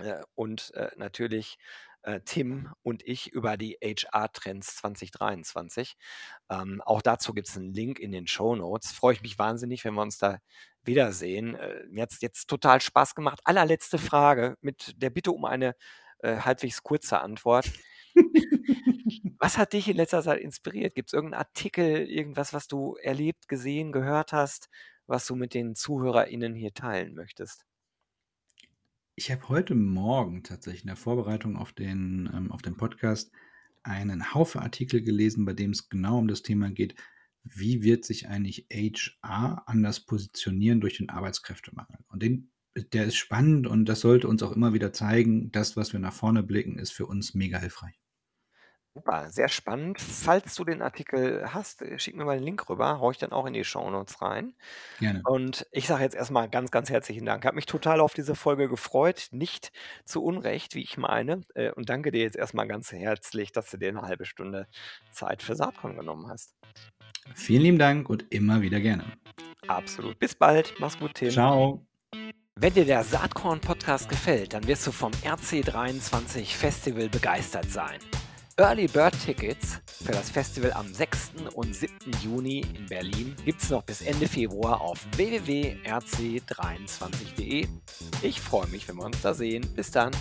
äh, 0.00 0.22
und, 0.36 0.72
äh, 0.74 0.90
natürlich, 0.96 1.58
äh, 2.04 2.20
Tim 2.24 2.70
und 2.82 3.02
ich 3.06 3.32
über 3.32 3.56
die 3.56 3.78
HR-Trends 3.82 4.76
2023. 4.76 5.96
Ähm, 6.50 6.80
auch 6.82 7.02
dazu 7.02 7.34
gibt's 7.34 7.56
'n 7.56 7.72
Link 7.74 7.98
in 8.00 8.12
den 8.12 8.26
Shownotes. 8.26 8.92
Freue 8.92 9.14
ich 9.14 9.22
mich 9.22 9.38
wahnsinnig, 9.38 9.84
wenn 9.84 9.94
wir 9.94 10.02
uns 10.02 10.18
da 10.18 10.38
wiedersehen. 10.84 11.54
Äh, 11.56 11.84
mir 11.90 12.02
hat's 12.02 12.20
jetzt 12.20 12.48
total 12.48 12.80
Spaß 12.80 13.14
gemacht. 13.14 13.40
Allerletzte 13.44 13.98
Frage 13.98 14.56
mit 14.60 14.94
der 15.02 15.10
Bitte 15.10 15.32
um 15.32 15.44
eine, 15.44 15.74
äh, 16.20 16.36
halbwegs 16.38 16.82
kurze 16.82 17.20
Antwort. 17.20 17.70
Was 19.38 19.58
hat 19.58 19.72
dich 19.74 19.88
in 19.88 19.96
letzter 19.96 20.22
Zeit 20.22 20.40
inspiriert? 20.40 20.94
Gibt's 20.94 21.12
irgend 21.12 21.32
'n 21.34 21.38
Artikel, 21.38 22.08
irgendwas, 22.08 22.52
was 22.54 22.68
du 22.68 22.96
erlebt, 23.02 23.48
gesehen, 23.48 23.92
gehört 23.92 24.32
hast, 24.32 24.68
was 25.06 25.26
du 25.26 25.36
mit 25.36 25.54
den 25.54 25.74
ZuhörerInnen 25.74 26.54
hier 26.54 26.72
teilen 26.74 27.14
möchtest? 27.14 27.64
Ich 29.16 29.30
habe 29.30 29.48
heute 29.48 29.76
Morgen 29.76 30.42
tatsächlich 30.42 30.82
in 30.82 30.88
der 30.88 30.96
Vorbereitung 30.96 31.56
auf 31.56 31.72
den 31.72 32.28
ähm, 32.34 32.50
auf 32.50 32.62
den 32.62 32.76
Podcast 32.76 33.30
einen 33.84 34.34
Haufen 34.34 34.60
Artikel 34.60 35.02
gelesen, 35.02 35.44
bei 35.44 35.52
dem 35.52 35.70
es 35.70 35.88
genau 35.88 36.18
um 36.18 36.26
das 36.26 36.42
Thema 36.42 36.70
geht: 36.70 36.96
Wie 37.44 37.84
wird 37.84 38.04
sich 38.04 38.26
eigentlich 38.28 38.66
HR 38.72 39.68
anders 39.68 40.00
positionieren 40.00 40.80
durch 40.80 40.96
den 40.96 41.10
Arbeitskräftemangel? 41.10 41.98
Und 42.08 42.22
den 42.22 42.50
der 42.92 43.04
ist 43.04 43.14
spannend 43.16 43.68
und 43.68 43.84
das 43.84 44.00
sollte 44.00 44.26
uns 44.26 44.42
auch 44.42 44.50
immer 44.50 44.72
wieder 44.72 44.92
zeigen, 44.92 45.52
das, 45.52 45.76
was 45.76 45.92
wir 45.92 46.00
nach 46.00 46.12
vorne 46.12 46.42
blicken, 46.42 46.76
ist 46.78 46.90
für 46.90 47.06
uns 47.06 47.34
mega 47.34 47.58
hilfreich. 47.58 48.03
Super, 48.96 49.28
sehr 49.28 49.48
spannend. 49.48 50.00
Falls 50.00 50.54
du 50.54 50.64
den 50.64 50.80
Artikel 50.80 51.52
hast, 51.52 51.82
äh, 51.82 51.98
schick 51.98 52.14
mir 52.14 52.24
mal 52.24 52.36
den 52.36 52.44
Link 52.44 52.68
rüber, 52.68 53.00
haue 53.00 53.10
ich 53.10 53.18
dann 53.18 53.32
auch 53.32 53.44
in 53.44 53.52
die 53.52 53.64
Shownotes 53.64 54.22
rein. 54.22 54.54
Gerne. 55.00 55.20
Und 55.24 55.66
ich 55.72 55.88
sage 55.88 56.04
jetzt 56.04 56.14
erst 56.14 56.30
mal 56.30 56.48
ganz, 56.48 56.70
ganz 56.70 56.90
herzlichen 56.90 57.26
Dank. 57.26 57.44
Habe 57.44 57.56
mich 57.56 57.66
total 57.66 58.00
auf 58.00 58.14
diese 58.14 58.36
Folge 58.36 58.68
gefreut, 58.68 59.28
nicht 59.32 59.72
zu 60.04 60.22
Unrecht, 60.22 60.76
wie 60.76 60.82
ich 60.82 60.96
meine, 60.96 61.40
äh, 61.54 61.72
und 61.72 61.88
danke 61.88 62.12
dir 62.12 62.22
jetzt 62.22 62.36
erst 62.36 62.54
mal 62.54 62.68
ganz 62.68 62.92
herzlich, 62.92 63.50
dass 63.50 63.68
du 63.68 63.78
dir 63.78 63.92
'ne 63.92 64.04
1/2 64.04 64.24
Stunde 64.24 64.68
Zeit 65.10 65.42
für 65.42 65.56
Saatkorn 65.56 65.96
genommen 65.96 66.28
hast. 66.28 66.54
Vielen 67.34 67.62
lieben 67.62 67.78
Dank 67.78 68.08
und 68.08 68.32
immer 68.32 68.60
wieder 68.60 68.78
gerne. 68.78 69.04
Absolut. 69.66 70.20
Bis 70.20 70.36
bald. 70.36 70.72
Mach's 70.78 70.98
gut, 71.00 71.14
Tim. 71.14 71.30
Tschau. 71.30 71.84
Wenn 72.54 72.72
dir 72.72 72.84
der 72.84 73.02
Saatkorn-Podcast 73.02 74.08
gefällt, 74.08 74.52
dann 74.52 74.68
wirst 74.68 74.86
du 74.86 74.92
vom 74.92 75.10
RC23 75.24 76.54
Festival 76.54 77.08
begeistert 77.08 77.68
sein. 77.68 77.98
Early 78.56 78.86
Bird 78.86 79.20
Tickets 79.20 79.80
für 80.04 80.12
das 80.12 80.30
Festival 80.30 80.72
am 80.74 80.94
6. 80.94 81.32
und 81.56 81.74
7. 81.74 81.92
Juni 82.22 82.60
in 82.60 82.86
Berlin 82.86 83.34
gibt's 83.44 83.68
noch 83.68 83.82
bis 83.82 84.00
Ende 84.00 84.28
Februar 84.28 84.80
auf 84.80 85.04
www.rc23.de. 85.16 87.66
Ich 88.22 88.40
freue 88.40 88.68
mich, 88.68 88.86
wenn 88.86 88.94
wir 88.94 89.06
uns 89.06 89.20
da 89.22 89.34
sehen. 89.34 89.68
Bis 89.74 89.90
dann. 89.90 90.12